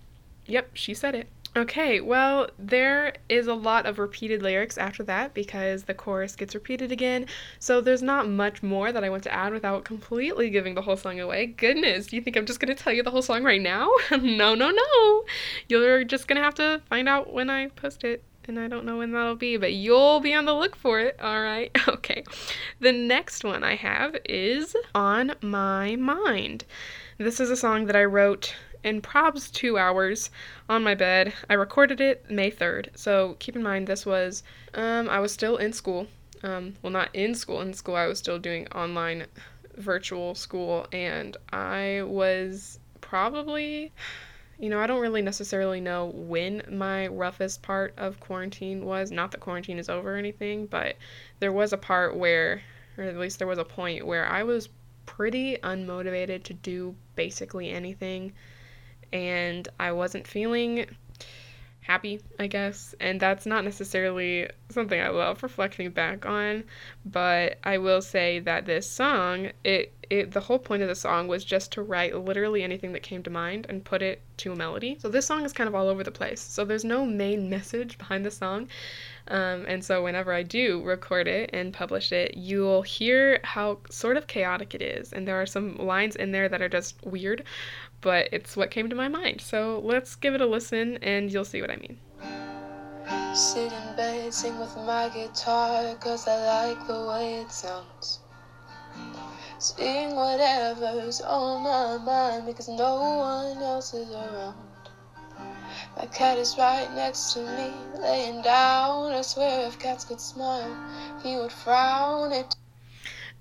Yep, 0.47 0.71
she 0.75 0.95
said 0.95 1.15
it. 1.15 1.29
Okay, 1.57 2.03
well, 2.03 2.51
there 2.59 3.15
is 3.31 3.47
a 3.47 3.55
lot 3.55 3.87
of 3.87 3.99
repeated 3.99 4.43
lyrics 4.43 4.77
after 4.77 5.03
that 5.05 5.33
because 5.33 5.85
the 5.85 5.95
chorus 5.95 6.37
gets 6.37 6.55
repeated 6.55 6.93
again. 6.93 7.25
So 7.59 7.81
there's 7.81 8.03
not 8.03 8.29
much 8.29 8.63
more 8.63 8.93
that 8.93 9.03
I 9.03 9.09
want 9.09 9.23
to 9.23 9.33
add 9.33 9.55
without 9.55 9.85
completely 9.85 10.51
giving 10.51 10.75
the 10.75 10.83
whole 10.83 10.99
song 10.99 11.19
away. 11.19 11.47
Goodness, 11.47 12.09
do 12.09 12.17
you 12.17 12.21
think 12.21 12.37
I'm 12.37 12.45
just 12.45 12.61
to 12.61 12.75
tell 12.75 12.93
you 12.93 13.03
the 13.03 13.11
whole 13.11 13.23
song 13.23 13.43
right 13.43 13.63
now? 13.63 13.91
no, 14.11 14.55
no, 14.55 14.71
no. 14.71 15.25
You're 15.67 16.05
just 16.05 16.29
to 16.37 16.45
have 16.45 16.55
to 16.57 16.83
find 16.91 17.09
out 17.09 17.33
when 17.33 17.49
I 17.49 17.69
post 17.69 18.05
it. 18.05 18.23
And 18.49 18.61
I 18.61 18.69
don't 18.69 18.85
know 18.85 18.99
when 18.99 19.13
that'll 19.13 19.35
be, 19.35 19.57
but 19.57 19.73
you'll 19.73 20.21
be 20.21 20.35
on 20.35 20.45
the 20.45 20.55
look 20.55 20.77
for 20.77 21.01
it. 21.01 21.19
All 21.23 21.41
right. 21.41 21.71
Okay. 21.89 22.23
The 22.81 22.93
next 22.93 23.43
one 23.45 23.65
I 23.65 23.75
have 23.75 24.17
is 24.25 24.77
On 24.95 25.33
My 25.41 25.97
Mind. 25.97 26.65
This 27.19 27.41
is 27.41 27.51
a 27.51 27.57
song 27.57 27.87
that 27.87 27.97
I 27.97 28.05
wrote 28.05 28.55
in 28.87 29.03
probs 29.03 29.53
two 29.53 29.77
hours 29.77 30.31
on 30.69 30.85
my 30.85 30.95
bed. 30.95 31.35
I 31.51 31.55
recorded 31.55 32.01
it 32.01 32.31
May 32.31 32.53
3rd. 32.53 32.97
So 32.97 33.35
keep 33.41 33.57
in 33.57 33.63
mind, 33.63 33.89
this 33.89 34.07
was, 34.07 34.45
um, 34.75 35.09
I 35.09 35.19
was 35.19 35.33
still 35.33 35.57
in 35.57 35.73
school. 35.73 36.07
Um, 36.45 36.77
well, 36.83 36.93
not 36.93 37.09
in 37.13 37.35
school. 37.35 37.61
In 37.63 37.75
school, 37.75 37.97
I 37.97 38.07
was 38.07 38.19
still 38.19 38.39
doing 38.39 38.69
online 38.69 39.27
virtual 39.77 40.37
school, 40.37 40.87
and 40.93 41.37
I 41.53 42.03
was 42.07 42.79
probably. 43.01 43.93
You 44.59 44.71
know, 44.71 44.81
I 44.81 44.87
don't 44.87 45.03
really 45.03 45.21
necessarily 45.21 45.83
know 45.83 46.13
when 46.15 46.63
my 46.71 47.09
roughest 47.09 47.61
part 47.61 47.93
of 47.99 48.21
quarantine 48.21 48.87
was. 48.87 49.11
Not 49.11 49.33
that 49.33 49.41
quarantine 49.41 49.79
is 49.79 49.91
over 49.91 50.15
or 50.15 50.17
anything, 50.17 50.65
but 50.65 50.97
there 51.41 51.53
was 51.53 51.75
a 51.75 51.77
part 51.77 52.17
where, 52.17 52.63
or 52.97 53.05
at 53.05 53.19
least 53.19 53.39
there 53.39 53.49
was 53.49 53.59
a 53.59 53.65
point 53.65 54.07
where 54.07 54.27
I 54.27 54.45
was 54.45 54.71
pretty 55.05 55.59
unmotivated 55.59 56.43
to 56.45 56.55
do 56.55 56.95
basically 57.17 57.71
anything 57.71 58.33
and 59.13 59.69
I 59.79 59.93
wasn't 59.93 60.27
feeling 60.27 60.87
happy, 61.87 62.21
I 62.39 62.49
guess. 62.49 62.95
And 63.01 63.21
that's 63.21 63.47
not 63.47 63.65
necessarily 63.65 64.49
something 64.71 65.01
I 65.01 65.09
love 65.09 65.43
reflecting 65.43 65.91
back 65.91 66.27
on, 66.27 66.65
but 67.05 67.59
I 67.63 67.79
will 67.79 68.03
say 68.03 68.41
that 68.41 68.67
this 68.67 68.91
song, 68.91 69.51
it, 69.63 69.93
it 70.11 70.33
the 70.33 70.41
whole 70.41 70.59
point 70.59 70.83
of 70.83 70.89
the 70.89 70.95
song 70.97 71.29
was 71.29 71.45
just 71.45 71.73
to 71.73 71.83
write 71.83 72.17
literally 72.17 72.63
anything 72.63 72.93
that 72.93 73.03
came 73.03 73.23
to 73.23 73.31
mind 73.31 73.67
and 73.69 73.85
put 73.85 74.03
it 74.03 74.21
to 74.39 74.53
a 74.53 74.57
melody. 74.57 74.99
So 75.01 75.09
this 75.09 75.27
song 75.27 75.45
is 75.45 75.53
kind 75.53 75.69
of 75.69 75.75
all 75.75 75.89
over 75.89 76.03
the 76.03 76.11
place. 76.11 76.41
So 76.41 76.65
there's 76.65 76.85
no 76.85 77.07
main 77.07 77.49
message 77.57 77.99
behind 77.99 78.25
the 78.25 78.31
song. 78.31 78.69
Um, 79.29 79.65
and 79.67 79.85
so 79.85 80.05
whenever 80.05 80.33
I 80.33 80.43
do 80.43 80.83
record 80.83 81.27
it 81.27 81.51
and 81.53 81.73
publish 81.73 82.13
it, 82.13 82.37
you'll 82.37 82.83
hear 82.83 83.41
how 83.43 83.79
sort 83.91 84.17
of 84.17 84.27
chaotic 84.27 84.75
it 84.75 84.83
is. 84.83 85.13
And 85.13 85.27
there 85.27 85.41
are 85.41 85.47
some 85.47 85.77
lines 85.77 86.17
in 86.17 86.31
there 86.33 86.49
that 86.49 86.63
are 86.63 86.69
just 86.69 87.05
weird, 87.05 87.43
but 88.01 88.29
it's 88.33 88.57
what 88.57 88.71
came 88.71 88.89
to 88.89 88.97
my 88.97 89.09
mind. 89.09 89.41
So 89.41 89.81
let's 89.85 90.15
give 90.17 90.35
it 90.35 90.41
a 90.41 90.47
listen 90.47 90.99
and 90.99 91.33
you'll 91.33 91.45
see 91.45 91.61
what 91.61 91.71
I 91.71 91.77
mean. 91.77 91.99
Sit 93.35 93.73
in 93.73 93.97
bed, 93.97 94.33
sing 94.33 94.59
with 94.59 94.75
my 94.77 95.11
guitar, 95.13 95.95
cause 95.97 96.27
I 96.27 96.67
like 96.67 96.87
the 96.87 97.07
way 97.07 97.35
it 97.41 97.53
sounds. 97.53 98.21
Sing 99.59 100.15
whatever's 100.15 101.21
on 101.21 101.63
my 101.63 101.99
mind 102.05 102.47
because 102.47 102.69
no 102.69 103.19
one 103.19 103.63
else 103.63 103.95
is 103.95 104.11
around. 104.11 104.57
My 105.97 106.07
cat 106.07 106.39
is 106.39 106.57
right 106.59 106.93
next 106.95 107.33
to 107.33 107.41
me, 107.41 107.73
laying 108.01 108.43
down. 108.43 109.13
I 109.13 109.23
swear 109.23 109.67
if 109.67 109.79
cats 109.79 110.05
could 110.05 110.21
smile, 110.21 110.77
he 111.23 111.37
would 111.37 111.53
frown. 111.53 112.33
It 112.33 112.55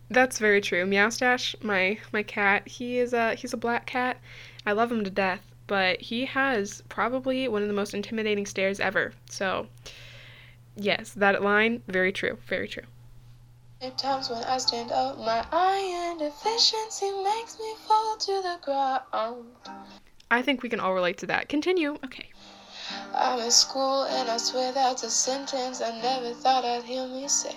that's 0.09 0.39
very 0.39 0.61
true. 0.61 0.85
Meowstache, 0.85 1.55
my 1.63 1.97
my 2.11 2.23
cat, 2.23 2.67
he 2.67 2.99
is 2.99 3.13
a 3.13 3.35
he's 3.35 3.53
a 3.53 3.57
black 3.57 3.85
cat. 3.85 4.17
I 4.65 4.71
love 4.71 4.91
him 4.91 5.03
to 5.03 5.09
death, 5.09 5.41
but 5.67 6.01
he 6.01 6.25
has 6.25 6.83
probably 6.89 7.47
one 7.47 7.61
of 7.61 7.67
the 7.67 7.73
most 7.73 7.93
intimidating 7.93 8.45
stares 8.45 8.79
ever. 8.79 9.13
So, 9.29 9.67
yes, 10.75 11.11
that 11.13 11.41
line, 11.41 11.81
very 11.87 12.11
true, 12.11 12.37
very 12.47 12.67
true. 12.67 12.83
At 13.81 13.97
times 13.97 14.29
when 14.29 14.43
I 14.43 14.57
stand 14.57 14.91
up, 14.91 15.17
my 15.17 15.45
iron 15.51 16.17
deficiency 16.17 17.11
makes 17.23 17.59
me 17.59 17.73
fall 17.87 18.17
to 18.17 18.41
the 18.41 18.57
ground. 18.63 19.45
I 20.31 20.41
think 20.41 20.63
we 20.63 20.69
can 20.69 20.79
all 20.79 20.93
relate 20.93 21.17
to 21.19 21.27
that. 21.27 21.49
Continue. 21.49 21.95
Okay. 22.03 22.31
I'm 23.13 23.39
in 23.39 23.51
school 23.51 24.03
and 24.03 24.29
I 24.29 24.37
swear 24.37 24.71
that's 24.71 25.03
a 25.03 25.09
sentence 25.09 25.81
I 25.81 25.91
never 26.01 26.33
thought 26.33 26.65
I'd 26.65 26.83
hear 26.83 27.07
me 27.07 27.27
say. 27.27 27.55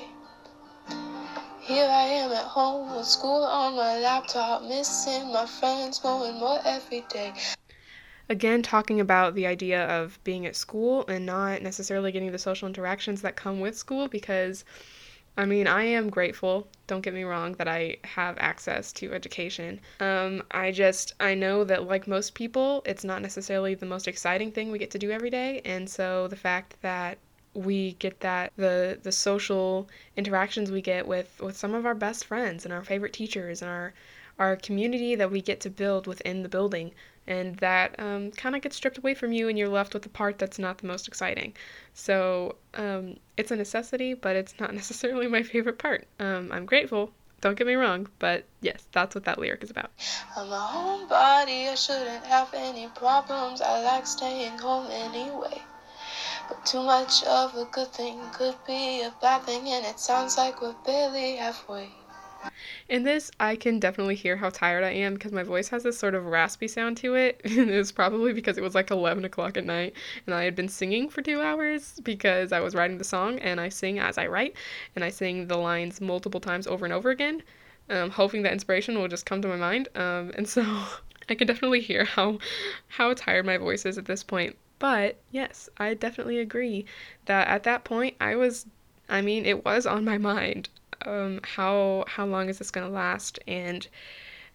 Here 1.69 1.85
I 1.85 2.05
am 2.05 2.33
at 2.33 2.47
home 2.47 2.97
with 2.97 3.05
school 3.05 3.45
on 3.45 3.77
my 3.77 3.99
laptop, 3.99 4.63
missing 4.63 5.31
my 5.31 5.45
friends 5.45 6.03
more 6.03 6.27
and 6.27 6.39
more 6.39 6.59
every 6.65 7.05
day. 7.11 7.35
Again, 8.31 8.63
talking 8.63 9.01
about 9.01 9.35
the 9.35 9.47
idea 9.47 9.85
of 9.85 10.19
being 10.25 10.47
at 10.47 10.57
school 10.57 11.07
and 11.09 11.27
not 11.27 11.61
necessarily 11.61 12.11
getting 12.11 12.33
the 12.33 12.39
social 12.39 12.69
interactions 12.69 13.21
that 13.21 13.37
come 13.37 13.61
with 13.61 13.77
school 13.77 14.09
because 14.09 14.65
I 15.37 15.45
mean, 15.45 15.67
I 15.67 15.85
am 15.85 16.09
grateful, 16.09 16.67
don't 16.87 17.03
get 17.03 17.13
me 17.13 17.25
wrong, 17.25 17.53
that 17.59 17.69
I 17.69 17.99
have 18.03 18.39
access 18.39 18.91
to 18.95 19.13
education. 19.13 19.79
Um, 20.01 20.43
I 20.51 20.73
just, 20.73 21.13
I 21.21 21.35
know 21.35 21.65
that 21.65 21.87
like 21.87 22.09
most 22.09 22.35
people, 22.35 22.83
it's 22.87 23.05
not 23.05 23.21
necessarily 23.21 23.75
the 23.75 23.85
most 23.85 24.09
exciting 24.09 24.53
thing 24.53 24.71
we 24.73 24.79
get 24.79 24.91
to 24.93 24.99
do 24.99 25.11
every 25.11 25.29
day. 25.29 25.61
And 25.67 25.89
so 25.89 26.29
the 26.29 26.37
fact 26.37 26.77
that 26.81 27.19
we 27.59 27.93
get 27.95 28.21
that 28.21 28.53
the 28.57 28.99
the 29.03 29.13
social 29.13 29.89
interactions 30.17 30.71
we 30.71 30.81
get 30.81 31.07
with 31.07 31.41
with 31.41 31.57
some 31.57 31.75
of 31.75 31.87
our 31.87 31.95
best 31.95 32.25
friends 32.25 32.65
and 32.65 32.73
our 32.73 32.85
favorite 32.85 33.13
teachers 33.13 33.63
and 33.63 33.71
our 33.71 33.93
our 34.39 34.55
community 34.57 35.17
that 35.17 35.31
we 35.31 35.43
get 35.43 35.61
to 35.61 35.71
build 35.71 36.07
within 36.07 36.43
the 36.43 36.49
building. 36.49 36.93
And 37.27 37.57
that 37.57 37.99
um, 37.99 38.31
kind 38.31 38.57
of 38.57 38.63
gets 38.63 38.77
stripped 38.77 38.97
away 38.97 39.15
from 39.15 39.33
you 39.33 39.49
and 39.49 39.59
you're 39.59 39.69
left 39.69 39.93
with 39.93 40.03
the 40.03 40.09
part 40.09 40.39
that's 40.39 40.59
not 40.59 40.79
the 40.79 40.87
most 40.87 41.09
exciting. 41.09 41.53
So 41.93 42.57
um, 42.75 43.17
it's 43.37 43.51
a 43.51 43.57
necessity 43.57 44.15
but 44.15 44.37
it's 44.37 44.55
not 44.61 44.73
necessarily 44.83 45.27
my 45.27 45.43
favorite 45.43 45.79
part. 45.79 46.07
Um, 46.21 46.51
i'm 46.53 46.67
grateful 46.67 47.11
don't 47.41 47.57
get 47.57 47.69
me 47.69 47.75
wrong 47.75 48.09
but 48.19 48.45
yes 48.63 48.85
that's 48.91 49.15
what 49.15 49.25
that 49.25 49.39
lyric 49.39 49.63
is 49.63 49.71
about. 49.71 49.91
I 50.37 51.75
shouldn't 51.75 52.25
have 52.25 52.53
any 52.55 52.89
problems. 52.95 53.61
I 53.61 53.83
like 53.83 54.07
staying 54.07 54.59
home 54.59 54.89
anyway 54.91 55.63
but 56.49 56.65
too 56.65 56.83
much 56.83 57.23
of 57.25 57.55
a 57.55 57.65
good 57.67 57.93
thing 57.93 58.19
could 58.33 58.57
be 58.67 59.03
a 59.03 59.15
bad 59.21 59.43
thing, 59.43 59.69
and 59.69 59.85
it 59.85 60.01
sounds 60.01 60.37
like 60.37 60.61
we're 60.61 60.75
barely 60.85 61.37
halfway. 61.37 61.91
In 62.89 63.03
this, 63.03 63.31
I 63.41 63.57
can 63.57 63.81
definitely 63.81 64.15
hear 64.15 64.37
how 64.37 64.51
tired 64.51 64.85
I 64.85 64.91
am 64.91 65.15
because 65.15 65.33
my 65.33 65.43
voice 65.43 65.69
has 65.71 65.83
this 65.83 65.99
sort 65.99 66.15
of 66.15 66.27
raspy 66.27 66.69
sound 66.69 66.97
to 66.99 67.15
it. 67.17 67.41
it 67.45 67.69
was 67.69 67.91
probably 67.93 68.33
because 68.33 68.57
it 68.57 68.63
was 68.63 68.75
like 68.75 68.91
11 68.91 69.25
o'clock 69.25 69.57
at 69.57 69.65
night 69.65 69.95
and 70.25 70.35
I 70.35 70.45
had 70.45 70.55
been 70.55 70.69
singing 70.69 71.09
for 71.09 71.21
two 71.21 71.41
hours 71.41 72.01
because 72.05 72.53
I 72.53 72.61
was 72.61 72.75
writing 72.75 72.99
the 72.99 73.05
song 73.05 73.41
and 73.41 73.61
I 73.61 73.69
sing 73.69 73.99
as 73.99 74.19
I 74.19 74.29
write 74.29 74.55
and 74.95 75.05
I 75.05 75.09
sing 75.09 75.49
the 75.49 75.59
lines 75.59 76.01
multiple 76.01 76.41
times 76.41 76.67
over 76.69 76.85
and 76.85 76.95
over 76.95 77.11
again, 77.11 77.43
um, 77.91 78.11
hoping 78.11 78.43
that 78.43 78.53
inspiration 78.53 78.99
will 78.99 79.09
just 79.09 79.27
come 79.27 79.43
to 79.43 79.49
my 79.49 79.57
mind. 79.57 79.89
Um, 79.97 80.33
and 80.37 80.49
so 80.49 80.63
I 81.29 81.35
can 81.35 81.47
definitely 81.47 81.81
hear 81.81 82.05
how 82.05 82.39
how 82.87 83.13
tired 83.15 83.47
my 83.47 83.59
voice 83.59 83.85
is 83.85 83.99
at 83.99 84.07
this 84.07 84.23
point. 84.23 84.57
But 84.79 85.17
yes, 85.31 85.69
I 85.77 85.95
definitely 85.95 86.39
agree 86.39 86.85
that 87.27 87.49
at 87.49 87.65
that 87.65 87.85
point 87.85 88.17
I 88.21 88.37
was 88.37 88.67
I 89.09 89.23
mean, 89.23 89.47
it 89.47 89.65
was 89.65 89.87
on 89.87 90.05
my 90.05 90.19
mind. 90.19 90.69
Um, 91.07 91.41
how 91.43 92.05
how 92.09 92.27
long 92.27 92.49
is 92.49 92.59
this 92.59 92.71
gonna 92.71 92.89
last? 92.89 93.39
And 93.47 93.87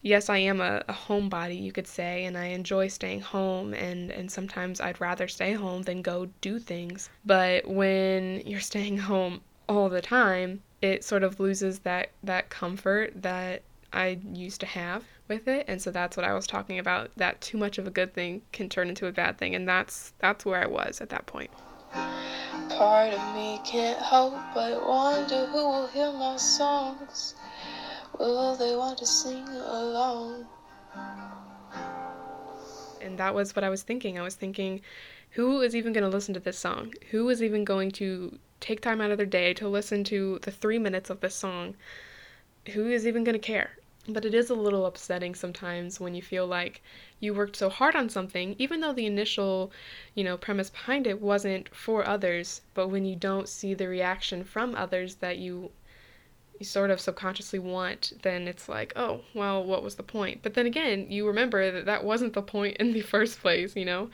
yes, 0.03 0.29
I 0.29 0.37
am 0.37 0.61
a, 0.61 0.83
a 0.87 0.93
homebody, 0.93 1.59
you 1.59 1.71
could 1.71 1.87
say, 1.87 2.25
and 2.25 2.37
I 2.37 2.47
enjoy 2.47 2.89
staying 2.89 3.21
home 3.21 3.73
and, 3.73 4.11
and 4.11 4.31
sometimes 4.31 4.79
I'd 4.79 5.01
rather 5.01 5.27
stay 5.27 5.53
home 5.53 5.83
than 5.83 6.01
go 6.01 6.27
do 6.41 6.59
things. 6.59 7.09
But 7.25 7.67
when 7.67 8.41
you're 8.45 8.59
staying 8.59 8.97
home 8.97 9.41
all 9.67 9.89
the 9.89 10.01
time, 10.01 10.61
it 10.81 11.03
sort 11.03 11.23
of 11.23 11.39
loses 11.39 11.79
that, 11.79 12.11
that 12.23 12.49
comfort 12.49 13.13
that 13.21 13.63
I 13.93 14.19
used 14.33 14.59
to 14.59 14.65
have 14.67 15.03
with 15.33 15.47
it 15.47 15.65
and 15.67 15.81
so 15.81 15.91
that's 15.91 16.15
what 16.15 16.25
I 16.25 16.33
was 16.33 16.47
talking 16.47 16.79
about 16.79 17.11
that 17.17 17.41
too 17.41 17.57
much 17.57 17.77
of 17.77 17.87
a 17.87 17.91
good 17.91 18.13
thing 18.13 18.41
can 18.51 18.69
turn 18.69 18.89
into 18.89 19.07
a 19.07 19.11
bad 19.11 19.37
thing 19.37 19.55
and 19.55 19.67
that's 19.67 20.13
that's 20.19 20.45
where 20.45 20.61
I 20.61 20.67
was 20.67 21.01
at 21.01 21.09
that 21.09 21.25
point. 21.25 21.49
Part 22.69 23.13
of 23.13 23.35
me 23.35 23.59
can't 23.65 23.99
help 23.99 24.33
but 24.53 24.87
wonder 24.87 25.45
who 25.47 25.57
will 25.57 25.87
hear 25.87 26.11
my 26.11 26.37
songs. 26.37 27.35
Will 28.19 28.55
they 28.55 28.75
want 28.75 28.97
to 28.99 29.05
sing 29.05 29.47
along? 29.47 30.45
And 33.01 33.17
that 33.17 33.35
was 33.35 33.55
what 33.55 33.63
I 33.63 33.69
was 33.69 33.83
thinking. 33.83 34.17
I 34.17 34.21
was 34.21 34.35
thinking 34.35 34.81
who 35.31 35.61
is 35.61 35.75
even 35.75 35.93
going 35.93 36.03
to 36.03 36.09
listen 36.09 36.33
to 36.35 36.39
this 36.39 36.59
song? 36.59 36.93
Who 37.09 37.29
is 37.29 37.41
even 37.41 37.63
going 37.63 37.91
to 37.91 38.37
take 38.59 38.81
time 38.81 39.01
out 39.01 39.11
of 39.11 39.17
their 39.17 39.25
day 39.25 39.53
to 39.55 39.67
listen 39.67 40.03
to 40.05 40.39
the 40.43 40.51
three 40.51 40.77
minutes 40.77 41.09
of 41.09 41.19
this 41.21 41.35
song? 41.35 41.75
Who 42.73 42.87
is 42.87 43.07
even 43.07 43.23
going 43.23 43.33
to 43.33 43.39
care? 43.39 43.71
But 44.05 44.25
it 44.25 44.33
is 44.33 44.49
a 44.49 44.53
little 44.53 44.85
upsetting 44.85 45.33
sometimes 45.33 45.99
when 45.99 46.13
you 46.13 46.21
feel 46.21 46.45
like 46.45 46.81
you 47.21 47.33
worked 47.33 47.55
so 47.55 47.69
hard 47.69 47.95
on 47.95 48.09
something, 48.09 48.53
even 48.59 48.81
though 48.81 48.91
the 48.91 49.05
initial, 49.05 49.71
you 50.13 50.25
know, 50.25 50.35
premise 50.35 50.69
behind 50.69 51.07
it 51.07 51.21
wasn't 51.21 51.73
for 51.73 52.05
others, 52.05 52.61
but 52.73 52.89
when 52.89 53.05
you 53.05 53.15
don't 53.15 53.47
see 53.47 53.73
the 53.73 53.87
reaction 53.87 54.43
from 54.43 54.75
others 54.75 55.15
that 55.15 55.37
you 55.37 55.71
you 56.63 56.65
sort 56.65 56.89
of 56.89 57.01
subconsciously 57.01 57.59
want, 57.59 58.13
then 58.21 58.47
it's 58.47 58.69
like, 58.69 58.93
oh, 58.95 59.19
well, 59.33 59.61
what 59.61 59.83
was 59.83 59.95
the 59.95 60.03
point? 60.03 60.39
But 60.41 60.53
then 60.53 60.65
again, 60.65 61.07
you 61.09 61.27
remember 61.27 61.71
that 61.71 61.85
that 61.85 62.05
wasn't 62.05 62.31
the 62.33 62.41
point 62.41 62.77
in 62.79 62.93
the 62.93 63.01
first 63.01 63.41
place, 63.41 63.75
you 63.75 63.83
know? 63.83 64.09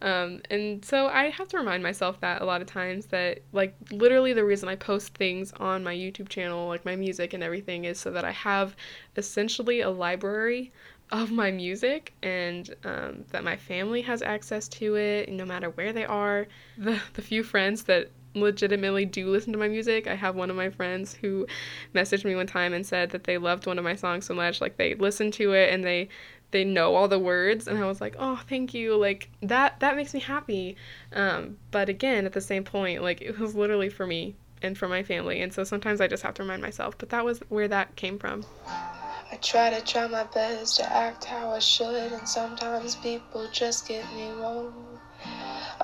Um, 0.00 0.40
and 0.50 0.84
so 0.84 1.06
I 1.06 1.30
have 1.30 1.46
to 1.48 1.58
remind 1.58 1.82
myself 1.84 2.20
that 2.20 2.42
a 2.42 2.44
lot 2.44 2.60
of 2.60 2.66
times 2.66 3.06
that, 3.06 3.42
like, 3.52 3.76
literally 3.92 4.32
the 4.32 4.44
reason 4.44 4.68
I 4.68 4.74
post 4.74 5.14
things 5.14 5.52
on 5.60 5.84
my 5.84 5.94
YouTube 5.94 6.28
channel, 6.28 6.66
like 6.66 6.84
my 6.84 6.96
music 6.96 7.34
and 7.34 7.42
everything, 7.42 7.84
is 7.84 8.00
so 8.00 8.10
that 8.10 8.24
I 8.24 8.32
have 8.32 8.74
essentially 9.16 9.80
a 9.80 9.90
library 9.90 10.72
of 11.12 11.30
my 11.30 11.50
music 11.50 12.14
and 12.22 12.74
um, 12.84 13.24
that 13.30 13.44
my 13.44 13.54
family 13.54 14.00
has 14.00 14.22
access 14.22 14.66
to 14.66 14.96
it 14.96 15.30
no 15.30 15.44
matter 15.44 15.70
where 15.70 15.92
they 15.92 16.06
are. 16.06 16.48
The, 16.78 16.98
the 17.14 17.22
few 17.22 17.44
friends 17.44 17.84
that 17.84 18.10
legitimately 18.34 19.04
do 19.06 19.30
listen 19.30 19.52
to 19.52 19.58
my 19.58 19.68
music. 19.68 20.06
I 20.06 20.14
have 20.14 20.36
one 20.36 20.50
of 20.50 20.56
my 20.56 20.70
friends 20.70 21.14
who 21.14 21.46
messaged 21.94 22.24
me 22.24 22.34
one 22.34 22.46
time 22.46 22.72
and 22.72 22.86
said 22.86 23.10
that 23.10 23.24
they 23.24 23.38
loved 23.38 23.66
one 23.66 23.78
of 23.78 23.84
my 23.84 23.94
songs 23.94 24.26
so 24.26 24.34
much, 24.34 24.60
like 24.60 24.76
they 24.76 24.94
listened 24.94 25.32
to 25.34 25.52
it 25.52 25.72
and 25.72 25.84
they 25.84 26.08
they 26.50 26.64
know 26.64 26.94
all 26.94 27.08
the 27.08 27.18
words 27.18 27.66
and 27.66 27.78
I 27.78 27.86
was 27.86 28.00
like, 28.00 28.14
"Oh, 28.18 28.40
thank 28.48 28.74
you." 28.74 28.96
Like 28.96 29.30
that 29.40 29.80
that 29.80 29.96
makes 29.96 30.14
me 30.14 30.20
happy. 30.20 30.76
Um, 31.12 31.58
but 31.70 31.88
again, 31.88 32.26
at 32.26 32.32
the 32.32 32.40
same 32.40 32.64
point, 32.64 33.02
like 33.02 33.20
it 33.22 33.38
was 33.38 33.54
literally 33.54 33.88
for 33.88 34.06
me 34.06 34.36
and 34.62 34.76
for 34.78 34.88
my 34.88 35.02
family. 35.02 35.40
And 35.40 35.52
so 35.52 35.64
sometimes 35.64 36.00
I 36.00 36.06
just 36.06 36.22
have 36.22 36.34
to 36.34 36.42
remind 36.42 36.62
myself, 36.62 36.96
but 36.98 37.08
that 37.10 37.24
was 37.24 37.40
where 37.48 37.68
that 37.68 37.96
came 37.96 38.18
from. 38.18 38.44
I 38.66 39.36
try 39.40 39.70
to 39.70 39.82
try 39.84 40.06
my 40.06 40.24
best 40.24 40.76
to 40.76 40.92
act 40.92 41.24
how 41.24 41.50
I 41.50 41.58
should, 41.58 42.12
and 42.12 42.28
sometimes 42.28 42.96
people 42.96 43.48
just 43.50 43.88
get 43.88 44.04
me 44.14 44.30
wrong. 44.32 44.91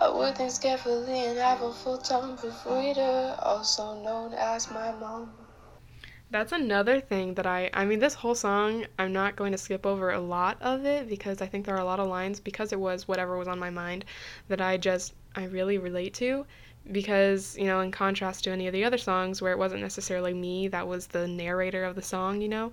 I 0.01 0.33
think 0.33 0.61
carefully 0.61 1.25
and 1.25 1.39
have 1.39 1.61
a 1.61 1.73
full 1.73 1.99
time 1.99 2.37
proofreader, 2.37 3.35
also 3.43 4.01
known 4.03 4.33
as 4.33 4.71
my 4.71 4.93
mom. 4.93 5.33
That's 6.31 6.53
another 6.53 7.01
thing 7.01 7.35
that 7.35 7.47
I 7.47 7.71
I 7.73 7.85
mean 7.85 7.99
this 7.99 8.15
whole 8.15 8.35
song 8.35 8.87
I'm 8.99 9.13
not 9.13 9.35
going 9.35 9.51
to 9.53 9.59
skip 9.59 9.87
over 9.87 10.11
a 10.11 10.21
lot 10.21 10.59
of 10.61 10.85
it 10.85 11.09
because 11.09 11.41
I 11.43 11.47
think 11.47 11.65
there 11.65 11.75
are 11.75 11.81
a 11.81 11.85
lot 11.85 12.01
of 12.01 12.07
lines 12.07 12.39
because 12.39 12.73
it 12.73 12.79
was 12.79 13.09
whatever 13.09 13.39
was 13.39 13.49
on 13.49 13.59
my 13.59 13.71
mind 13.71 14.05
that 14.49 14.61
I 14.61 14.77
just 14.77 15.15
I 15.35 15.45
really 15.45 15.79
relate 15.79 16.15
to 16.15 16.47
because 16.93 17.57
you 17.59 17.67
know 17.67 17.81
in 17.81 17.91
contrast 17.91 18.45
to 18.45 18.51
any 18.51 18.67
of 18.67 18.73
the 18.75 18.85
other 18.85 18.99
songs 18.99 19.43
where 19.43 19.53
it 19.53 19.59
wasn't 19.59 19.83
necessarily 19.83 20.35
me 20.35 20.69
that 20.69 20.87
was 20.87 21.07
the 21.09 21.27
narrator 21.27 21.85
of 21.85 21.97
the 21.97 22.03
song 22.03 22.41
you 22.41 22.49
know 22.49 22.73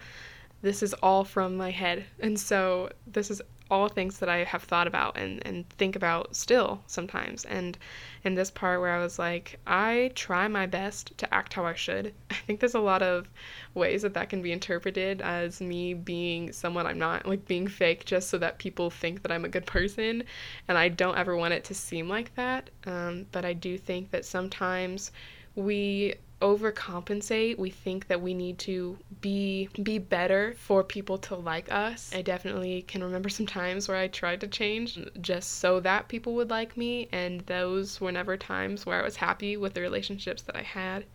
this 0.62 0.84
is 0.84 0.94
all 0.96 1.24
from 1.24 1.56
my 1.56 1.72
head 1.72 2.06
and 2.20 2.40
so 2.40 2.90
this 3.08 3.32
is 3.32 3.42
all 3.72 3.90
things 3.90 4.20
that 4.20 4.30
I 4.30 4.44
have 4.44 4.64
thought 4.64 4.88
about 4.88 5.18
and, 5.18 5.46
and 5.46 5.68
think 5.70 5.96
about 5.96 6.36
still 6.36 6.82
sometimes. 6.86 7.46
And 7.46 7.78
in 8.24 8.36
this 8.36 8.52
part 8.52 8.80
where 8.80 8.96
I 8.96 9.02
was 9.02 9.18
like, 9.18 9.60
I 9.66 10.12
try 10.14 10.48
my 10.48 10.66
best 10.68 11.18
to 11.18 11.34
act 11.34 11.54
how 11.54 11.66
I 11.66 11.74
should, 11.74 12.14
I 12.32 12.36
think 12.36 12.60
there's 12.60 12.76
a 12.76 12.80
lot 12.80 13.02
of 13.02 13.28
ways 13.74 14.04
that 14.04 14.14
that 14.14 14.30
can 14.30 14.42
be 14.42 14.52
interpreted 14.52 15.22
as 15.22 15.62
me 15.62 15.94
being 15.94 16.52
someone 16.52 16.86
I'm 16.86 17.00
not, 17.00 17.26
like 17.26 17.48
being 17.48 17.68
fake 17.68 18.06
just 18.06 18.30
so 18.30 18.38
that 18.38 18.60
people 18.60 18.90
think 18.90 19.24
that 19.24 19.32
I'm 19.32 19.46
a 19.46 19.50
good 19.50 19.66
person. 19.66 20.24
And 20.68 20.78
I 20.78 20.90
don't 20.90 21.18
ever 21.18 21.36
want 21.36 21.54
it 21.54 21.64
to 21.66 21.74
seem 21.74 22.08
like 22.08 22.36
that. 22.36 22.70
Um, 22.86 23.26
but 23.32 23.46
I 23.46 23.54
do 23.54 23.78
think 23.78 24.12
that 24.12 24.26
sometimes 24.26 25.12
we 25.56 26.16
overcompensate. 26.42 27.58
We 27.58 27.70
think 27.70 28.08
that 28.08 28.22
we 28.22 28.34
need 28.34 28.58
to 28.60 28.98
be 29.22 29.70
be 29.82 29.98
better 30.00 30.56
for 30.58 30.84
people 30.84 31.18
to 31.20 31.36
like 31.36 31.72
us. 31.72 32.12
I 32.14 32.22
definitely 32.22 32.84
can 32.84 33.04
remember 33.04 33.30
some 33.30 33.46
times 33.46 33.88
where 33.88 33.98
I 33.98 34.08
tried 34.08 34.42
to 34.42 34.48
change 34.48 35.00
just 35.22 35.60
so 35.60 35.80
that 35.82 36.08
people 36.08 36.36
would 36.36 36.50
like 36.50 36.76
me 36.78 37.08
and 37.12 37.42
those 37.42 38.02
were 38.02 38.12
never 38.12 38.38
times 38.38 38.86
where 38.86 39.00
I 39.00 39.04
was 39.04 39.16
happy 39.16 39.58
with 39.58 39.74
the 39.74 39.82
relationships 39.82 40.42
that 40.44 40.56
I 40.56 40.64
had. 40.64 41.06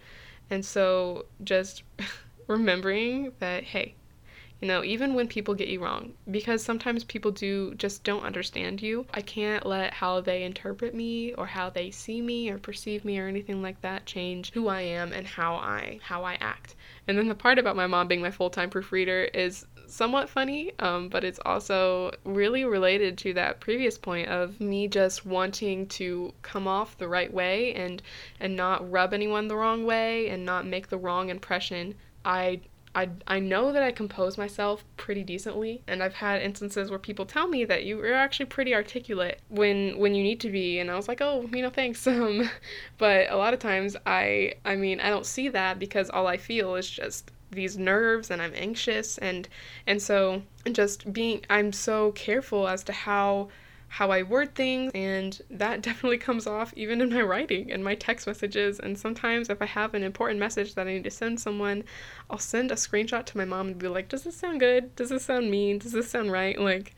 And 0.49 0.65
so 0.65 1.27
just 1.45 1.83
remembering 2.47 3.33
that 3.39 3.65
hey, 3.65 3.95
you 4.61 4.69
know, 4.69 4.85
even 4.85 5.15
when 5.15 5.27
people 5.27 5.55
get 5.55 5.69
you 5.69 5.83
wrong, 5.83 6.13
because 6.31 6.63
sometimes 6.63 7.03
people 7.05 7.31
do 7.31 7.75
just 7.75 8.05
don't 8.05 8.25
understand 8.25 8.83
you. 8.83 9.07
I 9.15 9.23
can't 9.23 9.65
let 9.65 9.95
how 9.95 10.21
they 10.21 10.43
interpret 10.43 10.95
me 10.95 11.33
or 11.35 11.47
how 11.47 11.71
they 11.71 11.91
see 11.91 12.21
me 12.21 12.51
or 12.51 12.59
perceive 12.59 13.05
me 13.05 13.19
or 13.19 13.27
anything 13.27 13.63
like 13.63 13.81
that 13.81 14.05
change 14.07 14.53
who 14.53 14.69
I 14.69 14.83
am 14.83 15.13
and 15.13 15.27
how 15.27 15.55
I 15.55 15.99
how 16.03 16.25
I 16.25 16.35
act. 16.41 16.77
And 17.09 17.17
then 17.17 17.29
the 17.29 17.35
part 17.35 17.59
about 17.59 17.77
my 17.77 17.87
mom 17.87 18.09
being 18.09 18.21
my 18.21 18.31
full-time 18.31 18.71
proofreader 18.71 19.25
is 19.35 19.67
somewhat 19.87 20.29
funny, 20.29 20.73
um, 20.79 21.09
but 21.09 21.25
it's 21.25 21.41
also 21.45 22.13
really 22.25 22.65
related 22.65 23.19
to 23.19 23.35
that 23.35 23.61
previous 23.61 23.99
point 23.99 24.29
of 24.29 24.61
me 24.61 24.87
just 24.87 25.27
wanting 25.27 25.87
to 25.89 26.33
come 26.43 26.69
off 26.69 26.97
the 26.99 27.09
right 27.09 27.33
way 27.33 27.75
and 27.75 28.03
and 28.39 28.55
not 28.55 28.89
rub 28.91 29.13
anyone 29.13 29.49
the 29.49 29.57
wrong 29.57 29.85
way 29.85 30.29
and 30.29 30.45
not 30.45 30.67
make 30.67 30.89
the 30.89 30.99
wrong 30.99 31.31
impression. 31.31 31.95
I 32.25 32.61
I, 32.95 33.09
I 33.27 33.39
know 33.39 33.73
that 33.73 33.83
I 33.85 33.93
compose 33.93 34.37
myself 34.37 34.85
pretty 34.97 35.23
decently, 35.23 35.83
and 35.87 36.03
I've 36.03 36.15
had 36.15 36.43
instances 36.43 36.91
where 36.91 36.99
people 36.99 37.25
tell 37.25 37.47
me 37.47 37.65
that 37.65 37.85
you 37.85 38.01
are 38.01 38.13
actually 38.13 38.47
pretty 38.47 38.75
articulate 38.75 39.41
when 39.49 39.97
when 39.97 40.15
you 40.15 40.25
need 40.25 40.41
to 40.41 40.51
be, 40.51 40.81
and 40.81 40.91
I 40.91 40.97
was 40.97 41.07
like, 41.07 41.21
oh, 41.21 41.49
you 41.53 41.63
know, 41.63 41.71
thanks. 41.71 42.07
Um, 42.21 42.51
but 42.99 43.31
a 43.31 43.37
lot 43.37 43.55
of 43.55 43.61
times 43.61 43.97
I 44.05 44.55
I 44.65 44.75
mean 44.77 45.01
I 45.01 45.09
don't 45.11 45.25
see 45.25 45.49
that 45.49 45.79
because 45.79 46.11
all 46.11 46.27
I 46.27 46.37
feel 46.37 46.75
is 46.75 46.91
just 46.91 47.31
these 47.51 47.79
nerves 47.79 48.31
and 48.31 48.43
I'm 48.43 48.53
anxious 48.55 49.17
and 49.19 49.49
and 49.87 50.03
so 50.03 50.43
just 50.73 51.13
being 51.13 51.45
I'm 51.49 51.73
so 51.73 52.13
careful 52.13 52.69
as 52.69 52.83
to 52.85 52.93
how 52.93 53.49
how 53.93 54.13
I 54.13 54.23
word 54.23 54.55
things, 54.55 54.93
and 54.95 55.41
that 55.51 55.83
definitely 55.89 56.19
comes 56.19 56.47
off 56.47 56.73
even 56.77 57.01
in 57.01 57.11
my 57.13 57.23
writing 57.23 57.73
and 57.73 57.83
my 57.83 57.97
text 57.97 58.27
messages. 58.27 58.79
And 58.79 58.97
sometimes, 58.97 59.51
if 59.51 59.61
I 59.61 59.67
have 59.67 59.95
an 59.95 60.05
important 60.05 60.39
message 60.39 60.75
that 60.75 60.87
I 60.87 60.93
need 60.93 61.05
to 61.05 61.11
send 61.11 61.41
someone, 61.41 61.83
I'll 62.31 62.39
send 62.39 62.71
a 62.71 62.77
screenshot 62.77 63.27
to 63.27 63.37
my 63.37 63.45
mom 63.45 63.67
and 63.67 63.79
be 63.79 63.89
like, 63.89 64.09
Does 64.09 64.23
this 64.23 64.37
sound 64.37 64.61
good? 64.61 64.95
Does 64.95 65.09
this 65.09 65.25
sound 65.25 65.51
mean? 65.51 65.79
Does 65.79 65.93
this 65.93 66.09
sound 66.09 66.31
right? 66.31 66.59
Like, 66.59 66.95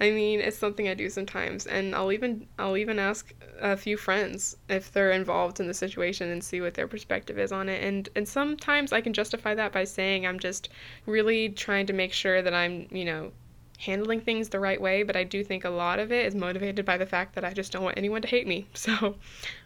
I 0.00 0.12
mean, 0.12 0.40
it's 0.40 0.56
something 0.56 0.88
I 0.88 0.94
do 0.94 1.10
sometimes, 1.10 1.66
and 1.66 1.94
I'll 1.94 2.12
even 2.12 2.46
I'll 2.58 2.76
even 2.76 2.98
ask 2.98 3.34
a 3.60 3.76
few 3.76 3.96
friends 3.96 4.56
if 4.68 4.92
they're 4.92 5.10
involved 5.10 5.60
in 5.60 5.66
the 5.66 5.74
situation 5.74 6.30
and 6.30 6.42
see 6.42 6.60
what 6.60 6.74
their 6.74 6.86
perspective 6.86 7.38
is 7.38 7.50
on 7.50 7.68
it. 7.68 7.82
And 7.82 8.08
and 8.14 8.26
sometimes 8.26 8.92
I 8.92 9.00
can 9.00 9.12
justify 9.12 9.54
that 9.56 9.72
by 9.72 9.84
saying 9.84 10.26
I'm 10.26 10.38
just 10.38 10.68
really 11.06 11.48
trying 11.48 11.86
to 11.86 11.92
make 11.92 12.12
sure 12.12 12.40
that 12.40 12.54
I'm, 12.54 12.86
you 12.92 13.04
know, 13.04 13.32
handling 13.80 14.20
things 14.20 14.50
the 14.50 14.60
right 14.60 14.80
way, 14.80 15.02
but 15.02 15.16
I 15.16 15.24
do 15.24 15.42
think 15.42 15.64
a 15.64 15.70
lot 15.70 15.98
of 15.98 16.12
it 16.12 16.26
is 16.26 16.34
motivated 16.34 16.84
by 16.84 16.98
the 16.98 17.06
fact 17.06 17.34
that 17.34 17.44
I 17.44 17.52
just 17.52 17.72
don't 17.72 17.82
want 17.82 17.98
anyone 17.98 18.22
to 18.22 18.28
hate 18.28 18.46
me. 18.46 18.66
So 18.74 19.16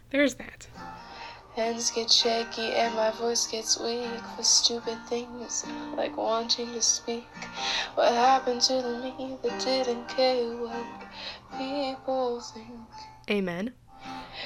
there's 0.09 0.35
that. 0.35 0.67
Hands 1.55 1.91
get 1.91 2.11
shaky 2.11 2.73
and 2.73 2.93
my 2.95 3.11
voice 3.11 3.47
gets 3.47 3.79
weak 3.79 4.19
for 4.35 4.43
stupid 4.43 4.97
things 5.07 5.65
like 5.95 6.17
wanting 6.17 6.73
to 6.73 6.81
speak. 6.81 7.27
What 7.95 8.11
happened 8.11 8.61
to 8.61 8.73
the 8.73 8.99
me 8.99 9.37
that 9.41 9.59
didn't 9.59 10.07
care 10.09 10.43
what 10.57 10.85
people 11.57 12.41
think? 12.41 12.79
Amen. 13.29 13.73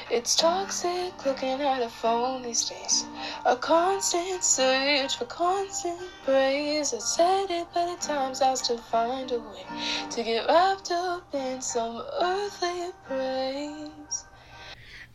It's 0.09 0.35
toxic 0.37 1.25
looking 1.25 1.61
at 1.61 1.81
a 1.83 1.89
phone 1.89 2.43
these 2.43 2.65
days. 2.69 3.05
A 3.45 3.57
constant 3.57 4.43
search 4.43 5.17
for 5.17 5.25
constant 5.25 6.13
praise. 6.23 6.93
I 6.93 6.99
said 6.99 7.51
it, 7.51 7.69
but 7.73 7.89
at 7.89 8.01
times 8.01 8.41
I 8.41 8.55
still 8.55 8.77
find 8.79 9.31
a 9.33 9.39
way 9.41 9.67
to 10.11 10.23
get 10.23 10.47
wrapped 10.47 10.91
up 10.91 11.35
in 11.35 11.61
some 11.61 12.03
earthly 12.21 12.91
praise. 13.07 14.28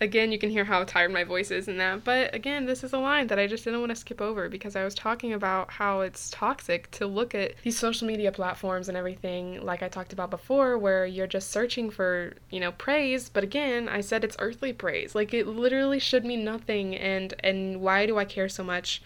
Again, 0.05 0.31
you 0.31 0.39
can 0.39 0.51
hear 0.51 0.65
how 0.65 0.85
tired 0.85 1.13
my 1.13 1.25
voice 1.25 1.51
is 1.51 1.67
in 1.67 1.79
that. 1.79 2.05
But 2.05 2.35
again, 2.35 2.67
this 2.67 2.85
is 2.85 2.93
a 2.93 2.99
line 2.99 3.27
that 3.29 3.39
I 3.39 3.47
just 3.47 3.65
didn't 3.65 3.81
want 3.81 3.89
to 3.89 3.97
skip 3.97 4.21
over 4.21 4.51
because 4.51 4.77
I 4.77 4.85
was 4.85 4.95
talking 4.95 5.33
about 5.33 5.71
how 5.71 6.03
it's 6.03 6.29
toxic 6.29 6.91
to 6.93 7.07
look 7.07 7.35
at 7.35 7.55
these 7.63 7.79
social 7.79 8.07
media 8.07 8.31
platforms 8.31 8.91
and 8.91 8.99
everything, 8.99 9.65
like 9.65 9.83
I 9.83 9.89
talked 9.89 10.13
about 10.13 10.29
before, 10.29 10.77
where 10.77 11.07
you're 11.07 11.27
just 11.27 11.51
searching 11.51 11.89
for, 11.89 12.35
you 12.51 12.61
know, 12.61 12.73
praise. 12.73 13.31
But 13.31 13.45
again, 13.45 13.89
I 13.89 14.03
said 14.03 14.25
it's 14.25 14.37
earthly 14.39 14.75
praise. 14.75 15.15
Like 15.15 15.33
it 15.33 15.47
literally 15.47 15.99
should 15.99 16.27
mean 16.27 16.45
nothing. 16.45 16.95
And 16.95 17.33
and 17.41 17.81
why 17.81 18.05
do 18.05 18.19
I 18.19 18.27
care 18.27 18.51
so 18.51 18.63
much? 18.63 19.01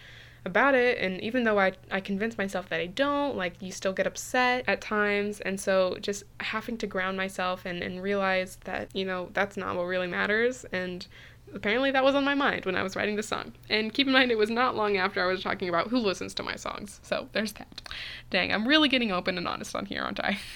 About 0.44 0.74
it 0.74 0.98
and 0.98 1.20
even 1.20 1.44
though 1.44 1.58
I, 1.58 1.72
I 1.90 2.00
convince 2.00 2.38
myself 2.38 2.68
that 2.68 2.80
I 2.80 2.86
don't, 2.86 3.36
like 3.36 3.60
you 3.60 3.72
still 3.72 3.92
get 3.92 4.06
upset 4.06 4.64
at 4.66 4.80
times 4.80 5.40
and 5.40 5.60
so 5.60 5.96
just 6.00 6.24
having 6.40 6.78
to 6.78 6.86
ground 6.86 7.16
myself 7.16 7.66
and, 7.66 7.82
and 7.82 8.02
realize 8.02 8.58
that, 8.64 8.94
you 8.94 9.04
know, 9.04 9.30
that's 9.32 9.56
not 9.56 9.76
what 9.76 9.84
really 9.84 10.06
matters 10.06 10.64
and 10.72 11.06
apparently 11.54 11.90
that 11.90 12.04
was 12.04 12.14
on 12.14 12.24
my 12.24 12.34
mind 12.34 12.64
when 12.64 12.76
I 12.76 12.82
was 12.82 12.96
writing 12.96 13.16
the 13.16 13.22
song. 13.22 13.52
And 13.68 13.92
keep 13.92 14.06
in 14.06 14.12
mind 14.12 14.30
it 14.30 14.38
was 14.38 14.50
not 14.50 14.76
long 14.76 14.96
after 14.96 15.22
I 15.22 15.26
was 15.26 15.42
talking 15.42 15.68
about 15.68 15.88
who 15.88 15.98
listens 15.98 16.34
to 16.34 16.42
my 16.42 16.56
songs. 16.56 17.00
So 17.02 17.28
there's 17.32 17.52
that. 17.54 17.82
Dang, 18.30 18.52
I'm 18.52 18.66
really 18.66 18.88
getting 18.88 19.12
open 19.12 19.38
and 19.38 19.48
honest 19.48 19.74
on 19.74 19.86
here, 19.86 20.02
aren't 20.02 20.20
I? 20.20 20.38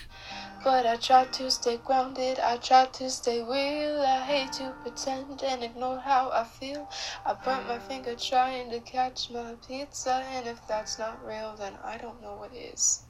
But 0.64 0.86
I 0.86 0.96
try 0.96 1.24
to 1.24 1.50
stay 1.50 1.78
grounded, 1.78 2.38
I 2.38 2.56
try 2.56 2.86
to 2.86 3.10
stay 3.10 3.42
real. 3.42 4.00
I 4.00 4.20
hate 4.24 4.52
to 4.54 4.72
pretend 4.82 5.42
and 5.42 5.64
ignore 5.64 5.98
how 5.98 6.30
I 6.30 6.44
feel. 6.44 6.88
I 7.26 7.34
burnt 7.34 7.66
my 7.66 7.78
finger 7.78 8.14
trying 8.14 8.70
to 8.70 8.80
catch 8.80 9.30
my 9.30 9.54
pizza, 9.66 10.24
and 10.32 10.46
if 10.46 10.66
that's 10.68 10.98
not 10.98 11.24
real, 11.26 11.56
then 11.58 11.72
I 11.84 11.98
don't 11.98 12.20
know 12.22 12.36
what 12.36 12.54
is. 12.54 13.02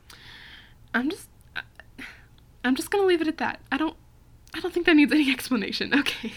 I'm 0.95 1.11
just 1.11 1.29
I'm 2.65 2.75
just 2.77 2.91
gonna 2.91 3.07
leave 3.07 3.21
it 3.21 3.29
at 3.29 3.39
that. 3.39 3.61
I 3.71 3.77
don't 3.77 3.97
I 4.55 4.61
don't 4.61 4.73
think 4.73 4.87
that 4.87 4.97
needs 4.97 5.13
any 5.13 5.31
explanation. 5.37 5.93
Okay. 5.99 6.33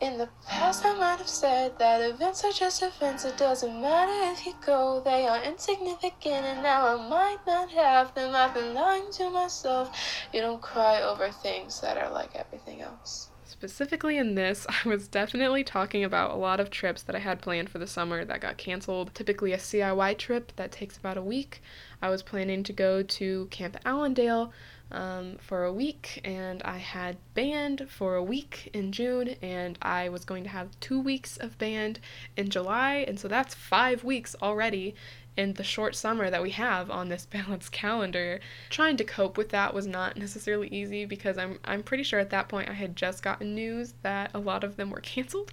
In 0.00 0.16
the 0.16 0.28
past, 0.46 0.84
I 0.84 0.94
might 0.94 1.18
have 1.18 1.28
said 1.28 1.76
that 1.80 2.00
events 2.00 2.44
are 2.44 2.52
just 2.52 2.84
events. 2.84 3.24
It 3.24 3.36
doesn't 3.36 3.80
matter 3.80 4.32
if 4.32 4.46
you 4.46 4.54
go, 4.64 5.00
they 5.04 5.26
are 5.26 5.42
insignificant. 5.42 6.46
And 6.46 6.62
now 6.62 6.86
I 6.86 7.08
might 7.08 7.38
not 7.44 7.70
have 7.72 8.14
them. 8.14 8.32
I've 8.32 8.54
been 8.54 8.74
lying 8.74 9.10
to 9.14 9.28
myself. 9.28 9.90
You 10.32 10.40
don't 10.40 10.62
cry 10.62 11.02
over 11.02 11.32
things 11.32 11.80
that 11.80 11.96
are 11.96 12.10
like 12.10 12.36
everything 12.36 12.80
else. 12.80 13.30
Specifically 13.44 14.18
in 14.18 14.36
this, 14.36 14.68
I 14.84 14.88
was 14.88 15.08
definitely 15.08 15.64
talking 15.64 16.04
about 16.04 16.30
a 16.30 16.36
lot 16.36 16.60
of 16.60 16.70
trips 16.70 17.02
that 17.02 17.16
I 17.16 17.20
had 17.20 17.42
planned 17.42 17.68
for 17.68 17.80
the 17.80 17.86
summer 17.88 18.24
that 18.24 18.40
got 18.40 18.56
canceled. 18.56 19.12
Typically, 19.14 19.52
a 19.52 19.58
CIY 19.58 20.16
trip 20.16 20.52
that 20.54 20.70
takes 20.70 20.96
about 20.96 21.16
a 21.16 21.22
week. 21.22 21.60
I 22.00 22.08
was 22.08 22.22
planning 22.22 22.62
to 22.62 22.72
go 22.72 23.02
to 23.02 23.46
Camp 23.46 23.76
Allendale 23.84 24.52
um, 24.90 25.36
for 25.40 25.64
a 25.64 25.72
week, 25.72 26.20
and 26.24 26.62
I 26.62 26.78
had 26.78 27.16
band 27.34 27.86
for 27.88 28.14
a 28.14 28.22
week 28.22 28.70
in 28.72 28.92
June, 28.92 29.36
and 29.42 29.78
I 29.82 30.08
was 30.08 30.24
going 30.24 30.44
to 30.44 30.50
have 30.50 30.78
two 30.80 31.00
weeks 31.00 31.36
of 31.36 31.58
band 31.58 32.00
in 32.36 32.50
July, 32.50 33.04
and 33.06 33.18
so 33.18 33.28
that's 33.28 33.54
five 33.54 34.04
weeks 34.04 34.34
already 34.42 34.94
in 35.36 35.54
the 35.54 35.62
short 35.62 35.94
summer 35.94 36.28
that 36.30 36.42
we 36.42 36.50
have 36.50 36.90
on 36.90 37.08
this 37.08 37.26
balanced 37.30 37.72
calendar. 37.72 38.40
Trying 38.70 38.96
to 38.98 39.04
cope 39.04 39.38
with 39.38 39.50
that 39.50 39.72
was 39.72 39.86
not 39.86 40.16
necessarily 40.16 40.68
easy 40.68 41.04
because 41.04 41.38
I'm 41.38 41.58
I'm 41.64 41.82
pretty 41.82 42.02
sure 42.02 42.18
at 42.18 42.30
that 42.30 42.48
point 42.48 42.68
I 42.68 42.74
had 42.74 42.96
just 42.96 43.22
gotten 43.22 43.54
news 43.54 43.94
that 44.02 44.32
a 44.34 44.38
lot 44.38 44.64
of 44.64 44.76
them 44.76 44.90
were 44.90 45.00
canceled. 45.00 45.52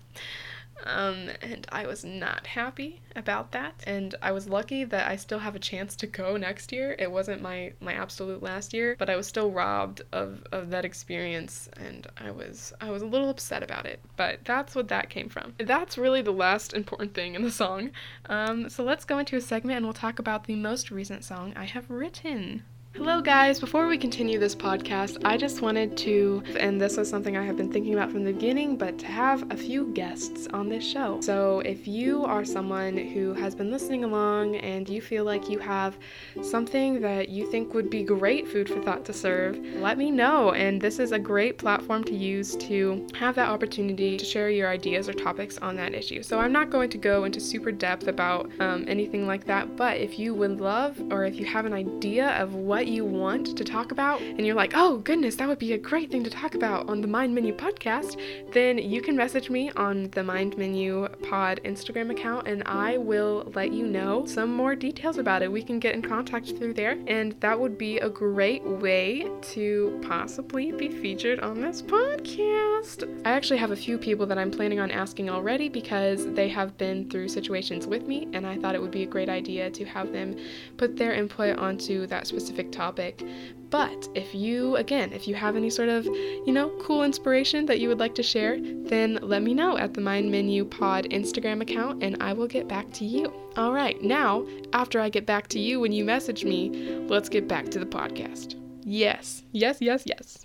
Um, 0.83 1.29
and 1.41 1.65
I 1.71 1.87
was 1.87 2.03
not 2.03 2.47
happy 2.47 3.01
about 3.15 3.51
that. 3.53 3.73
And 3.87 4.13
I 4.21 4.31
was 4.31 4.47
lucky 4.47 4.83
that 4.83 5.07
I 5.07 5.15
still 5.15 5.39
have 5.39 5.55
a 5.55 5.59
chance 5.59 5.95
to 5.97 6.07
go 6.07 6.37
next 6.37 6.71
year. 6.71 6.95
It 6.99 7.11
wasn't 7.11 7.41
my, 7.41 7.73
my 7.79 7.93
absolute 7.93 8.43
last 8.43 8.73
year, 8.73 8.95
but 8.99 9.09
I 9.09 9.15
was 9.15 9.27
still 9.27 9.51
robbed 9.51 10.01
of, 10.11 10.43
of 10.51 10.69
that 10.71 10.85
experience 10.85 11.69
and 11.77 12.07
I 12.17 12.31
was 12.31 12.73
I 12.81 12.89
was 12.91 13.01
a 13.01 13.07
little 13.07 13.29
upset 13.29 13.63
about 13.63 13.85
it. 13.85 13.99
But 14.17 14.39
that's 14.43 14.75
what 14.75 14.89
that 14.89 15.09
came 15.09 15.29
from. 15.29 15.53
That's 15.57 15.97
really 15.97 16.21
the 16.21 16.31
last 16.31 16.73
important 16.73 17.13
thing 17.13 17.35
in 17.35 17.41
the 17.41 17.51
song. 17.51 17.91
Um, 18.27 18.69
so 18.69 18.83
let's 18.83 19.05
go 19.05 19.17
into 19.17 19.37
a 19.37 19.41
segment 19.41 19.77
and 19.77 19.85
we'll 19.85 19.93
talk 19.93 20.19
about 20.19 20.45
the 20.45 20.55
most 20.55 20.91
recent 20.91 21.23
song 21.23 21.53
I 21.55 21.65
have 21.65 21.89
written. 21.89 22.63
Hello, 22.97 23.19
guys. 23.19 23.59
Before 23.59 23.87
we 23.87 23.97
continue 23.97 24.39
this 24.39 24.55
podcast, 24.55 25.17
I 25.25 25.35
just 25.35 25.61
wanted 25.61 25.97
to, 25.97 26.41
and 26.57 26.79
this 26.79 26.95
was 26.95 27.09
something 27.09 27.35
I 27.35 27.43
have 27.43 27.57
been 27.57 27.69
thinking 27.69 27.93
about 27.93 28.09
from 28.09 28.23
the 28.23 28.31
beginning, 28.31 28.77
but 28.77 28.97
to 28.99 29.05
have 29.05 29.51
a 29.51 29.57
few 29.57 29.87
guests 29.87 30.47
on 30.53 30.69
this 30.69 30.89
show. 30.89 31.19
So, 31.19 31.59
if 31.65 31.89
you 31.89 32.23
are 32.23 32.45
someone 32.45 32.95
who 32.95 33.33
has 33.33 33.53
been 33.53 33.69
listening 33.69 34.05
along 34.05 34.55
and 34.55 34.87
you 34.87 35.01
feel 35.01 35.25
like 35.25 35.49
you 35.49 35.59
have 35.59 35.97
something 36.41 37.01
that 37.01 37.27
you 37.27 37.51
think 37.51 37.73
would 37.73 37.89
be 37.89 38.01
great 38.01 38.47
food 38.47 38.69
for 38.69 38.81
thought 38.81 39.03
to 39.05 39.13
serve, 39.13 39.57
let 39.75 39.97
me 39.97 40.09
know. 40.09 40.53
And 40.53 40.79
this 40.79 40.97
is 40.97 41.11
a 41.11 41.19
great 41.19 41.57
platform 41.57 42.05
to 42.05 42.15
use 42.15 42.55
to 42.55 43.05
have 43.15 43.35
that 43.35 43.49
opportunity 43.49 44.15
to 44.15 44.23
share 44.23 44.49
your 44.49 44.69
ideas 44.69 45.09
or 45.09 45.13
topics 45.13 45.57
on 45.57 45.75
that 45.75 45.93
issue. 45.93 46.23
So, 46.23 46.39
I'm 46.39 46.53
not 46.53 46.69
going 46.69 46.89
to 46.91 46.97
go 46.97 47.25
into 47.25 47.41
super 47.41 47.73
depth 47.73 48.07
about 48.07 48.49
um, 48.61 48.85
anything 48.87 49.27
like 49.27 49.43
that, 49.47 49.75
but 49.75 49.97
if 49.97 50.17
you 50.17 50.33
would 50.33 50.61
love 50.61 50.97
or 51.11 51.25
if 51.25 51.35
you 51.35 51.45
have 51.45 51.65
an 51.65 51.73
idea 51.73 52.29
of 52.41 52.55
what 52.55 52.84
what 52.85 52.93
you 52.93 53.03
want 53.03 53.57
to 53.57 53.63
talk 53.63 53.91
about 53.91 54.21
and 54.21 54.45
you're 54.45 54.55
like, 54.55 54.73
oh 54.75 54.97
goodness, 54.97 55.35
that 55.37 55.47
would 55.47 55.57
be 55.57 55.73
a 55.73 55.77
great 55.77 56.11
thing 56.11 56.23
to 56.23 56.29
talk 56.29 56.53
about 56.53 56.87
on 56.87 57.01
the 57.01 57.07
Mind 57.07 57.33
Menu 57.33 57.51
podcast, 57.51 58.19
then 58.51 58.77
you 58.77 59.01
can 59.01 59.15
message 59.15 59.49
me 59.49 59.71
on 59.71 60.11
the 60.11 60.23
Mind 60.23 60.55
Menu 60.55 61.07
Pod 61.27 61.59
Instagram 61.65 62.11
account 62.11 62.47
and 62.47 62.61
I 62.67 62.97
will 62.97 63.51
let 63.55 63.73
you 63.73 63.87
know 63.87 64.27
some 64.27 64.53
more 64.53 64.75
details 64.75 65.17
about 65.17 65.41
it. 65.41 65.51
We 65.51 65.63
can 65.63 65.79
get 65.79 65.95
in 65.95 66.03
contact 66.03 66.49
through 66.49 66.75
there, 66.75 66.95
and 67.07 67.31
that 67.39 67.59
would 67.59 67.75
be 67.75 67.97
a 67.97 68.09
great 68.09 68.63
way 68.63 69.31
to 69.53 69.99
possibly 70.07 70.71
be 70.71 70.89
featured 70.89 71.39
on 71.39 71.61
this 71.61 71.81
podcast. 71.81 73.09
I 73.25 73.31
actually 73.31 73.57
have 73.57 73.71
a 73.71 73.75
few 73.75 73.97
people 73.97 74.27
that 74.27 74.37
I'm 74.37 74.51
planning 74.51 74.79
on 74.79 74.91
asking 74.91 75.31
already 75.31 75.69
because 75.69 76.31
they 76.33 76.49
have 76.49 76.77
been 76.77 77.09
through 77.09 77.29
situations 77.29 77.87
with 77.87 78.03
me, 78.03 78.27
and 78.33 78.45
I 78.45 78.57
thought 78.57 78.75
it 78.75 78.81
would 78.81 78.91
be 78.91 79.03
a 79.03 79.07
great 79.07 79.29
idea 79.29 79.71
to 79.71 79.85
have 79.85 80.11
them 80.11 80.37
put 80.77 80.95
their 80.95 81.13
input 81.13 81.57
onto 81.57 82.05
that 82.07 82.27
specific 82.27 82.71
topic. 82.75 83.23
But 83.69 84.07
if 84.15 84.33
you, 84.35 84.75
again, 84.75 85.11
if 85.11 85.27
you 85.27 85.35
have 85.35 85.55
any 85.55 85.69
sort 85.69 85.89
of, 85.89 86.05
you 86.05 86.51
know, 86.51 86.69
cool 86.81 87.03
inspiration 87.03 87.65
that 87.65 87.79
you 87.79 87.89
would 87.89 87.99
like 87.99 88.15
to 88.15 88.23
share, 88.23 88.59
then 88.61 89.19
let 89.21 89.41
me 89.41 89.53
know 89.53 89.77
at 89.77 89.93
the 89.93 90.01
Mind 90.01 90.31
Menu 90.31 90.65
Pod 90.65 91.05
Instagram 91.09 91.61
account 91.61 92.03
and 92.03 92.17
I 92.21 92.33
will 92.33 92.47
get 92.47 92.67
back 92.67 92.91
to 92.93 93.05
you. 93.05 93.33
All 93.57 93.73
right, 93.73 94.01
now, 94.01 94.45
after 94.73 94.99
I 94.99 95.09
get 95.09 95.25
back 95.25 95.47
to 95.49 95.59
you 95.59 95.79
when 95.79 95.91
you 95.91 96.05
message 96.05 96.43
me, 96.43 96.69
let's 97.07 97.29
get 97.29 97.47
back 97.47 97.69
to 97.69 97.79
the 97.79 97.85
podcast. 97.85 98.55
Yes, 98.83 99.43
yes, 99.51 99.77
yes, 99.81 100.03
yes. 100.05 100.44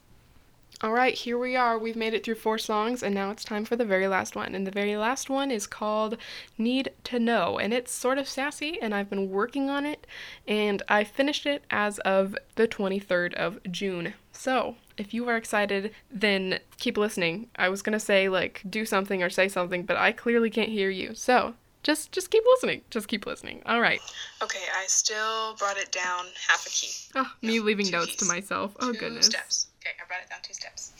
All 0.83 0.93
right, 0.93 1.13
here 1.13 1.37
we 1.37 1.57
are. 1.57 1.79
We've 1.79 1.95
made 1.97 2.15
it 2.15 2.25
through 2.25 2.37
four 2.37 2.57
songs, 2.57 3.03
and 3.03 3.15
now 3.15 3.31
it's 3.31 3.45
time 3.45 3.67
for 3.67 3.77
the 3.77 3.85
very 3.85 4.09
last 4.09 4.35
one. 4.35 4.55
And 4.55 4.67
the 4.67 4.71
very 4.71 4.97
last 4.97 5.29
one 5.29 5.51
is 5.51 5.67
called 5.67 6.17
Need 6.57 6.91
to 7.05 7.19
Know, 7.19 7.59
and 7.59 7.75
it's 7.75 7.93
sort 7.93 8.17
of 8.17 8.27
sassy, 8.27 8.81
and 8.81 8.95
I've 8.95 9.11
been 9.11 9.29
working 9.29 9.69
on 9.69 9.85
it, 9.85 10.07
and 10.49 10.83
I 10.89 11.05
finished 11.05 11.45
it 11.45 11.65
as 11.71 11.99
of 11.99 12.35
the 12.55 12.67
23rd 12.67 13.35
of 13.35 13.59
June. 13.71 14.15
So, 14.33 14.77
if 14.97 15.13
you 15.13 15.29
are 15.29 15.37
excited, 15.37 15.93
then 16.11 16.61
keep 16.79 16.97
listening. 16.97 17.49
I 17.57 17.69
was 17.69 17.83
gonna 17.83 18.01
say, 18.01 18.31
like, 18.31 18.63
do 18.71 18.87
something 18.87 19.23
or 19.23 19.29
say 19.29 19.49
something, 19.49 19.83
but 19.83 19.99
I 19.99 20.13
clearly 20.13 20.49
can't 20.49 20.71
hear 20.71 20.89
you. 20.89 21.15
So, 21.15 21.57
just 21.83 22.11
just 22.11 22.31
keep 22.31 22.45
listening. 22.55 22.81
Just 22.89 23.07
keep 23.09 23.27
listening. 23.27 23.63
All 23.67 23.83
right. 23.83 24.01
Okay, 24.43 24.65
I 24.75 24.85
still 24.87 25.57
brought 25.57 25.77
it 25.77 25.93
down 25.93 26.25
half 26.49 26.67
a 26.67 26.71
key. 26.71 26.91
Oh, 27.17 27.31
me 27.43 27.59
No, 27.59 27.65
leaving 27.65 27.91
notes 27.91 28.13
keys. 28.13 28.17
to 28.17 28.25
myself. 28.27 28.75
Oh 28.81 28.93
two 28.93 28.99
goodness. 28.99 29.27
steps. 29.27 29.67
Okay, 29.83 29.97
I 29.99 30.07
brought 30.07 30.21
it 30.21 30.29
down 30.29 30.41
two 30.43 30.53
steps. 30.53 30.93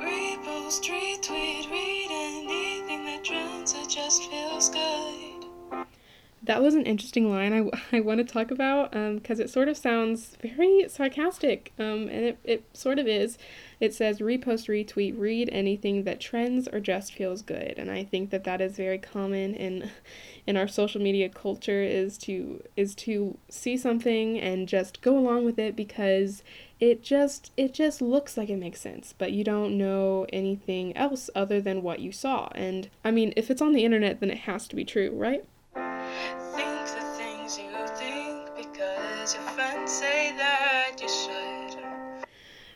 Repost, 0.00 0.88
retweet, 0.88 1.70
read 1.70 2.08
anything 2.10 3.04
that 3.04 3.22
trends. 3.24 3.74
It 3.74 3.90
just 3.90 4.30
feels 4.30 4.70
good. 4.70 5.44
That 6.44 6.62
was 6.62 6.74
an 6.74 6.86
interesting 6.86 7.30
line 7.30 7.52
I, 7.52 7.70
I 7.96 8.00
want 8.00 8.26
to 8.26 8.32
talk 8.32 8.50
about 8.50 8.92
because 8.92 9.38
it 9.38 9.50
sort 9.50 9.68
of 9.68 9.76
sounds 9.76 10.38
very 10.42 10.86
sarcastic, 10.88 11.74
um, 11.78 12.08
and 12.08 12.24
it, 12.24 12.38
it 12.42 12.64
sort 12.72 12.98
of 12.98 13.06
is. 13.06 13.36
It 13.82 13.92
says 13.92 14.20
repost, 14.20 14.68
retweet, 14.68 15.18
read 15.18 15.48
anything 15.50 16.04
that 16.04 16.20
trends 16.20 16.68
or 16.68 16.78
just 16.78 17.12
feels 17.12 17.42
good, 17.42 17.74
and 17.78 17.90
I 17.90 18.04
think 18.04 18.30
that 18.30 18.44
that 18.44 18.60
is 18.60 18.76
very 18.76 18.96
common 18.96 19.56
in 19.56 19.90
in 20.46 20.56
our 20.56 20.68
social 20.68 21.00
media 21.00 21.28
culture 21.28 21.82
is 21.82 22.16
to 22.18 22.62
is 22.76 22.94
to 22.94 23.36
see 23.48 23.76
something 23.76 24.38
and 24.38 24.68
just 24.68 25.02
go 25.02 25.18
along 25.18 25.44
with 25.44 25.58
it 25.58 25.74
because 25.74 26.44
it 26.78 27.02
just 27.02 27.50
it 27.56 27.74
just 27.74 28.00
looks 28.00 28.36
like 28.36 28.48
it 28.48 28.56
makes 28.56 28.80
sense, 28.80 29.14
but 29.18 29.32
you 29.32 29.42
don't 29.42 29.76
know 29.76 30.26
anything 30.32 30.96
else 30.96 31.28
other 31.34 31.60
than 31.60 31.82
what 31.82 31.98
you 31.98 32.12
saw. 32.12 32.50
And 32.54 32.88
I 33.04 33.10
mean, 33.10 33.32
if 33.36 33.50
it's 33.50 33.60
on 33.60 33.72
the 33.72 33.84
internet, 33.84 34.20
then 34.20 34.30
it 34.30 34.38
has 34.38 34.68
to 34.68 34.76
be 34.76 34.84
true, 34.84 35.10
right? 35.12 35.44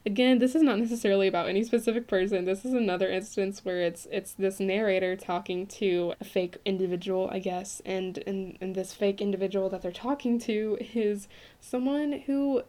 Again, 0.07 0.39
this 0.39 0.55
is 0.55 0.63
not 0.63 0.79
necessarily 0.79 1.27
about 1.27 1.49
any 1.49 1.65
specific 1.65 2.07
person. 2.07 2.45
This 2.45 2.65
is 2.65 2.73
another 2.73 3.11
instance 3.11 3.65
where 3.65 3.81
it's 3.81 4.07
it's 4.13 4.33
this 4.35 4.61
narrator 4.61 5.17
talking 5.17 5.67
to 5.67 6.15
a 6.21 6.25
fake 6.25 6.59
individual, 6.65 7.29
I 7.33 7.41
guess, 7.41 7.83
and 7.85 8.23
and, 8.25 8.57
and 8.61 8.77
this 8.77 8.93
fake 8.93 9.21
individual 9.21 9.69
that 9.71 9.83
they're 9.83 9.91
talking 9.91 10.39
to 10.41 10.79
is 10.95 11.27
someone 11.61 12.23
who 12.27 12.63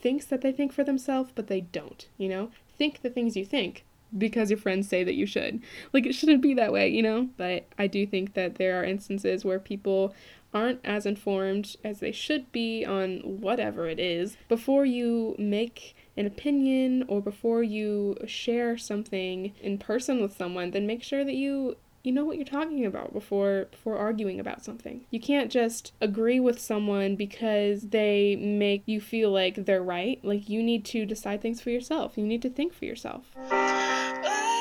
thinks 0.00 0.24
that 0.26 0.40
they 0.40 0.50
think 0.50 0.72
for 0.72 0.82
themselves, 0.82 1.30
but 1.34 1.48
they 1.48 1.60
don't, 1.60 2.08
you 2.16 2.28
know? 2.28 2.50
Think 2.78 3.02
the 3.02 3.10
things 3.10 3.36
you 3.36 3.44
think 3.44 3.84
because 4.16 4.50
your 4.50 4.58
friends 4.58 4.88
say 4.88 5.04
that 5.04 5.14
you 5.14 5.26
should. 5.26 5.60
Like 5.92 6.06
it 6.06 6.14
shouldn't 6.14 6.40
be 6.40 6.54
that 6.54 6.72
way, 6.72 6.88
you 6.88 7.02
know? 7.02 7.28
But 7.36 7.66
I 7.76 7.86
do 7.86 8.06
think 8.06 8.32
that 8.32 8.54
there 8.54 8.80
are 8.80 8.84
instances 8.84 9.44
where 9.44 9.58
people 9.58 10.14
aren't 10.54 10.80
as 10.84 11.04
informed 11.04 11.76
as 11.84 12.00
they 12.00 12.12
should 12.12 12.50
be 12.50 12.84
on 12.84 13.18
whatever 13.18 13.88
it 13.88 13.98
is 13.98 14.36
before 14.48 14.86
you 14.86 15.34
make 15.38 15.95
an 16.16 16.26
opinion 16.26 17.04
or 17.08 17.20
before 17.20 17.62
you 17.62 18.16
share 18.26 18.76
something 18.76 19.52
in 19.60 19.78
person 19.78 20.20
with 20.20 20.36
someone 20.36 20.70
then 20.70 20.86
make 20.86 21.02
sure 21.02 21.24
that 21.24 21.34
you 21.34 21.76
you 22.06 22.12
know 22.12 22.24
what 22.24 22.36
you're 22.36 22.44
talking 22.44 22.86
about 22.86 23.12
before 23.12 23.66
before 23.72 23.98
arguing 23.98 24.38
about 24.38 24.64
something. 24.64 25.04
You 25.10 25.18
can't 25.18 25.50
just 25.50 25.92
agree 26.00 26.38
with 26.38 26.60
someone 26.60 27.16
because 27.16 27.88
they 27.88 28.36
make 28.36 28.84
you 28.86 29.00
feel 29.00 29.32
like 29.32 29.64
they're 29.64 29.82
right. 29.82 30.24
Like 30.24 30.48
you 30.48 30.62
need 30.62 30.84
to 30.86 31.04
decide 31.04 31.42
things 31.42 31.60
for 31.60 31.70
yourself. 31.70 32.16
You 32.16 32.24
need 32.24 32.42
to 32.42 32.50
think 32.50 32.74
for 32.74 32.84
yourself. 32.84 33.32
Ah. 33.50 34.55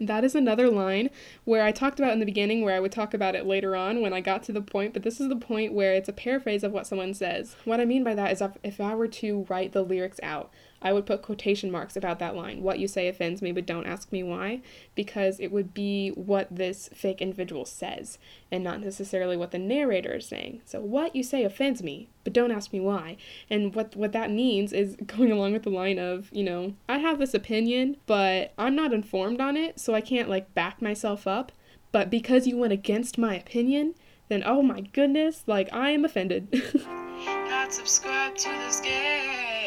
That 0.00 0.24
is 0.24 0.34
another 0.34 0.70
line 0.70 1.10
where 1.44 1.64
I 1.64 1.72
talked 1.72 1.98
about 1.98 2.12
in 2.12 2.20
the 2.20 2.26
beginning, 2.26 2.62
where 2.62 2.76
I 2.76 2.80
would 2.80 2.92
talk 2.92 3.14
about 3.14 3.34
it 3.34 3.46
later 3.46 3.74
on 3.74 4.00
when 4.00 4.12
I 4.12 4.20
got 4.20 4.42
to 4.44 4.52
the 4.52 4.60
point, 4.60 4.92
but 4.92 5.02
this 5.02 5.20
is 5.20 5.28
the 5.28 5.36
point 5.36 5.72
where 5.72 5.92
it's 5.92 6.08
a 6.08 6.12
paraphrase 6.12 6.62
of 6.62 6.72
what 6.72 6.86
someone 6.86 7.14
says. 7.14 7.56
What 7.64 7.80
I 7.80 7.84
mean 7.84 8.04
by 8.04 8.14
that 8.14 8.30
is 8.30 8.42
if, 8.62 8.80
I 8.80 8.94
were 8.94 9.08
to 9.08 9.44
write 9.48 9.72
the 9.72 9.82
lyrics 9.82 10.20
out, 10.22 10.50
I 10.80 10.92
would 10.92 11.06
put 11.06 11.22
quotation 11.22 11.70
marks 11.70 11.96
about 11.96 12.18
that 12.20 12.36
line. 12.36 12.62
What 12.62 12.78
you 12.78 12.86
say 12.86 13.08
offends 13.08 13.42
me, 13.42 13.52
but 13.52 13.66
don't 13.66 13.86
ask 13.86 14.12
me 14.12 14.22
why, 14.22 14.60
because 14.94 15.40
it 15.40 15.50
would 15.50 15.74
be 15.74 16.10
what 16.10 16.48
this 16.50 16.88
fake 16.94 17.20
individual 17.20 17.64
says 17.64 18.18
and 18.50 18.62
not 18.62 18.80
necessarily 18.80 19.36
what 19.36 19.50
the 19.50 19.58
narrator 19.58 20.14
is 20.14 20.26
saying. 20.26 20.62
So 20.64 20.80
what 20.80 21.16
you 21.16 21.22
say 21.22 21.44
offends 21.44 21.82
me, 21.82 22.08
but 22.24 22.32
don't 22.32 22.52
ask 22.52 22.72
me 22.72 22.80
why. 22.80 23.16
And 23.50 23.74
what 23.74 23.96
what 23.96 24.12
that 24.12 24.30
means 24.30 24.72
is 24.72 24.96
going 25.06 25.32
along 25.32 25.52
with 25.52 25.64
the 25.64 25.70
line 25.70 25.98
of, 25.98 26.28
you 26.32 26.44
know, 26.44 26.74
I 26.88 26.98
have 26.98 27.18
this 27.18 27.34
opinion, 27.34 27.96
but 28.06 28.52
I'm 28.56 28.76
not 28.76 28.92
informed 28.92 29.40
on 29.40 29.56
it, 29.56 29.80
so 29.80 29.94
I 29.94 30.00
can't 30.00 30.28
like 30.28 30.54
back 30.54 30.80
myself 30.80 31.26
up. 31.26 31.52
But 31.90 32.10
because 32.10 32.46
you 32.46 32.56
went 32.58 32.72
against 32.72 33.18
my 33.18 33.34
opinion, 33.34 33.94
then 34.28 34.42
oh 34.44 34.62
my 34.62 34.82
goodness, 34.82 35.42
like 35.46 35.72
I 35.72 35.90
am 35.90 36.04
offended. 36.04 36.62
not 37.24 37.72
subscribe 37.72 38.36
to 38.36 38.48
this 38.48 38.80
game. 38.80 39.57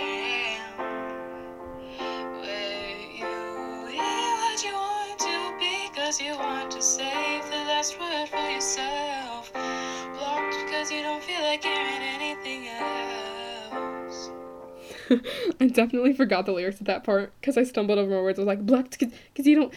Because 6.11 6.27
you 6.27 6.37
want 6.37 6.69
to 6.69 6.81
save 6.81 7.45
the 7.45 7.55
last 7.55 7.97
word 7.97 8.27
for 8.27 8.49
yourself. 8.49 9.53
Blocked 9.53 10.57
because 10.65 10.91
you 10.91 11.01
don't 11.03 11.23
feel 11.23 11.41
like 11.41 11.63
hearing 11.63 12.01
anything 12.01 12.67
else. 12.67 14.29
I 15.61 15.67
definitely 15.67 16.11
forgot 16.11 16.45
the 16.45 16.51
lyrics 16.51 16.81
of 16.81 16.87
that 16.87 17.05
part 17.05 17.31
because 17.39 17.57
I 17.57 17.63
stumbled 17.63 17.97
over 17.97 18.09
my 18.09 18.21
words. 18.21 18.37
I 18.39 18.41
was 18.41 18.47
like, 18.47 18.65
blocked 18.65 18.99
because 18.99 19.47
you 19.47 19.55
don't. 19.55 19.73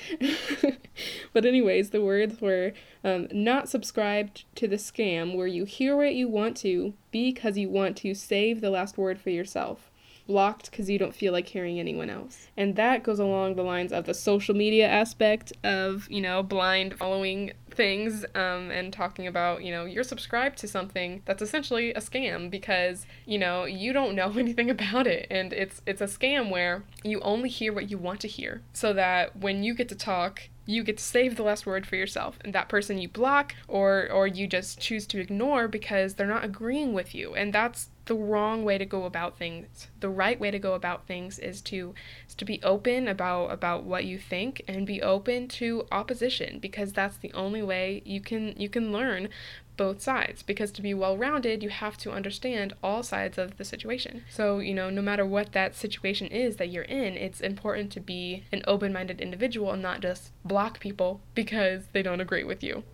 but, 1.33 1.45
anyways, 1.45 1.91
the 1.91 2.03
words 2.03 2.41
were 2.41 2.73
um, 3.05 3.29
not 3.31 3.69
subscribed 3.69 4.45
to 4.57 4.67
the 4.67 4.75
scam 4.75 5.37
where 5.37 5.47
you 5.47 5.65
hear 5.65 5.97
what 5.97 6.17
you 6.17 6.27
want 6.27 6.57
to 6.59 6.95
because 7.13 7.57
you 7.57 7.71
want 7.71 7.97
to 7.99 8.13
save 8.13 8.61
the 8.61 8.71
last 8.71 8.99
word 8.99 9.21
for 9.21 9.31
yourself 9.31 9.93
blocked 10.27 10.71
because 10.71 10.89
you 10.89 10.99
don't 10.99 11.15
feel 11.15 11.33
like 11.33 11.47
hearing 11.49 11.79
anyone 11.79 12.11
else. 12.11 12.49
And 12.57 12.77
that 12.77 13.03
goes 13.03 13.19
along 13.19 13.55
the 13.55 13.63
lines 13.63 13.93
of 13.93 14.07
the 14.07 14.15
social 14.15 14.55
media 14.55 14.89
aspect 14.89 15.53
of, 15.63 16.11
you 16.11 16.21
know, 16.21 16.43
blind 16.43 16.97
following 16.97 17.53
things 17.71 18.25
um, 18.35 18.71
and 18.71 18.93
talking 18.93 19.27
about, 19.27 19.63
you 19.65 19.71
know, 19.71 19.85
you're 19.85 20.05
subscribed 20.05 20.59
to 20.59 20.69
something 20.69 21.23
that's 21.25 21.43
essentially 21.43 21.91
a 21.91 22.01
scam 22.01 22.51
because, 22.51 23.07
you 23.27 23.39
know, 23.39 23.65
you 23.65 23.93
don't 23.93 24.15
know 24.15 24.33
anything 24.39 24.71
about 24.71 25.07
it. 25.07 25.27
And 25.31 25.53
it's 25.53 25.83
it's 25.87 26.01
a 26.01 26.07
scam 26.07 26.51
where 26.51 26.85
you 27.03 27.21
only 27.21 27.49
hear 27.49 27.73
what 27.73 27.91
you 27.91 27.99
want 27.99 28.21
to 28.21 28.29
hear 28.29 28.63
so 28.73 28.93
that 28.93 29.37
when 29.37 29.63
you 29.63 29.75
get 29.75 29.89
to 29.91 29.95
talk, 29.95 30.49
you 30.67 30.83
get 30.83 30.99
to 30.99 31.05
save 31.05 31.37
the 31.37 31.43
last 31.43 31.67
word 31.67 31.87
for 31.87 31.97
yourself. 31.97 32.39
And 32.45 32.55
that 32.55 32.69
person 32.69 32.99
you 32.99 33.09
block 33.09 33.55
or 33.69 34.09
or 34.11 34.27
you 34.27 34.47
just 34.47 34.81
choose 34.81 35.07
to 35.09 35.21
ignore 35.21 35.69
because 35.69 36.15
they're 36.15 36.27
not 36.27 36.45
agreeing 36.45 36.93
with 36.93 37.15
you. 37.15 37.35
And 37.35 37.53
that's 37.53 37.91
the 38.07 38.15
wrong 38.15 38.65
way 38.65 38.77
to 38.79 38.85
go 38.85 39.05
about 39.05 39.39
things. 39.39 39.89
The 40.01 40.09
right 40.09 40.39
way 40.39 40.51
to 40.51 40.59
go 40.59 40.75
about 40.75 41.07
things 41.07 41.39
is 41.39 41.61
to 41.63 41.95
is 42.29 42.35
to 42.37 42.45
be 42.45 42.63
open 42.63 43.09
about 43.09 43.47
about 43.51 43.85
what 43.85 44.05
you 44.05 44.19
think 44.19 44.63
and 44.69 44.87
be 44.87 45.03
open 45.03 45.49
to 45.49 45.87
opposition 45.91 46.59
because 46.59 46.93
that's 46.93 47.17
the 47.17 47.33
only 47.33 47.63
way 47.63 48.03
you 48.05 48.21
can 48.21 48.55
you 48.59 48.69
can 48.69 48.93
learn 48.93 49.29
both 49.77 50.01
sides 50.01 50.43
because 50.43 50.71
to 50.73 50.83
be 50.83 50.95
well 50.95 51.17
rounded, 51.17 51.63
you 51.63 51.69
have 51.69 51.97
to 51.99 52.13
understand 52.13 52.73
all 52.83 53.03
sides 53.03 53.39
of 53.39 53.57
the 53.57 53.65
situation. 53.65 54.25
So, 54.31 54.59
you 54.59 54.75
know, 54.75 54.91
no 54.91 55.03
matter 55.03 55.27
what 55.27 55.53
that 55.53 55.75
situation 55.75 56.27
is 56.29 56.57
that 56.57 56.71
you're 56.71 56.85
in, 56.85 57.15
it's 57.15 57.41
important 57.41 57.91
to 57.93 58.01
be 58.01 58.45
an 58.53 58.63
open 58.67 58.93
minded 58.93 59.21
individual 59.21 59.73
and 59.73 59.83
not 59.83 60.01
just 60.01 60.31
block 60.45 60.81
people 60.81 61.21
because 61.35 61.87
they 61.93 62.03
don't 62.03 62.21
agree 62.21 62.45
with 62.45 62.63
you. 62.63 62.85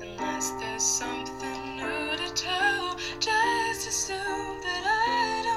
Unless 0.00 0.50
there's 0.52 0.82
something 0.82 1.76
new 1.76 2.16
to 2.16 2.32
tell, 2.34 2.96
just 3.18 3.88
assume 3.88 4.60
that 4.60 4.84
I 4.84 5.42
don't. 5.44 5.51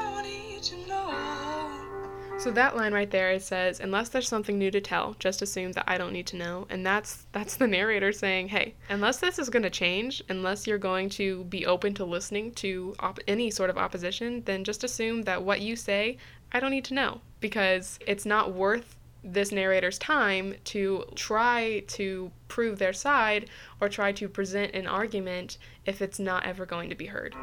So 2.38 2.52
that 2.52 2.76
line 2.76 2.94
right 2.94 3.10
there 3.10 3.32
it 3.32 3.42
says, 3.42 3.80
unless 3.80 4.10
there's 4.10 4.28
something 4.28 4.60
new 4.60 4.70
to 4.70 4.82
tell, 4.82 5.16
just 5.20 5.42
assume 5.42 5.72
that 5.72 5.86
I 5.88 5.98
don't 5.98 6.14
need 6.14 6.28
to 6.28 6.36
know. 6.36 6.68
And 6.70 6.86
that's 6.86 7.26
that's 7.32 7.56
the 7.56 7.66
narrator 7.66 8.12
saying, 8.12 8.50
hey, 8.50 8.76
unless 8.90 9.18
this 9.18 9.40
is 9.40 9.50
going 9.50 9.64
to 9.64 9.70
change, 9.70 10.22
unless 10.30 10.68
you're 10.68 10.78
going 10.78 11.10
to 11.12 11.46
be 11.46 11.66
open 11.66 11.94
to 11.96 12.06
listening 12.06 12.52
to 12.56 12.94
op- 13.00 13.20
any 13.28 13.50
sort 13.50 13.70
of 13.70 13.78
opposition, 13.78 14.44
then 14.46 14.64
just 14.64 14.84
assume 14.84 15.24
that 15.24 15.42
what 15.42 15.62
you 15.62 15.76
say, 15.76 16.18
I 16.52 16.60
don't 16.60 16.72
need 16.72 16.86
to 16.86 16.94
know 16.94 17.22
because 17.40 17.98
it's 18.06 18.26
not 18.26 18.54
worth 18.54 18.96
this 19.24 19.52
narrator's 19.52 19.98
time 19.98 20.54
to 20.66 21.06
try 21.16 21.84
to 21.88 22.32
prove 22.48 22.78
their 22.78 22.94
side 22.94 23.50
or 23.82 23.90
try 23.90 24.12
to 24.12 24.30
present 24.30 24.76
an 24.76 24.86
argument 24.86 25.58
if 25.86 26.02
it's 26.02 26.20
not 26.20 26.46
ever 26.46 26.66
going 26.66 26.90
to 26.90 26.96
be 26.96 27.08
heard. 27.08 27.34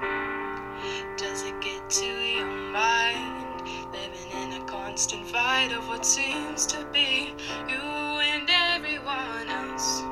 Does 1.17 1.43
it 1.43 1.61
get 1.61 1.91
to 1.91 2.05
your 2.05 2.47
mind? 2.47 3.42
Constant 4.93 5.27
fight 5.27 5.73
of 5.73 5.89
what 5.89 6.05
seems 6.05 6.67
to 6.67 6.85
be 6.93 7.33
you 7.67 7.81
and 7.81 8.47
everyone 8.51 9.49
else. 9.49 10.03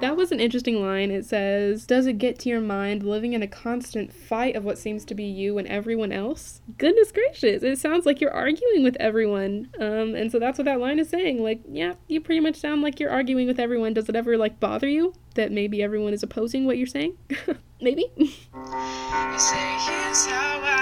That 0.00 0.16
was 0.16 0.30
an 0.30 0.38
interesting 0.38 0.80
line. 0.80 1.10
It 1.10 1.24
says, 1.24 1.84
Does 1.84 2.06
it 2.06 2.18
get 2.18 2.38
to 2.40 2.48
your 2.48 2.60
mind 2.60 3.02
living 3.02 3.32
in 3.32 3.42
a 3.42 3.48
constant 3.48 4.12
fight 4.12 4.54
of 4.54 4.62
what 4.64 4.78
seems 4.78 5.04
to 5.06 5.16
be 5.16 5.24
you 5.24 5.58
and 5.58 5.66
everyone 5.66 6.12
else? 6.12 6.60
Goodness 6.78 7.10
gracious, 7.10 7.64
it 7.64 7.76
sounds 7.80 8.06
like 8.06 8.20
you're 8.20 8.30
arguing 8.30 8.84
with 8.84 8.96
everyone. 9.00 9.68
Um, 9.80 10.14
and 10.14 10.30
so 10.30 10.38
that's 10.38 10.58
what 10.58 10.66
that 10.66 10.78
line 10.78 11.00
is 11.00 11.08
saying. 11.08 11.42
Like, 11.42 11.62
yeah, 11.68 11.94
you 12.06 12.20
pretty 12.20 12.40
much 12.40 12.54
sound 12.54 12.82
like 12.82 13.00
you're 13.00 13.10
arguing 13.10 13.48
with 13.48 13.58
everyone. 13.58 13.94
Does 13.94 14.08
it 14.08 14.14
ever, 14.14 14.38
like, 14.38 14.60
bother 14.60 14.88
you 14.88 15.12
that 15.34 15.50
maybe 15.50 15.82
everyone 15.82 16.14
is 16.14 16.22
opposing 16.22 16.66
what 16.66 16.78
you're 16.78 16.86
saying? 16.86 17.16
maybe? 17.80 18.12
you 18.16 19.38
say, 19.38 20.75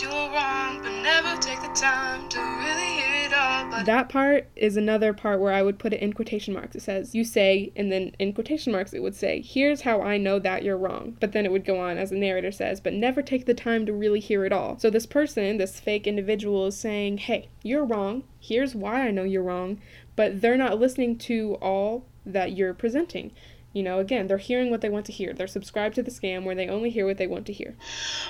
That 0.00 0.06
you're 0.06 0.32
wrong, 0.32 0.82
but 0.82 1.02
never 1.02 1.36
take 1.42 1.60
the 1.60 1.68
time 1.68 2.26
to 2.30 2.38
really 2.38 2.86
hear 2.86 3.26
it 3.26 3.34
all. 3.34 3.70
But 3.70 3.84
that 3.84 4.08
part 4.08 4.48
is 4.56 4.78
another 4.78 5.12
part 5.12 5.40
where 5.40 5.52
I 5.52 5.62
would 5.62 5.78
put 5.78 5.92
it 5.92 6.00
in 6.00 6.14
quotation 6.14 6.54
marks. 6.54 6.74
It 6.74 6.82
says, 6.82 7.14
You 7.14 7.22
say, 7.22 7.70
and 7.76 7.92
then 7.92 8.14
in 8.18 8.32
quotation 8.32 8.72
marks, 8.72 8.94
it 8.94 9.02
would 9.02 9.14
say, 9.14 9.42
Here's 9.42 9.82
how 9.82 10.00
I 10.00 10.16
know 10.16 10.38
that 10.38 10.62
you're 10.62 10.78
wrong. 10.78 11.18
But 11.20 11.32
then 11.32 11.44
it 11.44 11.52
would 11.52 11.66
go 11.66 11.78
on, 11.78 11.98
as 11.98 12.10
the 12.10 12.16
narrator 12.16 12.50
says, 12.50 12.80
but 12.80 12.94
never 12.94 13.20
take 13.20 13.44
the 13.44 13.52
time 13.52 13.84
to 13.84 13.92
really 13.92 14.20
hear 14.20 14.46
it 14.46 14.52
all. 14.52 14.78
So 14.78 14.88
this 14.88 15.06
person, 15.06 15.58
this 15.58 15.80
fake 15.80 16.06
individual, 16.06 16.66
is 16.68 16.78
saying, 16.78 17.18
Hey, 17.18 17.48
you're 17.62 17.84
wrong. 17.84 18.24
Here's 18.38 18.74
why 18.74 19.06
I 19.06 19.10
know 19.10 19.24
you're 19.24 19.42
wrong. 19.42 19.82
But 20.16 20.40
they're 20.40 20.56
not 20.56 20.80
listening 20.80 21.18
to 21.18 21.58
all 21.60 22.06
that 22.24 22.56
you're 22.56 22.74
presenting. 22.74 23.32
You 23.72 23.84
know, 23.84 24.00
again, 24.00 24.26
they're 24.26 24.38
hearing 24.38 24.70
what 24.70 24.80
they 24.80 24.88
want 24.88 25.06
to 25.06 25.12
hear. 25.12 25.32
They're 25.32 25.46
subscribed 25.46 25.94
to 25.94 26.02
the 26.02 26.10
scam 26.10 26.44
where 26.44 26.56
they 26.56 26.68
only 26.68 26.90
hear 26.90 27.06
what 27.06 27.18
they 27.18 27.28
want 27.28 27.46
to 27.46 27.52
hear. 27.52 27.76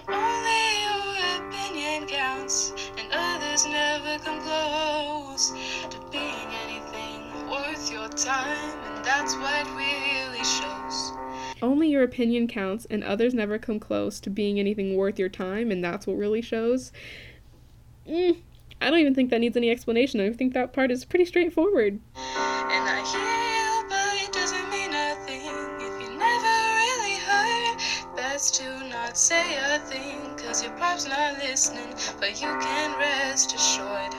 Only 0.06 0.82
your 0.82 1.48
opinion 1.48 2.06
counts, 2.06 2.74
and 2.98 3.10
others 3.10 3.66
never 3.66 4.22
come 4.22 4.40
close 4.42 5.52
to 5.88 5.98
being 6.10 6.46
anything 6.66 7.50
worth 7.50 7.90
your 7.90 8.08
time, 8.08 8.78
and 8.84 9.04
that's 9.04 9.34
what 9.36 9.66
really 9.76 10.44
shows. 10.44 11.12
Only 11.62 11.88
your 11.88 12.02
opinion 12.02 12.46
counts, 12.46 12.86
and 12.90 13.02
others 13.02 13.32
never 13.32 13.58
come 13.58 13.80
close 13.80 14.20
to 14.20 14.30
being 14.30 14.60
anything 14.60 14.94
worth 14.96 15.18
your 15.18 15.30
time, 15.30 15.70
and 15.70 15.82
that's 15.82 16.06
what 16.06 16.18
really 16.18 16.42
shows. 16.42 16.92
Mm, 18.06 18.36
I 18.82 18.90
don't 18.90 18.98
even 18.98 19.14
think 19.14 19.30
that 19.30 19.40
needs 19.40 19.56
any 19.56 19.70
explanation. 19.70 20.20
I 20.20 20.30
think 20.32 20.52
that 20.52 20.74
part 20.74 20.90
is 20.90 21.06
pretty 21.06 21.24
straightforward. 21.24 21.98
Not 28.40 29.18
say 29.18 29.58
a 29.58 29.78
thing, 29.80 30.18
cause 30.38 30.62
your 30.62 30.72
pop's 30.78 31.06
not 31.06 31.36
listening, 31.38 31.94
but 32.18 32.40
you 32.40 32.48
can 32.48 32.98
rest 32.98 33.54
assured 33.54 34.12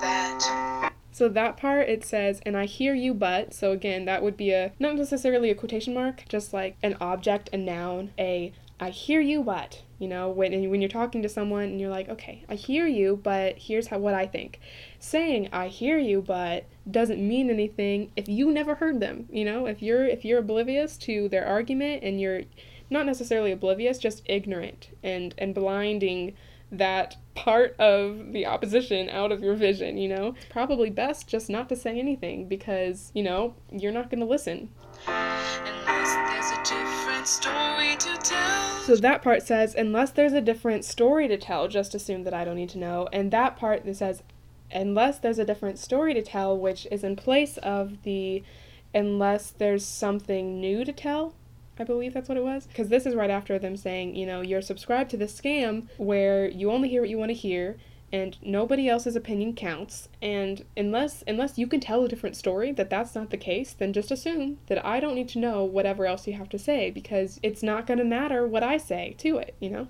that. 0.00 0.92
So 1.10 1.28
that 1.28 1.56
part 1.56 1.88
it 1.88 2.04
says, 2.04 2.40
and 2.46 2.56
I 2.56 2.66
hear 2.66 2.94
you, 2.94 3.14
but. 3.14 3.52
So 3.52 3.72
again, 3.72 4.04
that 4.04 4.22
would 4.22 4.36
be 4.36 4.52
a 4.52 4.72
not 4.78 4.94
necessarily 4.94 5.50
a 5.50 5.56
quotation 5.56 5.92
mark, 5.92 6.24
just 6.28 6.52
like 6.52 6.76
an 6.84 6.96
object, 7.00 7.50
a 7.52 7.56
noun, 7.56 8.12
a 8.16 8.52
I 8.78 8.90
hear 8.90 9.20
you, 9.20 9.42
but. 9.42 9.82
You 9.98 10.08
know, 10.08 10.28
when 10.28 10.52
when 10.70 10.80
you're 10.80 10.88
talking 10.88 11.22
to 11.22 11.28
someone 11.28 11.64
and 11.64 11.80
you're 11.80 11.90
like, 11.90 12.08
okay, 12.08 12.44
I 12.48 12.54
hear 12.56 12.86
you, 12.86 13.18
but 13.22 13.56
here's 13.58 13.88
how 13.88 13.98
what 13.98 14.14
I 14.14 14.26
think. 14.26 14.60
Saying 15.00 15.48
I 15.52 15.68
hear 15.68 15.98
you, 15.98 16.20
but 16.20 16.66
doesn't 16.88 17.26
mean 17.26 17.48
anything 17.50 18.12
if 18.14 18.28
you 18.28 18.52
never 18.52 18.76
heard 18.76 19.00
them. 19.00 19.28
You 19.32 19.44
know, 19.44 19.66
if 19.66 19.82
you're 19.82 20.04
if 20.04 20.24
you're 20.24 20.40
oblivious 20.40 20.96
to 20.98 21.28
their 21.28 21.46
argument 21.46 22.04
and 22.04 22.20
you're 22.20 22.42
not 22.90 23.06
necessarily 23.06 23.52
oblivious, 23.52 23.98
just 23.98 24.22
ignorant 24.26 24.88
and 25.02 25.34
and 25.38 25.54
blinding 25.54 26.34
that 26.70 27.16
part 27.34 27.74
of 27.78 28.32
the 28.32 28.46
opposition 28.46 29.08
out 29.08 29.32
of 29.32 29.42
your 29.42 29.54
vision, 29.54 29.96
you 29.96 30.08
know? 30.08 30.34
It's 30.36 30.46
probably 30.46 30.90
best 30.90 31.28
just 31.28 31.50
not 31.50 31.68
to 31.68 31.76
say 31.76 31.98
anything 31.98 32.48
because, 32.48 33.10
you 33.14 33.22
know, 33.22 33.54
you're 33.70 33.92
not 33.92 34.10
going 34.10 34.20
to 34.20 34.26
listen. 34.26 34.70
So 38.86 38.96
that 38.96 39.22
part 39.22 39.42
says, 39.42 39.74
unless 39.74 40.10
there's 40.10 40.32
a 40.32 40.40
different 40.40 40.84
story 40.84 41.28
to 41.28 41.36
tell, 41.36 41.68
just 41.68 41.94
assume 41.94 42.24
that 42.24 42.34
I 42.34 42.44
don't 42.44 42.56
need 42.56 42.70
to 42.70 42.78
know. 42.78 43.08
And 43.12 43.30
that 43.30 43.56
part 43.56 43.84
that 43.84 43.96
says, 43.96 44.22
unless 44.70 45.18
there's 45.18 45.38
a 45.38 45.44
different 45.44 45.78
story 45.78 46.14
to 46.14 46.22
tell, 46.22 46.56
which 46.58 46.86
is 46.90 47.04
in 47.04 47.16
place 47.16 47.56
of 47.58 48.02
the 48.02 48.42
unless 48.94 49.50
there's 49.50 49.84
something 49.84 50.60
new 50.60 50.84
to 50.84 50.92
tell. 50.92 51.34
I 51.78 51.84
believe 51.84 52.14
that's 52.14 52.28
what 52.28 52.38
it 52.38 52.44
was. 52.44 52.66
Because 52.66 52.88
this 52.88 53.06
is 53.06 53.14
right 53.14 53.30
after 53.30 53.58
them 53.58 53.76
saying, 53.76 54.14
you 54.14 54.26
know, 54.26 54.40
you're 54.40 54.62
subscribed 54.62 55.10
to 55.10 55.16
this 55.16 55.38
scam 55.38 55.88
where 55.96 56.48
you 56.48 56.70
only 56.70 56.88
hear 56.88 57.00
what 57.02 57.10
you 57.10 57.18
want 57.18 57.30
to 57.30 57.34
hear 57.34 57.76
and 58.12 58.36
nobody 58.42 58.88
else's 58.88 59.16
opinion 59.16 59.54
counts 59.54 60.08
and 60.22 60.64
unless 60.76 61.24
unless 61.26 61.58
you 61.58 61.66
can 61.66 61.80
tell 61.80 62.04
a 62.04 62.08
different 62.08 62.36
story 62.36 62.70
that 62.70 62.88
that's 62.88 63.16
not 63.16 63.30
the 63.30 63.36
case 63.36 63.72
then 63.72 63.92
just 63.92 64.12
assume 64.12 64.56
that 64.66 64.84
I 64.86 65.00
don't 65.00 65.16
need 65.16 65.28
to 65.30 65.40
know 65.40 65.64
whatever 65.64 66.06
else 66.06 66.26
you 66.28 66.34
have 66.34 66.48
to 66.50 66.58
say 66.58 66.92
because 66.92 67.40
it's 67.42 67.62
not 67.62 67.88
going 67.88 67.98
to 67.98 68.04
matter 68.04 68.46
what 68.46 68.62
I 68.62 68.76
say 68.76 69.16
to 69.18 69.38
it, 69.38 69.56
you 69.58 69.70
know? 69.70 69.88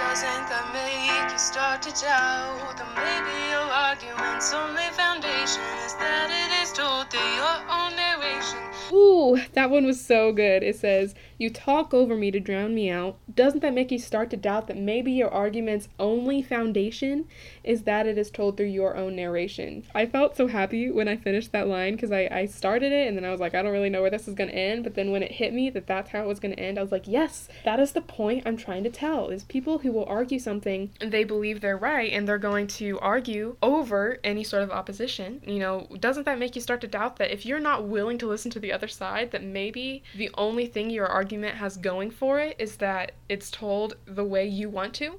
Doesn't 0.00 0.48
that 0.48 0.70
make 0.72 1.30
you 1.30 1.38
start 1.38 1.82
to 1.82 1.90
doubt 1.90 2.74
that 2.78 2.88
maybe 2.96 3.36
your 3.52 3.68
argument's 3.68 4.52
only 4.52 4.88
foundation 4.96 5.62
is 5.84 5.94
that 6.00 6.32
it 6.32 6.50
is 6.62 6.72
told 6.72 7.10
through 7.10 7.20
your 7.36 7.58
own 7.68 7.94
narration? 7.94 8.58
Ooh, 8.92 9.38
that 9.52 9.68
one 9.68 9.84
was 9.84 10.02
so 10.02 10.32
good. 10.32 10.62
It 10.62 10.76
says, 10.76 11.14
You 11.40 11.48
talk 11.48 11.94
over 11.94 12.16
me 12.16 12.30
to 12.32 12.38
drown 12.38 12.74
me 12.74 12.90
out. 12.90 13.16
Doesn't 13.34 13.60
that 13.60 13.72
make 13.72 13.90
you 13.90 13.98
start 13.98 14.28
to 14.28 14.36
doubt 14.36 14.66
that 14.66 14.76
maybe 14.76 15.10
your 15.10 15.30
argument's 15.30 15.88
only 15.98 16.42
foundation 16.42 17.24
is 17.64 17.84
that 17.84 18.06
it 18.06 18.18
is 18.18 18.30
told 18.30 18.58
through 18.58 18.66
your 18.66 18.94
own 18.94 19.16
narration? 19.16 19.84
I 19.94 20.04
felt 20.04 20.36
so 20.36 20.48
happy 20.48 20.90
when 20.90 21.08
I 21.08 21.16
finished 21.16 21.50
that 21.52 21.66
line 21.66 21.94
because 21.94 22.12
I, 22.12 22.28
I 22.30 22.44
started 22.44 22.92
it 22.92 23.08
and 23.08 23.16
then 23.16 23.24
I 23.24 23.30
was 23.30 23.40
like, 23.40 23.54
I 23.54 23.62
don't 23.62 23.72
really 23.72 23.88
know 23.88 24.02
where 24.02 24.10
this 24.10 24.28
is 24.28 24.34
going 24.34 24.50
to 24.50 24.54
end. 24.54 24.84
But 24.84 24.96
then 24.96 25.12
when 25.12 25.22
it 25.22 25.32
hit 25.32 25.54
me 25.54 25.70
that 25.70 25.86
that's 25.86 26.10
how 26.10 26.20
it 26.20 26.26
was 26.26 26.40
going 26.40 26.54
to 26.54 26.60
end, 26.60 26.78
I 26.78 26.82
was 26.82 26.92
like, 26.92 27.08
Yes, 27.08 27.48
that 27.64 27.80
is 27.80 27.92
the 27.92 28.02
point 28.02 28.42
I'm 28.44 28.58
trying 28.58 28.84
to 28.84 28.90
tell 28.90 29.30
is 29.30 29.44
people 29.44 29.78
who 29.78 29.92
will 29.92 30.04
argue 30.04 30.38
something 30.38 30.90
they 31.00 31.24
believe 31.24 31.62
they're 31.62 31.74
right 31.74 32.12
and 32.12 32.28
they're 32.28 32.36
going 32.36 32.66
to 32.66 32.98
argue 32.98 33.56
over 33.62 34.18
any 34.22 34.44
sort 34.44 34.62
of 34.62 34.70
opposition. 34.70 35.40
You 35.46 35.60
know, 35.60 35.86
doesn't 35.98 36.26
that 36.26 36.38
make 36.38 36.54
you 36.54 36.60
start 36.60 36.82
to 36.82 36.86
doubt 36.86 37.16
that 37.16 37.32
if 37.32 37.46
you're 37.46 37.60
not 37.60 37.86
willing 37.86 38.18
to 38.18 38.28
listen 38.28 38.50
to 38.50 38.60
the 38.60 38.74
other 38.74 38.88
side 38.88 39.30
that 39.30 39.42
maybe 39.42 40.02
the 40.14 40.28
only 40.34 40.66
thing 40.66 40.90
your 40.90 41.08
argument 41.30 41.54
has 41.54 41.76
going 41.76 42.10
for 42.10 42.40
it 42.40 42.56
is 42.58 42.74
that 42.78 43.12
it's 43.28 43.52
told 43.52 43.94
the 44.04 44.24
way 44.24 44.44
you 44.44 44.68
want 44.68 44.92
to. 44.92 45.16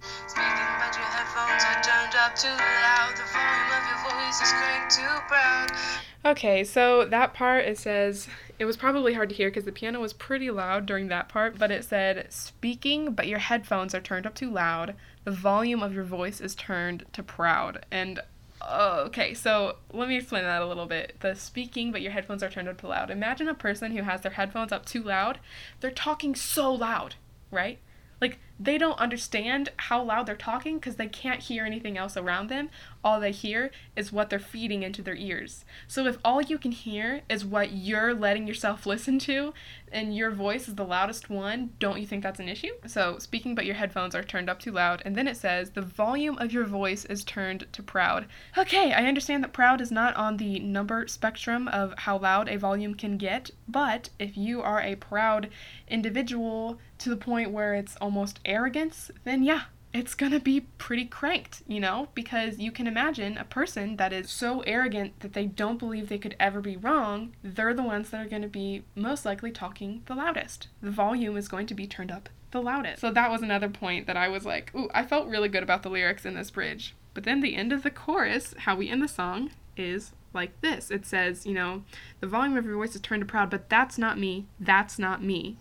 Okay, 6.26 6.66
so 6.66 7.06
that 7.06 7.34
part 7.34 7.64
it 7.64 7.78
says 7.78 8.28
it 8.60 8.66
was 8.66 8.76
probably 8.76 9.14
hard 9.14 9.30
to 9.30 9.36
hear 9.36 9.50
because 9.50 9.64
the 9.64 9.72
piano 9.72 10.02
was 10.02 10.12
pretty 10.12 10.52
loud 10.52 10.86
during 10.86 11.08
that 11.08 11.30
part, 11.30 11.58
but 11.58 11.72
it 11.72 11.86
said 11.86 12.28
speaking, 12.30 13.14
but 13.14 13.28
your 13.28 13.40
headphones 13.40 13.96
are 13.96 14.02
turned 14.02 14.26
up 14.28 14.36
too 14.36 14.52
loud. 14.52 14.96
The 15.24 15.32
volume 15.32 15.82
of 15.82 15.94
your 15.94 16.04
voice 16.04 16.42
is 16.42 16.56
turned 16.56 17.06
to 17.14 17.24
proud. 17.24 17.86
And 17.90 18.20
Oh, 18.64 19.04
okay, 19.08 19.34
so 19.34 19.78
let 19.92 20.08
me 20.08 20.18
explain 20.18 20.44
that 20.44 20.62
a 20.62 20.68
little 20.68 20.86
bit. 20.86 21.18
The 21.20 21.36
speaking, 21.36 21.92
but 21.92 22.02
your 22.02 22.12
headphones 22.12 22.44
are 22.44 22.50
turned 22.50 22.68
up 22.68 22.80
too 22.80 22.88
loud. 22.88 23.10
Imagine 23.10 23.48
a 23.48 23.54
person 23.54 23.96
who 23.96 24.04
has 24.04 24.22
their 24.22 24.32
headphones 24.32 24.72
up 24.72 24.86
too 24.86 25.04
loud. 25.04 25.40
They're 25.80 25.92
talking 25.92 26.36
so 26.36 26.72
loud, 26.72 27.16
right? 27.50 27.80
Like, 28.20 28.40
they 28.60 28.78
don't 28.78 29.00
understand 29.00 29.70
how 29.78 30.04
loud 30.04 30.28
they're 30.28 30.36
talking 30.36 30.76
because 30.76 30.98
they 30.98 31.08
can't 31.08 31.42
hear 31.42 31.66
anything 31.66 31.98
else 31.98 32.16
around 32.16 32.50
them. 32.50 32.70
All 33.04 33.20
they 33.20 33.32
hear 33.32 33.72
is 33.96 34.12
what 34.12 34.30
they're 34.30 34.40
feeding 34.40 34.84
into 34.84 35.02
their 35.02 35.16
ears. 35.16 35.66
So 35.88 36.06
if 36.06 36.18
all 36.24 36.42
you 36.42 36.58
can 36.58 36.72
hear 36.72 37.22
is 37.30 37.44
what 37.44 37.72
you're 37.72 38.14
letting 38.14 38.48
yourself 38.48 38.86
listen 38.92 39.20
to 39.20 39.54
and 39.92 40.16
your 40.16 40.32
voice 40.32 40.68
is 40.68 40.76
the 40.76 40.86
loudest 40.86 41.30
one, 41.30 41.72
don't 41.80 42.00
you 42.00 42.06
think 42.06 42.24
that's 42.24 42.40
an 42.40 42.50
issue? 42.50 42.74
So 42.86 43.18
speaking 43.18 43.56
but 43.56 43.66
your 43.66 43.76
headphones 43.76 44.16
are 44.16 44.24
turned 44.24 44.50
up 44.50 44.60
too 44.60 44.72
loud 44.72 45.02
and 45.06 45.16
then 45.16 45.28
it 45.28 45.38
says 45.38 45.72
the 45.72 45.82
volume 45.82 46.38
of 46.38 46.54
your 46.54 46.66
voice 46.66 47.06
is 47.06 47.24
turned 47.24 47.66
to 47.74 47.84
proud. 47.84 48.28
Okay, 48.58 48.94
I 48.94 49.06
understand 49.06 49.44
that 49.44 49.54
proud 49.54 49.82
is 49.82 49.92
not 49.92 50.16
on 50.16 50.38
the 50.38 50.60
number 50.60 51.08
spectrum 51.08 51.68
of 51.68 51.94
how 51.98 52.18
loud 52.18 52.50
a 52.50 52.58
volume 52.58 52.94
can 52.94 53.18
get, 53.18 53.52
but 53.68 54.10
if 54.20 54.38
you 54.38 54.62
are 54.62 54.82
a 54.82 54.96
proud 54.96 55.50
individual 55.88 56.80
to 57.00 57.10
the 57.10 57.18
point 57.18 57.52
where 57.52 57.74
it's 57.74 57.96
almost 57.98 58.40
arrogance, 58.46 59.12
then 59.24 59.44
yeah, 59.44 59.64
it's 59.94 60.16
gonna 60.16 60.40
be 60.40 60.62
pretty 60.78 61.06
cranked, 61.06 61.64
you 61.68 61.80
know? 61.80 62.10
Because 62.14 62.60
you 62.60 62.72
can 62.72 62.88
imagine 62.88 63.38
a 63.38 63.44
person 63.44 63.98
that 63.98 64.14
is 64.14 64.30
so 64.30 64.62
arrogant 64.62 65.20
that 65.20 65.34
they 65.34 65.46
don't 65.46 65.80
believe 65.80 66.08
they 66.10 66.18
could 66.18 66.36
ever 66.40 66.62
be 66.62 66.78
wrong, 66.78 67.34
they're 67.44 67.74
the 67.74 67.84
ones 67.84 68.10
that 68.10 68.26
are 68.26 68.30
gonna 68.30 68.48
be 68.48 68.84
most 68.96 69.26
likely 69.26 69.52
talking 69.52 70.04
the 70.06 70.16
loudest. 70.16 70.68
The 70.82 70.92
volume 70.92 71.38
is 71.38 71.48
going 71.48 71.68
to 71.68 71.74
be 71.74 71.88
turned 71.88 72.12
up 72.12 72.30
the 72.52 72.62
loudest. 72.62 73.02
So 73.02 73.12
that 73.12 73.32
was 73.32 73.42
another 73.42 73.70
point 73.70 74.08
that 74.08 74.18
I 74.18 74.28
was 74.28 74.46
like, 74.46 74.74
ooh, 74.76 74.90
I 74.94 75.06
felt 75.06 75.28
really 75.28 75.50
good 75.50 75.64
about 75.64 75.84
the 75.84 75.90
lyrics 75.90 76.26
in 76.26 76.36
this 76.36 76.52
bridge. 76.52 76.96
But 77.14 77.24
then 77.24 77.42
the 77.42 77.56
end 77.56 77.74
of 77.74 77.84
the 77.84 77.92
chorus, 77.92 78.54
how 78.60 78.76
we 78.76 78.90
end 78.90 79.02
the 79.02 79.08
song, 79.08 79.52
is 79.76 80.12
like 80.34 80.60
this. 80.62 80.92
It 80.92 81.06
says, 81.06 81.46
you 81.46 81.54
know, 81.54 81.84
the 82.20 82.28
volume 82.28 82.58
of 82.58 82.66
your 82.66 82.76
voice 82.76 82.96
is 82.96 83.02
turned 83.02 83.22
to 83.22 83.26
proud, 83.26 83.50
but 83.50 83.70
that's 83.70 83.98
not 83.98 84.20
me. 84.20 84.48
That's 84.60 84.98
not 84.98 85.24
me. 85.24 85.58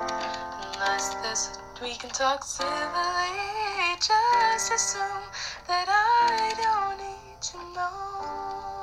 Unless 0.00 1.14
this 1.22 1.58
we 1.80 1.94
can 1.94 2.10
talk 2.10 2.42
civilly, 2.44 2.70
just 4.00 4.72
assume 4.72 5.22
that 5.68 5.86
I 5.88 6.52
don't 6.62 6.98
need 6.98 7.40
to 7.40 7.58
know. 7.74 8.73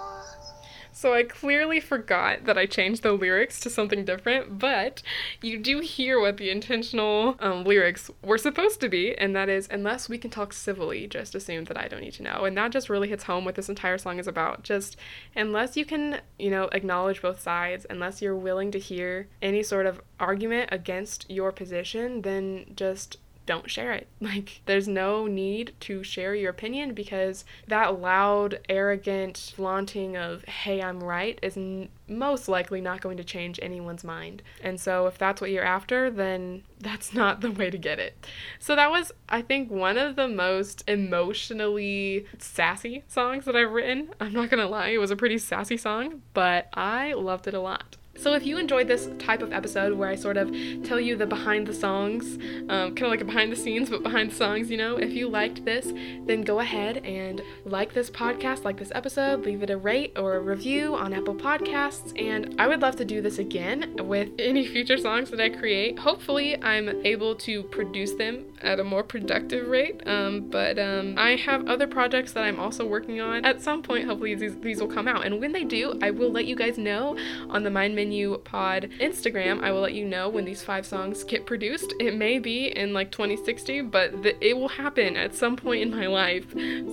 So 1.01 1.15
I 1.15 1.23
clearly 1.23 1.79
forgot 1.79 2.45
that 2.45 2.59
I 2.59 2.67
changed 2.67 3.01
the 3.01 3.13
lyrics 3.13 3.59
to 3.61 3.71
something 3.71 4.05
different, 4.05 4.59
but 4.59 5.01
you 5.41 5.57
do 5.57 5.79
hear 5.79 6.19
what 6.19 6.37
the 6.37 6.51
intentional 6.51 7.37
um, 7.39 7.63
lyrics 7.63 8.11
were 8.21 8.37
supposed 8.37 8.79
to 8.81 8.87
be, 8.87 9.17
and 9.17 9.35
that 9.35 9.49
is, 9.49 9.67
unless 9.71 10.07
we 10.07 10.19
can 10.19 10.29
talk 10.29 10.53
civilly, 10.53 11.07
just 11.07 11.33
assume 11.33 11.63
that 11.63 11.75
I 11.75 11.87
don't 11.87 12.01
need 12.01 12.13
to 12.13 12.21
know. 12.21 12.45
And 12.45 12.55
that 12.55 12.69
just 12.69 12.87
really 12.87 13.09
hits 13.09 13.23
home 13.23 13.45
what 13.45 13.55
this 13.55 13.67
entire 13.67 13.97
song 13.97 14.19
is 14.19 14.27
about. 14.27 14.61
Just 14.61 14.95
unless 15.35 15.75
you 15.75 15.85
can, 15.85 16.21
you 16.37 16.51
know, 16.51 16.65
acknowledge 16.71 17.23
both 17.23 17.41
sides, 17.41 17.87
unless 17.89 18.21
you're 18.21 18.35
willing 18.35 18.69
to 18.69 18.77
hear 18.77 19.27
any 19.41 19.63
sort 19.63 19.87
of 19.87 20.01
argument 20.19 20.69
against 20.71 21.27
your 21.31 21.51
position, 21.51 22.21
then 22.21 22.73
just 22.75 23.17
don't 23.45 23.69
share 23.69 23.93
it. 23.93 24.07
Like, 24.21 24.61
there's 24.65 24.87
no 24.87 25.27
need 25.27 25.73
to 25.81 26.03
share 26.03 26.35
your 26.35 26.51
opinion 26.51 26.93
because 26.93 27.43
that 27.67 27.99
loud, 27.99 28.59
arrogant 28.69 29.51
flaunting 29.55 30.15
of, 30.15 30.45
hey, 30.45 30.81
I'm 30.81 31.03
right, 31.03 31.37
is 31.41 31.57
n- 31.57 31.89
most 32.07 32.47
likely 32.47 32.79
not 32.81 33.01
going 33.01 33.17
to 33.17 33.23
change 33.23 33.59
anyone's 33.61 34.03
mind. 34.03 34.41
And 34.63 34.79
so, 34.79 35.07
if 35.07 35.17
that's 35.17 35.41
what 35.41 35.49
you're 35.49 35.65
after, 35.65 36.09
then 36.09 36.63
that's 36.79 37.13
not 37.13 37.41
the 37.41 37.51
way 37.51 37.69
to 37.69 37.77
get 37.77 37.99
it. 37.99 38.25
So, 38.59 38.75
that 38.75 38.91
was, 38.91 39.11
I 39.27 39.41
think, 39.41 39.69
one 39.69 39.97
of 39.97 40.15
the 40.15 40.27
most 40.27 40.83
emotionally 40.87 42.25
sassy 42.37 43.03
songs 43.07 43.45
that 43.45 43.55
I've 43.55 43.71
written. 43.71 44.11
I'm 44.19 44.33
not 44.33 44.49
gonna 44.49 44.67
lie, 44.67 44.89
it 44.89 44.99
was 44.99 45.11
a 45.11 45.15
pretty 45.15 45.39
sassy 45.39 45.77
song, 45.77 46.21
but 46.33 46.69
I 46.73 47.13
loved 47.13 47.47
it 47.47 47.53
a 47.53 47.59
lot. 47.59 47.97
So 48.17 48.33
if 48.33 48.45
you 48.45 48.57
enjoyed 48.57 48.87
this 48.87 49.09
type 49.19 49.41
of 49.41 49.53
episode 49.53 49.93
where 49.93 50.09
I 50.09 50.15
sort 50.15 50.35
of 50.35 50.53
tell 50.83 50.99
you 50.99 51.15
the 51.15 51.25
behind 51.25 51.65
the 51.65 51.73
songs, 51.73 52.35
um, 52.69 52.93
kind 52.93 53.03
of 53.03 53.09
like 53.09 53.21
a 53.21 53.25
behind 53.25 53.51
the 53.51 53.55
scenes, 53.55 53.89
but 53.89 54.03
behind 54.03 54.31
the 54.31 54.35
songs, 54.35 54.69
you 54.69 54.77
know, 54.77 54.97
if 54.97 55.11
you 55.11 55.29
liked 55.29 55.63
this, 55.63 55.93
then 56.25 56.41
go 56.41 56.59
ahead 56.59 56.97
and 56.97 57.41
like 57.63 57.93
this 57.93 58.09
podcast, 58.09 58.65
like 58.65 58.77
this 58.77 58.91
episode, 58.93 59.45
leave 59.45 59.63
it 59.63 59.69
a 59.69 59.77
rate 59.77 60.11
or 60.17 60.35
a 60.35 60.39
review 60.39 60.93
on 60.93 61.13
Apple 61.13 61.33
Podcasts, 61.33 62.13
and 62.21 62.53
I 62.59 62.67
would 62.67 62.81
love 62.81 62.97
to 62.97 63.05
do 63.05 63.21
this 63.21 63.39
again 63.39 63.95
with 63.97 64.29
any 64.37 64.67
future 64.67 64.97
songs 64.97 65.31
that 65.31 65.39
I 65.39 65.49
create. 65.49 65.97
Hopefully, 65.97 66.61
I'm 66.61 66.89
able 67.05 67.35
to 67.35 67.63
produce 67.63 68.13
them 68.13 68.45
at 68.61 68.79
a 68.79 68.83
more 68.83 69.03
productive 69.03 69.67
rate, 69.67 70.05
um, 70.05 70.49
but 70.49 70.77
um, 70.77 71.15
I 71.17 71.37
have 71.37 71.67
other 71.67 71.87
projects 71.87 72.33
that 72.33 72.43
I'm 72.43 72.59
also 72.59 72.85
working 72.85 73.21
on. 73.21 73.45
At 73.45 73.61
some 73.61 73.81
point, 73.81 74.05
hopefully, 74.05 74.35
these, 74.35 74.57
these 74.57 74.81
will 74.81 74.87
come 74.87 75.07
out, 75.07 75.25
and 75.25 75.39
when 75.39 75.53
they 75.53 75.63
do, 75.63 75.97
I 76.01 76.11
will 76.11 76.31
let 76.31 76.45
you 76.45 76.55
guys 76.55 76.77
know 76.77 77.17
on 77.49 77.63
the 77.63 77.71
Mind 77.71 77.95
Menu 78.01 78.39
Pod 78.39 78.89
Instagram. 78.99 79.61
I 79.61 79.71
will 79.71 79.81
let 79.81 79.93
you 79.93 80.05
know 80.05 80.27
when 80.27 80.43
these 80.43 80.63
five 80.63 80.87
songs 80.87 81.23
get 81.23 81.45
produced. 81.45 81.93
It 81.99 82.15
may 82.15 82.39
be 82.39 82.75
in 82.75 82.93
like 82.93 83.11
2060, 83.11 83.81
but 83.81 84.23
the, 84.23 84.43
it 84.43 84.57
will 84.57 84.69
happen 84.69 85.15
at 85.15 85.35
some 85.35 85.55
point 85.55 85.83
in 85.83 85.91
my 85.91 86.07
life. 86.07 86.47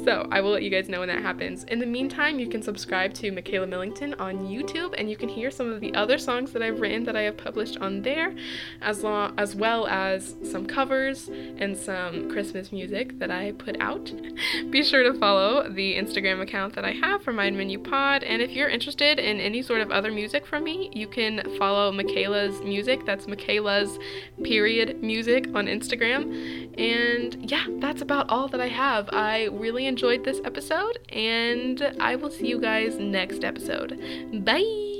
So 0.04 0.28
I 0.30 0.42
will 0.42 0.50
let 0.50 0.62
you 0.62 0.68
guys 0.68 0.86
know 0.90 0.98
when 0.98 1.08
that 1.08 1.22
happens. 1.22 1.64
In 1.64 1.78
the 1.78 1.86
meantime, 1.86 2.38
you 2.38 2.46
can 2.46 2.60
subscribe 2.62 3.14
to 3.14 3.32
Makayla 3.32 3.66
Millington 3.66 4.12
on 4.14 4.40
YouTube, 4.40 4.94
and 4.98 5.08
you 5.08 5.16
can 5.16 5.30
hear 5.30 5.50
some 5.50 5.72
of 5.72 5.80
the 5.80 5.94
other 5.94 6.18
songs 6.18 6.52
that 6.52 6.62
I've 6.62 6.78
written 6.78 7.04
that 7.04 7.16
I 7.16 7.22
have 7.22 7.38
published 7.38 7.78
on 7.78 8.02
there, 8.02 8.34
as 8.82 9.02
long 9.02 9.32
as 9.38 9.56
well 9.56 9.86
as 9.86 10.36
some 10.42 10.66
covers 10.66 11.28
and 11.28 11.74
some 11.74 12.30
Christmas 12.30 12.70
music 12.70 13.18
that 13.18 13.30
I 13.30 13.52
put 13.52 13.80
out. 13.80 14.12
Be 14.70 14.84
sure 14.84 15.10
to 15.10 15.18
follow 15.18 15.70
the 15.70 15.94
Instagram 15.94 16.42
account 16.42 16.74
that 16.74 16.84
I 16.84 16.92
have 16.92 17.22
for 17.22 17.32
Mind 17.32 17.56
Menu 17.56 17.78
Pod, 17.78 18.22
and 18.24 18.42
if 18.42 18.50
you're 18.50 18.68
interested 18.68 19.18
in 19.18 19.40
any 19.40 19.62
sort 19.62 19.80
of 19.80 19.90
other 19.90 20.12
music 20.12 20.44
from 20.46 20.64
me, 20.64 20.90
you 20.98 21.06
can 21.06 21.42
follow 21.58 21.92
Makayla's 21.92 22.60
music. 22.62 23.04
That's 23.06 23.26
Makayla's 23.26 23.98
period 24.42 25.02
music 25.02 25.46
on 25.54 25.66
Instagram. 25.66 26.74
And 26.78 27.50
yeah, 27.50 27.66
that's 27.78 28.02
about 28.02 28.28
all 28.28 28.48
that 28.48 28.60
I 28.60 28.68
have. 28.68 29.08
I 29.12 29.44
really 29.52 29.86
enjoyed 29.86 30.24
this 30.24 30.40
episode, 30.44 30.98
and 31.10 31.94
I 32.00 32.16
will 32.16 32.30
see 32.30 32.48
you 32.48 32.60
guys 32.60 32.96
next 32.98 33.44
episode. 33.44 33.98
Bye! 34.44 34.97